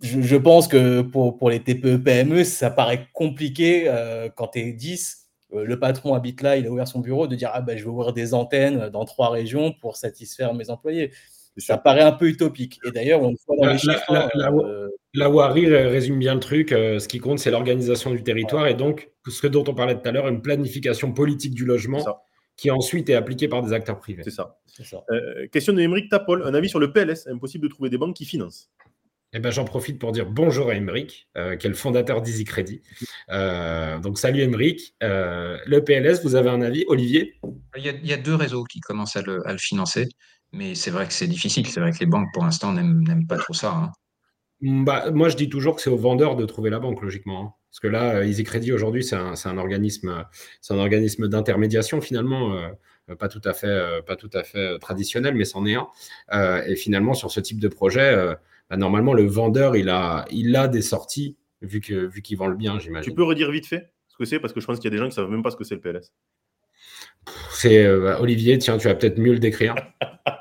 Je, 0.00 0.20
je 0.20 0.36
pense 0.36 0.66
que 0.68 1.02
pour, 1.02 1.36
pour, 1.36 1.50
les 1.50 1.62
TPE, 1.62 1.96
PME, 1.98 2.44
ça 2.44 2.70
paraît 2.70 3.08
compliqué 3.12 3.88
quand 4.34 4.48
tu 4.48 4.58
es 4.58 4.72
10 4.72 5.22
le 5.54 5.78
patron 5.78 6.14
habite 6.14 6.40
là, 6.40 6.56
il 6.56 6.66
a 6.66 6.70
ouvert 6.70 6.88
son 6.88 7.00
bureau, 7.00 7.26
de 7.26 7.36
dire 7.36 7.50
ah 7.52 7.60
ben, 7.60 7.76
je 7.76 7.84
vais 7.84 7.90
ouvrir 7.90 8.12
des 8.12 8.32
antennes 8.32 8.88
dans 8.88 9.04
trois 9.04 9.28
régions 9.28 9.72
pour 9.72 9.96
satisfaire 9.96 10.54
mes 10.54 10.70
employés. 10.70 11.12
Ça 11.58 11.76
paraît 11.76 12.02
un 12.02 12.12
peu 12.12 12.28
utopique. 12.28 12.80
Et 12.84 12.90
d'ailleurs, 12.90 13.22
on 13.22 13.34
voit 13.46 13.56
dans 13.66 13.72
les 13.72 13.78
chiffres. 13.78 14.28
La, 15.14 15.28
euh, 15.28 15.88
résume 15.88 16.18
bien 16.18 16.34
le 16.34 16.40
truc. 16.40 16.72
Euh, 16.72 16.98
ce 16.98 17.06
qui 17.06 17.18
compte, 17.18 17.38
c'est 17.38 17.50
l'organisation 17.50 18.10
du 18.10 18.22
territoire 18.22 18.66
et 18.66 18.74
donc 18.74 19.10
ce 19.28 19.46
dont 19.46 19.64
on 19.68 19.74
parlait 19.74 19.94
tout 19.94 20.08
à 20.08 20.12
l'heure, 20.12 20.28
une 20.28 20.40
planification 20.40 21.12
politique 21.12 21.54
du 21.54 21.66
logement 21.66 22.02
qui 22.56 22.70
ensuite 22.70 23.10
est 23.10 23.14
appliquée 23.14 23.48
par 23.48 23.62
des 23.62 23.72
acteurs 23.72 23.98
privés. 23.98 24.22
C'est 24.24 24.30
ça. 24.30 24.58
Euh, 25.10 25.46
question 25.48 25.74
de 25.74 25.80
Émeric 25.80 26.08
Tapol. 26.08 26.42
Un 26.44 26.54
avis 26.54 26.68
sur 26.68 26.78
le 26.78 26.92
PLS 26.92 27.26
Impossible 27.26 27.64
de 27.64 27.68
trouver 27.68 27.90
des 27.90 27.98
banques 27.98 28.16
qui 28.16 28.24
financent. 28.24 28.70
Eh 29.34 29.38
ben, 29.38 29.50
J'en 29.50 29.64
profite 29.64 29.98
pour 29.98 30.12
dire 30.12 30.26
bonjour 30.26 30.68
à 30.68 30.74
Émeric, 30.74 31.28
qui 31.34 31.66
est 31.66 31.68
le 31.70 31.74
fondateur 31.74 32.22
d'Easy 32.22 32.44
Credit. 32.44 32.82
donc, 33.28 34.18
salut 34.18 34.40
Émeric. 34.40 34.94
le 35.00 35.78
PLS, 35.80 36.22
vous 36.22 36.34
avez 36.34 36.50
un 36.50 36.62
avis 36.62 36.84
Olivier? 36.88 37.34
Il 37.76 37.84
y, 37.84 38.12
a, 38.12 38.16
deux 38.18 38.34
réseaux 38.34 38.64
qui 38.64 38.80
commencent 38.80 39.16
à 39.16 39.22
le 39.22 39.58
financer. 39.58 40.08
Mais 40.52 40.74
c'est 40.74 40.90
vrai 40.90 41.06
que 41.06 41.12
c'est 41.12 41.26
difficile. 41.26 41.66
C'est 41.66 41.80
vrai 41.80 41.92
que 41.92 41.98
les 41.98 42.06
banques, 42.06 42.28
pour 42.32 42.44
l'instant, 42.44 42.72
n'aiment 42.72 43.26
pas 43.26 43.38
trop 43.38 43.54
ça. 43.54 43.74
Hein. 43.74 43.92
Bah, 44.62 45.10
moi, 45.10 45.28
je 45.28 45.36
dis 45.36 45.48
toujours 45.48 45.74
que 45.74 45.82
c'est 45.82 45.90
aux 45.90 45.96
vendeurs 45.96 46.36
de 46.36 46.44
trouver 46.44 46.70
la 46.70 46.78
banque, 46.78 47.02
logiquement. 47.02 47.44
Hein. 47.44 47.52
Parce 47.70 47.80
que 47.80 47.88
là, 47.88 48.16
euh, 48.16 48.26
Easy 48.26 48.44
Credit, 48.44 48.72
aujourd'hui, 48.72 49.02
c'est 49.02 49.16
un, 49.16 49.32
un, 49.44 49.58
organisme, 49.58 50.24
un 50.70 50.78
organisme 50.78 51.26
d'intermédiation, 51.26 52.00
finalement. 52.00 52.54
Euh, 52.54 53.16
pas 53.16 53.28
tout 53.28 53.40
à 53.44 53.54
fait, 53.54 53.66
euh, 53.66 54.02
pas 54.02 54.14
tout 54.14 54.30
à 54.34 54.44
fait 54.44 54.78
traditionnel, 54.78 55.34
mais 55.34 55.44
c'en 55.44 55.66
est 55.66 55.74
un. 55.74 55.88
et 56.66 56.76
finalement, 56.76 57.14
sur 57.14 57.30
ce 57.30 57.40
type 57.40 57.58
de 57.60 57.68
projet, 57.68 58.36
bah, 58.70 58.76
normalement, 58.76 59.14
le 59.14 59.26
vendeur, 59.26 59.74
il 59.74 59.88
a, 59.88 60.26
il 60.30 60.54
a 60.54 60.68
des 60.68 60.82
sorties, 60.82 61.36
vu 61.62 61.80
qu'il 61.80 62.06
vu 62.06 62.22
qu'il 62.22 62.36
vend 62.36 62.46
le 62.46 62.56
bien, 62.56 62.78
j'imagine. 62.78 63.10
Tu 63.10 63.16
peux 63.16 63.24
redire 63.24 63.50
vite 63.50 63.66
fait 63.66 63.92
ce 64.08 64.16
que 64.16 64.26
c'est 64.26 64.38
Parce 64.38 64.52
que 64.52 64.60
je 64.60 64.66
pense 64.66 64.78
qu'il 64.78 64.84
y 64.84 64.88
a 64.88 64.90
des 64.90 64.98
gens 64.98 65.04
qui 65.04 65.18
ne 65.18 65.24
savent 65.24 65.30
même 65.30 65.42
pas 65.42 65.50
ce 65.50 65.56
que 65.56 65.64
c'est 65.64 65.74
le 65.74 65.80
PLS. 65.80 66.12
C'est 67.52 67.86
Olivier, 67.86 68.58
tiens, 68.58 68.78
tu 68.78 68.88
vas 68.88 68.94
peut-être 68.94 69.18
mieux 69.18 69.32
le 69.32 69.38
décrire. 69.38 69.74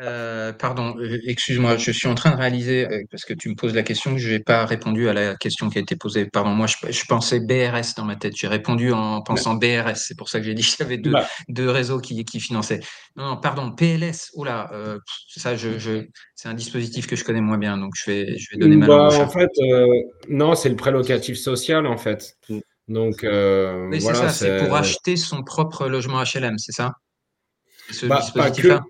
Euh, 0.00 0.52
pardon, 0.52 0.94
euh, 0.98 1.18
excuse-moi, 1.26 1.76
je 1.76 1.90
suis 1.90 2.06
en 2.06 2.14
train 2.14 2.30
de 2.30 2.36
réaliser, 2.36 2.86
euh, 2.86 3.02
parce 3.10 3.24
que 3.24 3.34
tu 3.34 3.48
me 3.48 3.56
poses 3.56 3.74
la 3.74 3.82
question, 3.82 4.12
que 4.12 4.18
je 4.18 4.30
n'ai 4.30 4.38
pas 4.38 4.64
répondu 4.64 5.08
à 5.08 5.12
la 5.12 5.34
question 5.34 5.68
qui 5.70 5.78
a 5.78 5.80
été 5.80 5.96
posée. 5.96 6.26
Pardon, 6.26 6.50
moi, 6.50 6.66
je, 6.66 7.04
pensais 7.08 7.40
BRS 7.40 7.94
dans 7.96 8.04
ma 8.04 8.14
tête. 8.14 8.34
J'ai 8.36 8.46
répondu 8.46 8.92
en 8.92 9.22
pensant 9.22 9.56
BRS. 9.56 9.96
C'est 9.96 10.16
pour 10.16 10.28
ça 10.28 10.38
que 10.38 10.46
j'ai 10.46 10.54
dit 10.54 10.62
qu'il 10.62 10.80
y 10.80 10.82
avait 10.82 10.98
deux, 10.98 11.10
bah. 11.10 11.26
deux 11.48 11.68
réseaux 11.68 11.98
qui, 11.98 12.24
qui, 12.24 12.38
finançaient. 12.38 12.80
Non, 13.16 13.26
non, 13.26 13.36
pardon, 13.38 13.72
PLS. 13.72 14.30
Oula, 14.34 14.70
ça, 15.28 15.56
je, 15.56 16.04
c'est 16.34 16.48
un 16.48 16.54
dispositif 16.54 17.06
que 17.06 17.16
je 17.16 17.24
connais 17.24 17.40
moins 17.40 17.58
bien, 17.58 17.76
donc 17.76 17.94
je 17.96 18.10
vais, 18.10 18.38
je 18.38 18.52
vais 18.52 18.58
donner 18.58 18.76
ma 18.76 18.86
bah, 18.86 19.08
En 19.12 19.28
fait, 19.28 19.50
non, 20.28 20.54
c'est 20.54 20.68
le 20.68 20.76
prêt 20.76 20.92
locatif 20.92 21.36
social, 21.36 21.86
en 21.86 21.96
fait. 21.96 22.36
Donc, 22.88 23.20
oui, 23.22 24.00
c'est 24.00 24.14
ça, 24.14 24.28
c'est 24.30 24.64
pour 24.64 24.74
acheter 24.74 25.16
son 25.16 25.42
propre 25.42 25.88
logement 25.88 26.22
HLM, 26.22 26.58
c'est 26.58 26.72
ça? 26.72 26.94
Ce 27.90 28.06
bah, 28.06 28.20
dispositif-là? 28.20 28.82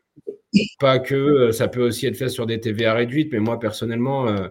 pas 0.78 0.98
que 0.98 1.14
euh, 1.14 1.52
ça 1.52 1.68
peut 1.68 1.82
aussi 1.82 2.06
être 2.06 2.16
fait 2.16 2.28
sur 2.28 2.46
des 2.46 2.60
TVA 2.60 2.94
réduites, 2.94 3.32
mais 3.32 3.38
moi 3.38 3.58
personnellement, 3.58 4.28
euh, 4.28 4.48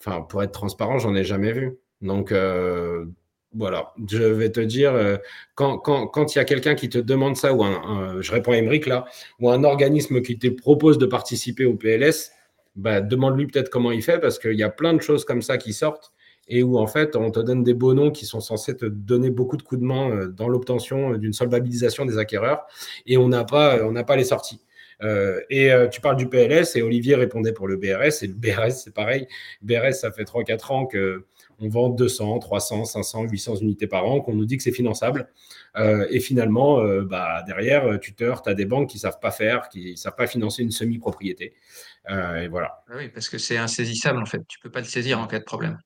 enfin 0.00 0.22
pour 0.22 0.42
être 0.42 0.52
transparent, 0.52 0.98
j'en 0.98 1.14
ai 1.14 1.24
jamais 1.24 1.52
vu. 1.52 1.78
Donc 2.00 2.32
euh, 2.32 3.06
voilà, 3.54 3.94
je 4.08 4.22
vais 4.22 4.52
te 4.52 4.60
dire, 4.60 4.92
quand, 5.54 5.78
quand, 5.78 6.34
il 6.34 6.38
y 6.38 6.40
a 6.40 6.44
quelqu'un 6.44 6.74
qui 6.74 6.90
te 6.90 6.98
demande 6.98 7.34
ça, 7.36 7.54
ou 7.54 7.64
un, 7.64 8.20
je 8.20 8.30
réponds 8.30 8.52
à 8.52 8.56
Emmerich 8.56 8.86
là, 8.86 9.06
ou 9.40 9.50
un 9.50 9.64
organisme 9.64 10.20
qui 10.20 10.38
te 10.38 10.48
propose 10.48 10.98
de 10.98 11.06
participer 11.06 11.64
au 11.64 11.74
PLS, 11.74 12.30
bah, 12.76 13.00
demande-lui 13.00 13.46
peut-être 13.46 13.70
comment 13.70 13.90
il 13.90 14.02
fait, 14.02 14.20
parce 14.20 14.38
qu'il 14.38 14.52
y 14.52 14.62
a 14.62 14.68
plein 14.68 14.92
de 14.92 15.00
choses 15.00 15.24
comme 15.24 15.40
ça 15.40 15.56
qui 15.56 15.72
sortent, 15.72 16.12
et 16.48 16.62
où 16.62 16.78
en 16.78 16.86
fait 16.86 17.16
on 17.16 17.30
te 17.30 17.40
donne 17.40 17.62
des 17.62 17.74
beaux 17.74 17.94
noms 17.94 18.10
qui 18.10 18.26
sont 18.26 18.40
censés 18.40 18.76
te 18.76 18.86
donner 18.86 19.30
beaucoup 19.30 19.56
de 19.56 19.62
coups 19.62 19.80
de 19.80 19.86
main 19.86 20.26
dans 20.28 20.48
l'obtention 20.48 21.16
d'une 21.16 21.32
solvabilisation 21.32 22.04
des 22.06 22.18
acquéreurs, 22.18 22.66
et 23.06 23.16
on 23.16 23.28
n'a 23.28 23.44
pas, 23.44 23.84
on 23.84 23.94
pas 24.04 24.16
les 24.16 24.24
sorties. 24.24 24.60
Euh, 25.02 25.40
et 25.48 25.72
euh, 25.72 25.88
tu 25.88 26.00
parles 26.00 26.16
du 26.16 26.28
PLS 26.28 26.74
et 26.76 26.82
Olivier 26.82 27.14
répondait 27.14 27.52
pour 27.52 27.68
le 27.68 27.76
BRS. 27.76 28.22
Et 28.22 28.26
le 28.26 28.34
BRS, 28.34 28.72
c'est 28.72 28.94
pareil. 28.94 29.26
BRS, 29.62 29.92
ça 29.92 30.10
fait 30.10 30.24
3-4 30.24 30.72
ans 30.72 30.86
que 30.86 31.26
on 31.60 31.68
vend 31.68 31.88
200, 31.88 32.38
300, 32.38 32.84
500, 32.84 33.24
800 33.24 33.56
unités 33.56 33.88
par 33.88 34.06
an, 34.06 34.20
qu'on 34.20 34.34
nous 34.34 34.44
dit 34.44 34.56
que 34.56 34.62
c'est 34.62 34.72
finançable. 34.72 35.28
Euh, 35.76 36.06
et 36.08 36.20
finalement, 36.20 36.80
bah, 37.02 37.42
derrière, 37.48 37.98
tu 38.00 38.14
te 38.14 38.22
heurtes 38.22 38.46
à 38.46 38.54
des 38.54 38.64
banques 38.64 38.90
qui 38.90 38.98
savent 39.00 39.18
pas 39.18 39.32
faire, 39.32 39.68
qui 39.68 39.96
savent 39.96 40.14
pas 40.14 40.28
financer 40.28 40.62
une 40.62 40.70
semi-propriété. 40.70 41.54
et 42.08 42.46
voilà. 42.46 42.84
Ah 42.88 42.94
oui, 42.96 43.08
parce 43.08 43.28
que 43.28 43.38
c'est 43.38 43.56
insaisissable 43.56 44.20
en 44.20 44.26
fait. 44.26 44.40
Tu 44.46 44.60
peux 44.60 44.70
pas 44.70 44.78
le 44.78 44.86
saisir 44.86 45.18
en 45.18 45.26
cas 45.26 45.40
de 45.40 45.44
problème. 45.44 45.78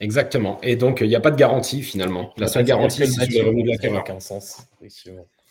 Exactement. 0.00 0.60
Et 0.62 0.76
donc, 0.76 1.00
il 1.00 1.08
n'y 1.08 1.16
a 1.16 1.20
pas 1.20 1.30
de 1.30 1.36
garantie 1.36 1.82
finalement. 1.82 2.32
La 2.36 2.48
seule 2.48 2.64
garantie, 2.64 3.06
c'est 3.06 3.30
le 3.30 3.46
revenu 3.46 3.62
de 3.62 3.68
l'acquéreur. 3.68 4.04
sens, 4.20 4.66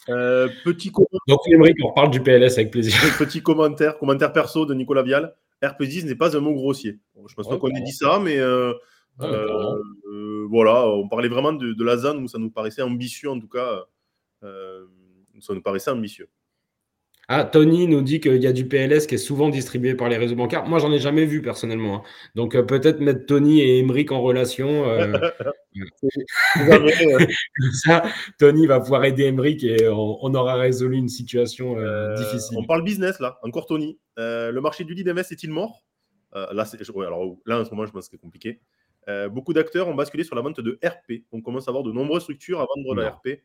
euh, 0.09 0.47
petit 0.63 0.91
Donc, 1.27 1.39
Émeric, 1.47 1.77
on 1.83 1.91
parle 1.91 2.11
du 2.11 2.21
PLS 2.21 2.53
avec 2.57 2.71
plaisir. 2.71 2.93
Petit 3.17 3.41
commentaire, 3.41 3.97
commentaire 3.97 4.31
perso 4.31 4.65
de 4.67 4.75
Nicolas 4.75 5.01
Vial. 5.01 5.33
RP10 5.63 6.05
n'est 6.05 6.15
pas 6.15 6.37
un 6.37 6.41
mot 6.41 6.53
grossier. 6.53 6.99
je 7.27 7.33
pense 7.33 7.47
pas 7.47 7.57
qu'on 7.57 7.69
ait 7.69 7.81
dit 7.81 7.91
ça, 7.91 8.19
mais 8.19 8.37
euh, 8.37 8.73
euh, 9.21 10.45
voilà, 10.47 10.87
on 10.87 11.07
parlait 11.07 11.29
vraiment 11.29 11.53
de, 11.53 11.73
de, 11.73 11.83
la 11.83 11.97
ZAN 11.97 12.17
où 12.17 12.27
ça 12.27 12.37
nous 12.37 12.51
paraissait 12.51 12.83
ambitieux, 12.83 13.31
en 13.31 13.39
tout 13.39 13.47
cas. 13.47 13.85
ça 14.43 15.53
nous 15.53 15.61
paraissait 15.61 15.89
ambitieux. 15.89 16.29
Ah, 17.27 17.43
Tony 17.43 17.87
nous 17.87 18.01
dit 18.01 18.19
qu'il 18.19 18.41
y 18.41 18.47
a 18.47 18.53
du 18.53 18.67
PLS 18.67 19.07
qui 19.07 19.15
est 19.15 19.19
souvent 19.19 19.49
distribué 19.49 19.95
par 19.95 20.09
les 20.09 20.17
réseaux 20.17 20.35
bancaires. 20.35 20.65
Moi, 20.65 20.77
j'en 20.77 20.91
ai 20.91 20.99
jamais 20.99 21.25
vu 21.25 21.41
personnellement. 21.41 21.97
Hein. 21.97 22.01
Donc, 22.35 22.55
euh, 22.55 22.61
peut-être 22.61 22.99
mettre 22.99 23.25
Tony 23.25 23.61
et 23.61 23.79
Emeric 23.79 24.11
en 24.11 24.21
relation. 24.21 24.87
Euh, 24.87 25.17
ça, 27.83 28.03
Tony 28.37 28.67
va 28.67 28.79
pouvoir 28.79 29.05
aider 29.05 29.23
Emeric 29.23 29.63
et 29.63 29.89
on, 29.89 30.33
aura 30.35 30.55
résolu 30.55 30.97
une 30.97 31.09
situation 31.09 31.79
euh, 31.79 32.15
difficile. 32.15 32.57
On 32.59 32.65
parle 32.65 32.83
business 32.83 33.19
là, 33.19 33.39
encore 33.41 33.65
Tony. 33.65 33.97
le 34.17 34.59
marché 34.59 34.83
du 34.83 34.93
lead 34.93 35.07
MS 35.07 35.31
est-il 35.31 35.49
mort? 35.49 35.83
Là, 36.33 36.65
alors, 36.97 37.37
là, 37.45 37.61
en 37.61 37.65
ce 37.65 37.71
moment, 37.71 37.85
je 37.85 37.91
pense 37.91 38.05
que 38.05 38.11
c'est 38.11 38.21
compliqué. 38.21 38.59
beaucoup 39.31 39.53
d'acteurs 39.53 39.87
ont 39.87 39.95
basculé 39.95 40.23
sur 40.23 40.35
la 40.35 40.41
vente 40.41 40.59
de 40.59 40.77
RP. 40.83 41.23
On 41.31 41.41
commence 41.41 41.67
à 41.67 41.71
avoir 41.71 41.83
de 41.83 41.91
nombreuses 41.91 42.23
structures 42.23 42.59
à 42.59 42.67
vendre 42.75 42.95
de 42.95 43.01
la 43.01 43.11
RP. 43.11 43.41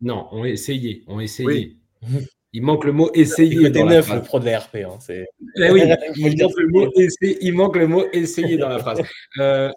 Non, 0.00 0.28
on 0.32 0.44
a 0.44 0.48
essayé. 0.48 1.04
On 1.06 1.18
a 1.18 1.24
essayé. 1.24 1.76
Il 2.52 2.62
manque 2.62 2.84
le 2.84 2.92
mot 2.92 3.10
essayer. 3.14 3.70
dans 3.70 3.86
neuf, 3.86 4.12
le 4.12 4.22
pro 4.22 4.40
de 4.40 4.46
la 4.46 4.58
RP. 4.58 4.76
Hein, 4.76 4.98
eh 5.08 5.70
oui, 5.70 5.82
il, 6.16 6.42
manque 6.42 6.58
le 6.58 6.68
mot 6.68 6.90
essayer, 6.96 7.38
il 7.40 7.54
manque 7.54 7.76
le 7.76 7.86
mot 7.86 8.04
essayer 8.12 8.56
dans 8.56 8.68
la 8.68 8.78
phrase. 8.78 9.02
Euh, 9.38 9.70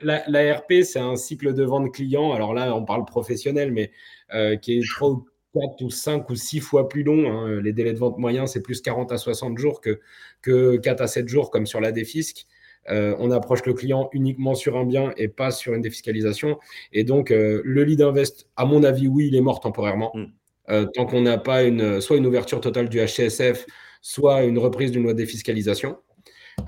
la, 0.00 0.22
la, 0.28 0.54
RP, 0.54 0.82
c'est 0.82 1.00
un 1.00 1.16
cycle 1.16 1.52
de 1.52 1.64
vente 1.64 1.92
client. 1.92 2.32
Alors 2.32 2.54
là, 2.54 2.74
on 2.74 2.84
parle 2.84 3.04
professionnel, 3.04 3.72
mais 3.72 3.90
euh, 4.34 4.56
qui 4.56 4.78
est 4.78 4.82
3 4.88 5.22
4 5.54 5.82
ou 5.82 5.90
5 5.90 6.28
ou 6.30 6.36
6 6.36 6.60
fois 6.60 6.88
plus 6.88 7.02
long. 7.02 7.30
Hein. 7.30 7.60
Les 7.60 7.72
délais 7.72 7.92
de 7.92 7.98
vente 7.98 8.18
moyens, 8.18 8.52
c'est 8.52 8.62
plus 8.62 8.80
40 8.80 9.12
à 9.12 9.18
60 9.18 9.58
jours 9.58 9.80
que, 9.80 10.00
que 10.42 10.76
4 10.76 11.00
à 11.00 11.06
7 11.06 11.28
jours, 11.28 11.50
comme 11.50 11.66
sur 11.66 11.80
la 11.80 11.92
défisque. 11.92 12.46
Euh, 12.90 13.14
on 13.18 13.30
approche 13.30 13.64
le 13.66 13.74
client 13.74 14.08
uniquement 14.12 14.54
sur 14.54 14.76
un 14.76 14.84
bien 14.84 15.12
et 15.16 15.28
pas 15.28 15.50
sur 15.50 15.74
une 15.74 15.82
défiscalisation. 15.82 16.58
Et 16.92 17.04
donc, 17.04 17.30
euh, 17.30 17.60
le 17.64 17.84
lead 17.84 18.00
invest, 18.00 18.48
à 18.56 18.64
mon 18.64 18.82
avis, 18.82 19.08
oui, 19.08 19.28
il 19.28 19.36
est 19.36 19.40
mort 19.40 19.60
temporairement. 19.60 20.12
Mm. 20.14 20.24
Euh, 20.70 20.86
tant 20.94 21.06
qu'on 21.06 21.22
n'a 21.22 21.38
pas 21.38 21.62
une, 21.62 22.00
soit 22.00 22.16
une 22.16 22.26
ouverture 22.26 22.60
totale 22.60 22.88
du 22.88 22.98
HCSF, 22.98 23.66
soit 24.02 24.44
une 24.44 24.58
reprise 24.58 24.90
d'une 24.90 25.02
loi 25.02 25.12
de 25.12 25.18
défiscalisation. 25.18 25.98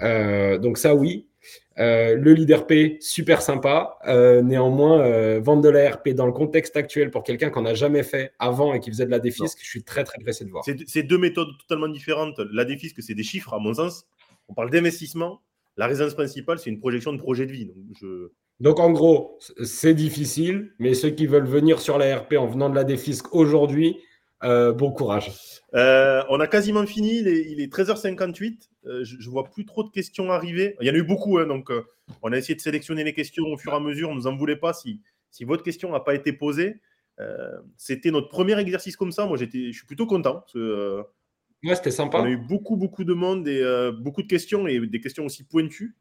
Euh, 0.02 0.58
donc 0.58 0.78
ça, 0.78 0.94
oui. 0.94 1.26
Euh, 1.78 2.14
le 2.14 2.34
lead 2.34 2.52
RP, 2.52 3.00
super 3.00 3.42
sympa. 3.42 3.98
néanmoins, 4.42 5.38
vendre 5.38 5.62
de 5.62 5.68
la 5.68 5.90
RP 5.90 6.10
dans 6.10 6.26
le 6.26 6.32
contexte 6.32 6.76
actuel 6.76 7.10
pour 7.10 7.22
quelqu'un 7.22 7.50
qu'on 7.50 7.62
n'a 7.62 7.74
jamais 7.74 8.02
fait 8.02 8.32
avant 8.38 8.74
et 8.74 8.80
qui 8.80 8.90
faisait 8.90 9.06
de 9.06 9.10
la 9.10 9.20
défisque, 9.20 9.58
je 9.62 9.68
suis 9.68 9.82
très 9.82 10.04
très 10.04 10.18
pressé 10.18 10.44
de 10.44 10.50
voir. 10.50 10.64
C'est 10.86 11.02
deux 11.02 11.18
méthodes 11.18 11.56
totalement 11.58 11.88
différentes. 11.88 12.38
La 12.52 12.64
défisque, 12.64 13.02
c'est 13.02 13.14
des 13.14 13.22
chiffres, 13.22 13.54
à 13.54 13.58
mon 13.58 13.74
sens. 13.74 14.06
On 14.48 14.54
parle 14.54 14.70
d'investissement. 14.70 15.42
La 15.76 15.86
résidence 15.86 16.14
principale, 16.14 16.58
c'est 16.58 16.68
une 16.68 16.80
projection 16.80 17.12
de 17.12 17.18
projet 17.18 17.46
de 17.46 17.52
vie. 17.52 17.66
Donc 17.66 17.76
je, 17.98 18.30
donc 18.60 18.78
en 18.78 18.90
gros, 18.90 19.38
c'est 19.64 19.94
difficile, 19.94 20.72
mais 20.78 20.92
ceux 20.92 21.10
qui 21.10 21.26
veulent 21.26 21.46
venir 21.46 21.80
sur 21.80 21.96
la 21.96 22.18
RP 22.18 22.34
en 22.34 22.46
venant 22.46 22.68
de 22.68 22.74
la 22.74 22.84
défisque 22.84 23.34
aujourd'hui, 23.34 23.96
euh, 24.44 24.72
bon 24.72 24.90
courage. 24.90 25.32
Euh, 25.74 26.22
on 26.28 26.40
a 26.40 26.46
quasiment 26.46 26.86
fini, 26.86 27.18
il 27.18 27.60
est, 27.60 27.72
13h58. 27.72 28.68
Euh, 28.86 29.04
je 29.04 29.16
ne 29.16 29.30
vois 29.30 29.44
plus 29.44 29.64
trop 29.64 29.82
de 29.82 29.90
questions 29.90 30.30
arriver. 30.30 30.76
Il 30.80 30.86
y 30.86 30.90
en 30.90 30.94
a 30.94 30.96
eu 30.96 31.02
beaucoup, 31.02 31.38
hein, 31.38 31.46
donc 31.46 31.70
on 32.22 32.32
a 32.32 32.36
essayé 32.36 32.54
de 32.54 32.60
sélectionner 32.60 33.02
les 33.02 33.14
questions 33.14 33.44
au 33.46 33.56
fur 33.56 33.72
et 33.72 33.76
à 33.76 33.80
mesure. 33.80 34.10
On 34.10 34.14
ne 34.14 34.20
nous 34.20 34.26
en 34.26 34.36
voulait 34.36 34.56
pas 34.56 34.74
si, 34.74 35.00
si 35.30 35.44
votre 35.44 35.62
question 35.62 35.92
n'a 35.92 36.00
pas 36.00 36.14
été 36.14 36.32
posée, 36.32 36.80
c'était 37.76 38.10
notre 38.10 38.28
premier 38.28 38.58
exercice 38.58 38.96
comme 38.96 39.12
ça. 39.12 39.26
Moi, 39.26 39.36
j'étais, 39.36 39.72
je 39.72 39.76
suis 39.76 39.86
plutôt 39.86 40.06
content. 40.06 40.44
ouais, 40.54 41.74
c'était 41.74 41.90
sympa. 41.90 42.18
On 42.20 42.24
a 42.24 42.30
eu 42.30 42.38
beaucoup, 42.38 42.76
beaucoup 42.76 43.04
de 43.04 43.12
monde 43.12 43.46
et 43.48 43.62
beaucoup 43.98 44.22
de 44.22 44.28
questions 44.28 44.66
et 44.66 44.86
des 44.86 45.00
questions 45.00 45.24
aussi 45.24 45.44
pointues. 45.44 45.96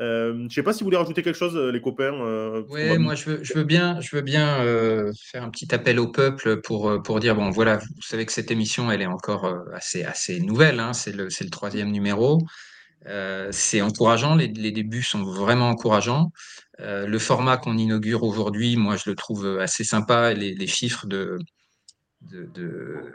Euh, 0.00 0.32
je 0.34 0.42
ne 0.42 0.48
sais 0.48 0.62
pas 0.62 0.72
si 0.72 0.80
vous 0.80 0.86
voulez 0.86 0.96
rajouter 0.96 1.22
quelque 1.22 1.38
chose, 1.38 1.56
les 1.56 1.80
copains. 1.80 2.14
Euh, 2.14 2.64
oui, 2.68 2.98
moi 2.98 3.14
je 3.14 3.30
veux, 3.54 3.64
bien, 3.64 4.00
je 4.00 4.16
veux 4.16 4.22
bien 4.22 4.60
euh, 4.60 5.12
faire 5.30 5.44
un 5.44 5.50
petit 5.50 5.72
appel 5.72 6.00
au 6.00 6.08
peuple 6.08 6.60
pour, 6.62 7.00
pour 7.02 7.20
dire 7.20 7.36
bon, 7.36 7.50
voilà, 7.50 7.76
vous 7.76 8.02
savez 8.02 8.26
que 8.26 8.32
cette 8.32 8.50
émission, 8.50 8.90
elle 8.90 9.02
est 9.02 9.06
encore 9.06 9.52
assez, 9.72 10.02
assez 10.02 10.40
nouvelle, 10.40 10.80
hein, 10.80 10.92
c'est 10.92 11.12
le, 11.12 11.28
le, 11.28 11.50
troisième 11.50 11.92
numéro. 11.92 12.40
c'est 13.50 13.82
encourageant, 13.82 14.34
les, 14.34 14.48
les, 14.48 14.72
débuts 14.72 15.02
sont 15.02 15.22
vraiment 15.22 15.68
encourageants. 15.68 16.32
le 16.78 17.18
format 17.18 17.56
qu'on 17.56 17.78
inaugure 17.78 18.24
aujourd'hui, 18.24 18.76
moi 18.76 18.96
je 18.96 19.10
le 19.10 19.14
trouve 19.14 19.58
assez 19.60 19.84
sympa. 19.84 20.34
Les, 20.34 20.54
les 20.54 20.66
chiffres 20.66 21.06
de, 21.06 21.38
de, 22.22 22.46
de, 22.52 23.14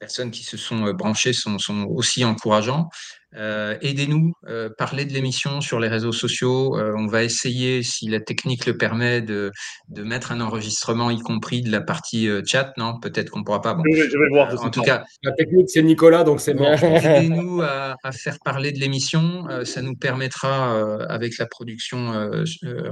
personnes 0.00 0.32
qui 0.32 0.42
se 0.42 0.56
sont 0.56 0.92
branchées 0.94 1.32
sont, 1.32 1.58
sont 1.58 1.84
aussi 1.84 2.24
encourageants. 2.24 2.88
Euh, 3.36 3.76
aidez-nous, 3.80 4.32
euh, 4.48 4.68
parlez 4.76 5.04
de 5.04 5.12
l'émission 5.12 5.60
sur 5.60 5.78
les 5.78 5.88
réseaux 5.88 6.12
sociaux. 6.12 6.76
Euh, 6.76 6.92
on 6.96 7.06
va 7.06 7.22
essayer, 7.22 7.82
si 7.82 8.08
la 8.08 8.20
technique 8.20 8.66
le 8.66 8.76
permet, 8.76 9.22
de, 9.22 9.52
de 9.88 10.02
mettre 10.02 10.32
un 10.32 10.40
enregistrement, 10.40 11.10
y 11.10 11.20
compris 11.20 11.62
de 11.62 11.70
la 11.70 11.80
partie 11.80 12.28
chat. 12.44 12.72
Non, 12.76 12.98
peut-être 12.98 13.30
qu'on 13.30 13.40
ne 13.40 13.44
pourra 13.44 13.62
pas. 13.62 13.76
Je, 13.92 14.18
vais, 14.18 14.28
voir. 14.30 14.64
en 14.64 14.70
tout 14.70 14.82
cas, 14.82 15.04
la 15.22 15.32
technique, 15.32 15.70
c'est 15.70 15.82
Nicolas, 15.82 16.24
donc 16.24 16.40
c'est 16.40 16.54
bon. 16.54 16.64
Aidez-nous 16.72 17.62
à, 17.62 17.96
à, 18.02 18.12
faire 18.12 18.38
parler 18.44 18.72
de 18.72 18.80
l'émission. 18.80 19.46
ça 19.64 19.82
nous 19.82 19.94
permettra, 19.94 21.04
avec 21.08 21.38
la 21.38 21.46
production 21.46 22.30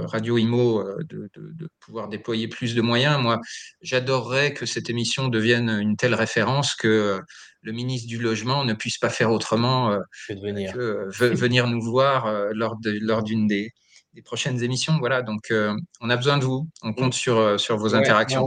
Radio 0.05 0.37
Imo, 0.37 0.83
de, 0.99 1.29
de, 1.35 1.51
de, 1.53 1.69
pouvoir 1.79 2.07
déployer 2.07 2.47
plus 2.47 2.75
de 2.75 2.81
moyens. 2.81 3.21
Moi, 3.21 3.39
j'adorerais 3.81 4.53
que 4.53 4.65
cette 4.65 4.89
émission 4.89 5.27
devienne 5.27 5.69
une 5.69 5.97
telle 5.97 6.15
référence 6.15 6.75
que 6.75 7.19
le 7.61 7.71
ministre 7.71 8.07
du 8.07 8.17
Logement 8.17 8.63
ne 8.63 8.73
puisse 8.73 8.97
pas 8.97 9.09
faire 9.09 9.31
autrement 9.31 9.91
euh, 9.91 9.99
que, 10.27 10.33
venir. 10.33 10.73
Euh, 10.77 11.09
venir. 11.09 11.67
nous 11.67 11.81
voir 11.81 12.25
euh, 12.25 12.51
lors 12.53 12.77
d'une 12.77 12.99
lors 13.03 13.23
des, 13.23 13.71
des, 14.13 14.21
prochaines 14.23 14.63
émissions. 14.63 14.97
Voilà, 14.99 15.21
donc 15.21 15.51
on 16.01 16.09
a 16.09 16.15
besoin 16.15 16.37
de 16.37 16.45
vous. 16.45 16.67
On 16.83 16.93
compte 16.93 17.13
sur, 17.13 17.59
sur 17.59 17.77
vos 17.77 17.95
interactions. 17.95 18.45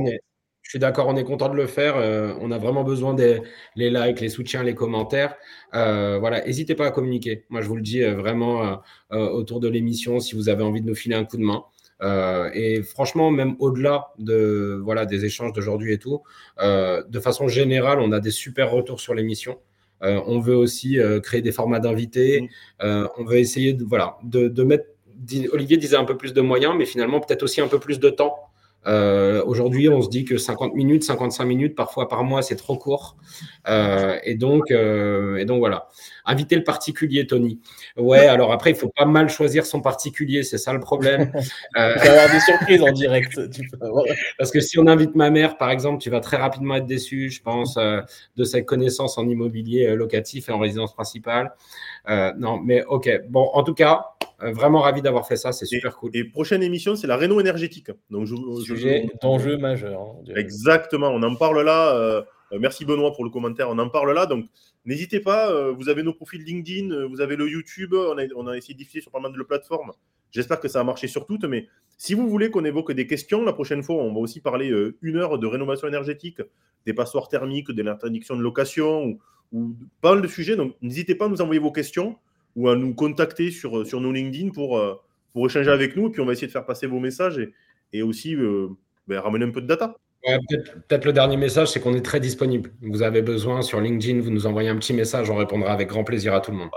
je 0.63 0.71
suis 0.71 0.79
d'accord, 0.79 1.09
on 1.09 1.17
est 1.17 1.25
content 1.25 1.49
de 1.49 1.57
le 1.57 1.67
faire. 1.67 1.97
on 2.41 2.51
a 2.51 2.59
vraiment 2.59 2.85
besoin 2.85 3.15
des 3.15 3.43
les 3.77 3.91
likes, 3.91 4.21
les 4.21 4.29
soutiens, 4.29 4.63
les 4.63 4.75
commentaires. 4.75 5.35
voilà, 5.73 6.45
n'hésitez 6.45 6.75
pas 6.75 6.87
à 6.87 6.91
communiquer. 6.91 7.47
Moi, 7.49 7.63
je 7.63 7.69
vous 7.69 7.77
le 7.77 7.83
dis 7.83 8.03
vraiment 8.03 8.83
autour 9.11 9.61
de 9.61 9.69
l'émission 9.69 10.21
si 10.21 10.35
vous 10.35 10.49
avez 10.49 10.63
envie 10.63 10.83
de 10.83 10.87
nous 10.87 10.95
filer 10.95 11.17
un 11.17 11.25
coup 11.25 11.37
de 11.39 11.45
main. 11.45 11.65
Euh, 12.03 12.51
et 12.53 12.83
franchement, 12.83 13.31
même 13.31 13.55
au-delà 13.59 14.09
de, 14.19 14.81
voilà, 14.83 15.07
des 15.07 15.25
échanges 15.25 15.53
d'aujourd'hui 15.53 15.93
et 15.93 15.99
tout, 15.99 16.23
euh, 16.61 17.03
de 17.09 17.21
façon 17.21 17.49
générale, 17.49 18.01
on 18.01 18.13
a 18.13 18.21
des 18.21 18.31
super 18.31 18.71
retours 18.71 19.01
sur 19.01 19.15
l'émission. 19.15 19.59
Euh, 20.03 20.21
on 20.27 20.41
veut 20.41 20.57
aussi 20.57 20.99
créer 21.23 21.43
des 21.43 21.53
formats 21.53 21.79
d'invités. 21.79 22.49
Mm. 22.83 23.07
on 23.19 23.25
veut 23.25 23.39
essayer 23.39 23.73
de, 23.73 23.85
voilà, 23.85 24.19
de, 24.25 24.49
de 24.49 24.63
mettre. 24.65 24.85
Olivier 25.53 25.77
disait 25.77 25.97
un 25.97 26.05
peu 26.05 26.17
plus 26.17 26.33
de 26.33 26.41
moyens, 26.41 26.75
mais 26.77 26.85
finalement 26.85 27.21
peut-être 27.21 27.45
aussi 27.45 27.61
un 27.61 27.69
peu 27.69 27.79
plus 27.79 28.01
de 28.01 28.11
temps 28.11 28.35
euh, 28.87 29.43
aujourd'hui, 29.45 29.89
on 29.89 30.03
se 30.03 30.09
dit 30.09 30.25
que 30.25 30.39
50 30.39 30.75
minutes, 30.75 31.05
55 31.05 31.45
minutes, 31.45 31.75
parfois 31.75 32.09
par 32.09 32.25
mois, 32.25 32.43
c'est 32.43 32.57
trop 32.57 32.77
court. 32.77 33.17
Euh, 33.69 34.19
et, 34.25 34.35
donc, 34.35 34.71
euh, 34.71 35.37
et 35.37 35.45
donc, 35.45 35.59
voilà. 35.59 35.89
Inviter 36.25 36.57
le 36.57 36.65
particulier, 36.65 37.27
Tony. 37.27 37.61
Ouais, 37.97 38.27
alors 38.27 38.53
après, 38.53 38.71
il 38.71 38.77
faut 38.77 38.93
pas 38.95 39.05
mal 39.05 39.29
choisir 39.29 39.67
son 39.67 39.81
particulier, 39.81 40.43
c'est 40.43 40.59
ça 40.59 40.73
le 40.73 40.81
problème. 40.81 41.33
Euh, 41.79 41.95
tu 42.03 42.09
avoir 42.09 42.31
des 42.31 42.41
surprises 42.41 42.83
en 42.83 42.93
direct. 42.93 43.41
Parce 44.37 44.51
que 44.51 44.61
si 44.61 44.79
on 44.79 44.87
invite 44.87 45.15
ma 45.15 45.31
mère, 45.31 45.57
par 45.57 45.71
exemple, 45.71 46.03
tu 46.03 46.11
vas 46.11 46.21
très 46.21 46.37
rapidement 46.37 46.75
être 46.75 46.87
déçu, 46.87 47.31
je 47.31 47.41
pense, 47.41 47.77
de 47.77 48.45
sa 48.45 48.61
connaissance 48.61 49.17
en 49.17 49.27
immobilier 49.27 49.95
locatif 49.97 50.49
et 50.49 50.53
en 50.53 50.59
résidence 50.59 50.93
principale. 50.93 51.55
Non, 52.07 52.59
mais 52.59 52.85
ok. 52.85 53.09
Bon, 53.29 53.51
en 53.53 53.63
tout 53.63 53.75
cas, 53.75 54.13
euh, 54.43 54.53
vraiment 54.53 54.81
ravi 54.81 55.03
d'avoir 55.03 55.27
fait 55.27 55.37
ça, 55.37 55.53
c'est 55.53 55.67
super 55.67 55.97
cool. 55.97 56.11
Et 56.15 56.25
prochaine 56.25 56.63
émission, 56.63 56.97
c'est 56.97 57.07
la 57.07 57.17
réno 57.17 57.41
énergétique. 57.41 57.91
Donc, 58.11 58.27
je, 58.27 58.35
Sujet 58.65 59.09
d'enjeu 59.23 59.57
majeur. 59.57 60.01
Hein, 60.01 60.33
Exactement, 60.37 61.11
on 61.11 61.23
en 61.23 61.35
parle 61.37 61.63
là. 61.63 61.95
Euh, 61.95 62.23
euh, 62.53 62.59
merci 62.61 62.85
Benoît 62.85 63.13
pour 63.13 63.25
le 63.25 63.31
commentaire, 63.31 63.69
on 63.71 63.79
en 63.79 63.89
parle 63.89 64.13
là. 64.13 64.27
Donc 64.27 64.47
n'hésitez 64.85 65.21
pas, 65.21 65.71
vous 65.73 65.89
avez 65.89 66.03
nos 66.03 66.13
profils 66.13 66.43
LinkedIn, 66.43 67.07
vous 67.07 67.21
avez 67.21 67.37
le 67.37 67.49
YouTube, 67.49 67.95
on 67.95 68.19
a, 68.19 68.25
on 68.37 68.47
a 68.47 68.57
essayé 68.57 68.75
de 68.75 68.79
diffuser 68.79 69.01
sur 69.01 69.11
pas 69.11 69.21
mal 69.21 69.33
de 69.33 69.43
plateformes. 69.43 69.93
J'espère 70.33 70.61
que 70.61 70.69
ça 70.69 70.81
a 70.81 70.85
marché 70.85 71.07
sur 71.09 71.25
toutes, 71.25 71.45
mais 71.45 71.69
si 71.97 72.15
vous 72.15 72.29
voulez 72.29 72.51
qu'on 72.51 72.65
évoque 72.65 72.93
des 72.93 73.07
questions, 73.07 73.45
la 73.45 73.53
prochaine 73.53 73.83
fois, 73.83 73.97
on 73.97 74.13
va 74.13 74.21
aussi 74.21 74.41
parler 74.41 74.71
une 75.03 75.17
heure 75.17 75.39
de 75.39 75.47
rénovation 75.47 75.89
énergétique, 75.89 76.43
des 76.85 76.93
passoires 76.93 77.29
thermiques, 77.29 77.71
de 77.71 77.83
l'interdiction 77.83 78.37
de 78.37 78.43
location 78.43 79.05
ou, 79.05 79.21
ou 79.53 79.75
pas 80.01 80.15
mal 80.15 80.23
de 80.23 80.29
sujets. 80.29 80.57
Donc 80.57 80.75
n'hésitez 80.83 81.15
pas 81.15 81.27
à 81.27 81.29
nous 81.29 81.41
envoyer 81.41 81.61
vos 81.61 81.73
questions 81.73 82.17
ou 82.57 82.69
à 82.69 82.77
nous 82.77 82.95
contacter 82.95 83.51
sur, 83.51 83.87
sur 83.87 84.01
nos 84.01 84.13
LinkedIn 84.13 84.51
pour, 84.51 84.79
euh, 84.79 84.95
pour 85.33 85.47
échanger 85.47 85.71
avec 85.71 85.97
nous. 85.97 86.09
Et 86.09 86.11
puis, 86.11 86.21
on 86.21 86.27
va 86.27 86.33
essayer 86.33 86.47
de 86.47 86.53
faire 86.53 86.67
passer 86.67 86.87
vos 86.87 87.01
messages 87.01 87.39
et, 87.39 87.53
et 87.93 88.03
aussi 88.03 88.35
euh, 88.35 88.69
ben, 89.07 89.21
ramener 89.21 89.45
un 89.45 89.51
peu 89.51 89.61
de 89.61 89.67
data. 89.67 89.97
Peut-être 90.25 91.05
le 91.05 91.13
dernier 91.13 91.37
message, 91.37 91.69
c'est 91.69 91.81
qu'on 91.81 91.95
est 91.95 92.05
très 92.05 92.21
disponible. 92.21 92.73
Vous 92.81 93.03
avez 93.03 93.23
besoin 93.23 93.61
sur 93.63 93.81
LinkedIn, 93.81 94.21
vous 94.21 94.31
nous 94.31 94.47
envoyez 94.47 94.69
un 94.69 94.77
petit 94.77 94.93
message, 94.93 95.29
on 95.31 95.37
répondra 95.37 95.73
avec 95.73 95.89
grand 95.89 96.05
plaisir 96.05 96.33
à 96.33 96.41
tout 96.41 96.53
le 96.53 96.59
monde. 96.59 96.71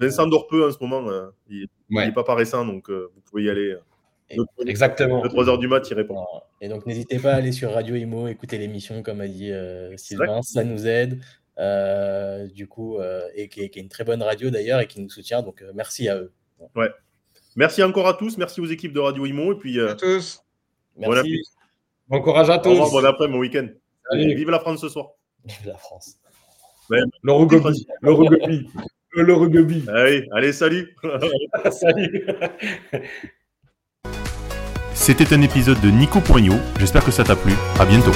Vincent 0.00 0.28
dort 0.28 0.46
peu 0.46 0.68
en 0.68 0.70
ce 0.70 0.76
moment, 0.80 1.08
euh, 1.08 1.26
il 1.50 1.66
n'est 1.90 2.12
pas 2.12 2.22
paraissant, 2.22 2.64
donc 2.64 2.88
vous 2.88 3.20
pouvez 3.28 3.44
y 3.44 3.50
aller. 3.50 3.74
Exactement. 4.64 5.20
De 5.20 5.28
3h 5.28 5.58
du 5.58 5.66
mat, 5.66 5.88
il 5.90 5.94
répond. 5.94 6.24
Et 6.60 6.68
donc 6.68 6.86
n'hésitez 6.86 7.18
pas 7.18 7.32
à 7.32 7.36
aller 7.36 7.50
sur 7.50 7.72
Radio 7.72 7.96
Imo, 7.96 8.28
écouter 8.28 8.56
l'émission, 8.56 9.02
comme 9.02 9.20
a 9.20 9.26
dit 9.26 9.50
Sylvain, 9.96 10.42
ça 10.42 10.62
nous 10.62 10.86
aide. 10.86 11.20
Euh, 11.58 12.46
du 12.48 12.66
coup, 12.68 12.98
euh, 12.98 13.22
et 13.34 13.48
qui 13.48 13.62
est, 13.62 13.76
une 13.76 13.88
très 13.88 14.04
bonne 14.04 14.22
radio 14.22 14.50
d'ailleurs 14.50 14.80
et 14.80 14.86
qui 14.86 15.00
nous 15.00 15.08
soutient. 15.08 15.42
Donc, 15.42 15.62
euh, 15.62 15.72
merci 15.74 16.08
à 16.08 16.16
eux. 16.16 16.32
Ouais. 16.74 16.90
Merci 17.56 17.82
encore 17.82 18.06
à 18.06 18.14
tous. 18.14 18.36
Merci 18.36 18.60
aux 18.60 18.66
équipes 18.66 18.92
de 18.92 19.00
Radio 19.00 19.24
Imo. 19.24 19.52
Et 19.52 19.56
puis, 19.56 19.80
à 19.80 19.94
tous. 19.94 20.42
Merci. 20.96 21.42
Bon, 22.08 22.20
courage 22.20 22.50
à 22.50 22.58
tous. 22.58 22.76
bon 22.76 23.04
après, 23.04 23.28
mon 23.28 23.38
week-end. 23.38 23.68
Vive 24.12 24.50
la 24.50 24.60
France 24.60 24.80
ce 24.80 24.88
soir. 24.88 25.08
Vive 25.44 25.66
la 25.66 25.78
France. 25.78 26.16
Le 26.90 27.32
rugby. 27.32 27.86
Le 28.00 28.12
rugby. 28.12 28.70
Le 29.12 29.34
rugby. 29.34 29.84
Allez, 29.88 30.28
allez 30.32 30.52
salut. 30.52 30.94
salut. 31.70 32.26
C'était 34.94 35.34
un 35.34 35.42
épisode 35.42 35.80
de 35.80 35.88
Nico 35.88 36.20
Poignot. 36.20 36.58
J'espère 36.78 37.04
que 37.04 37.10
ça 37.10 37.24
t'a 37.24 37.34
plu. 37.34 37.52
À 37.80 37.86
bientôt. 37.86 38.12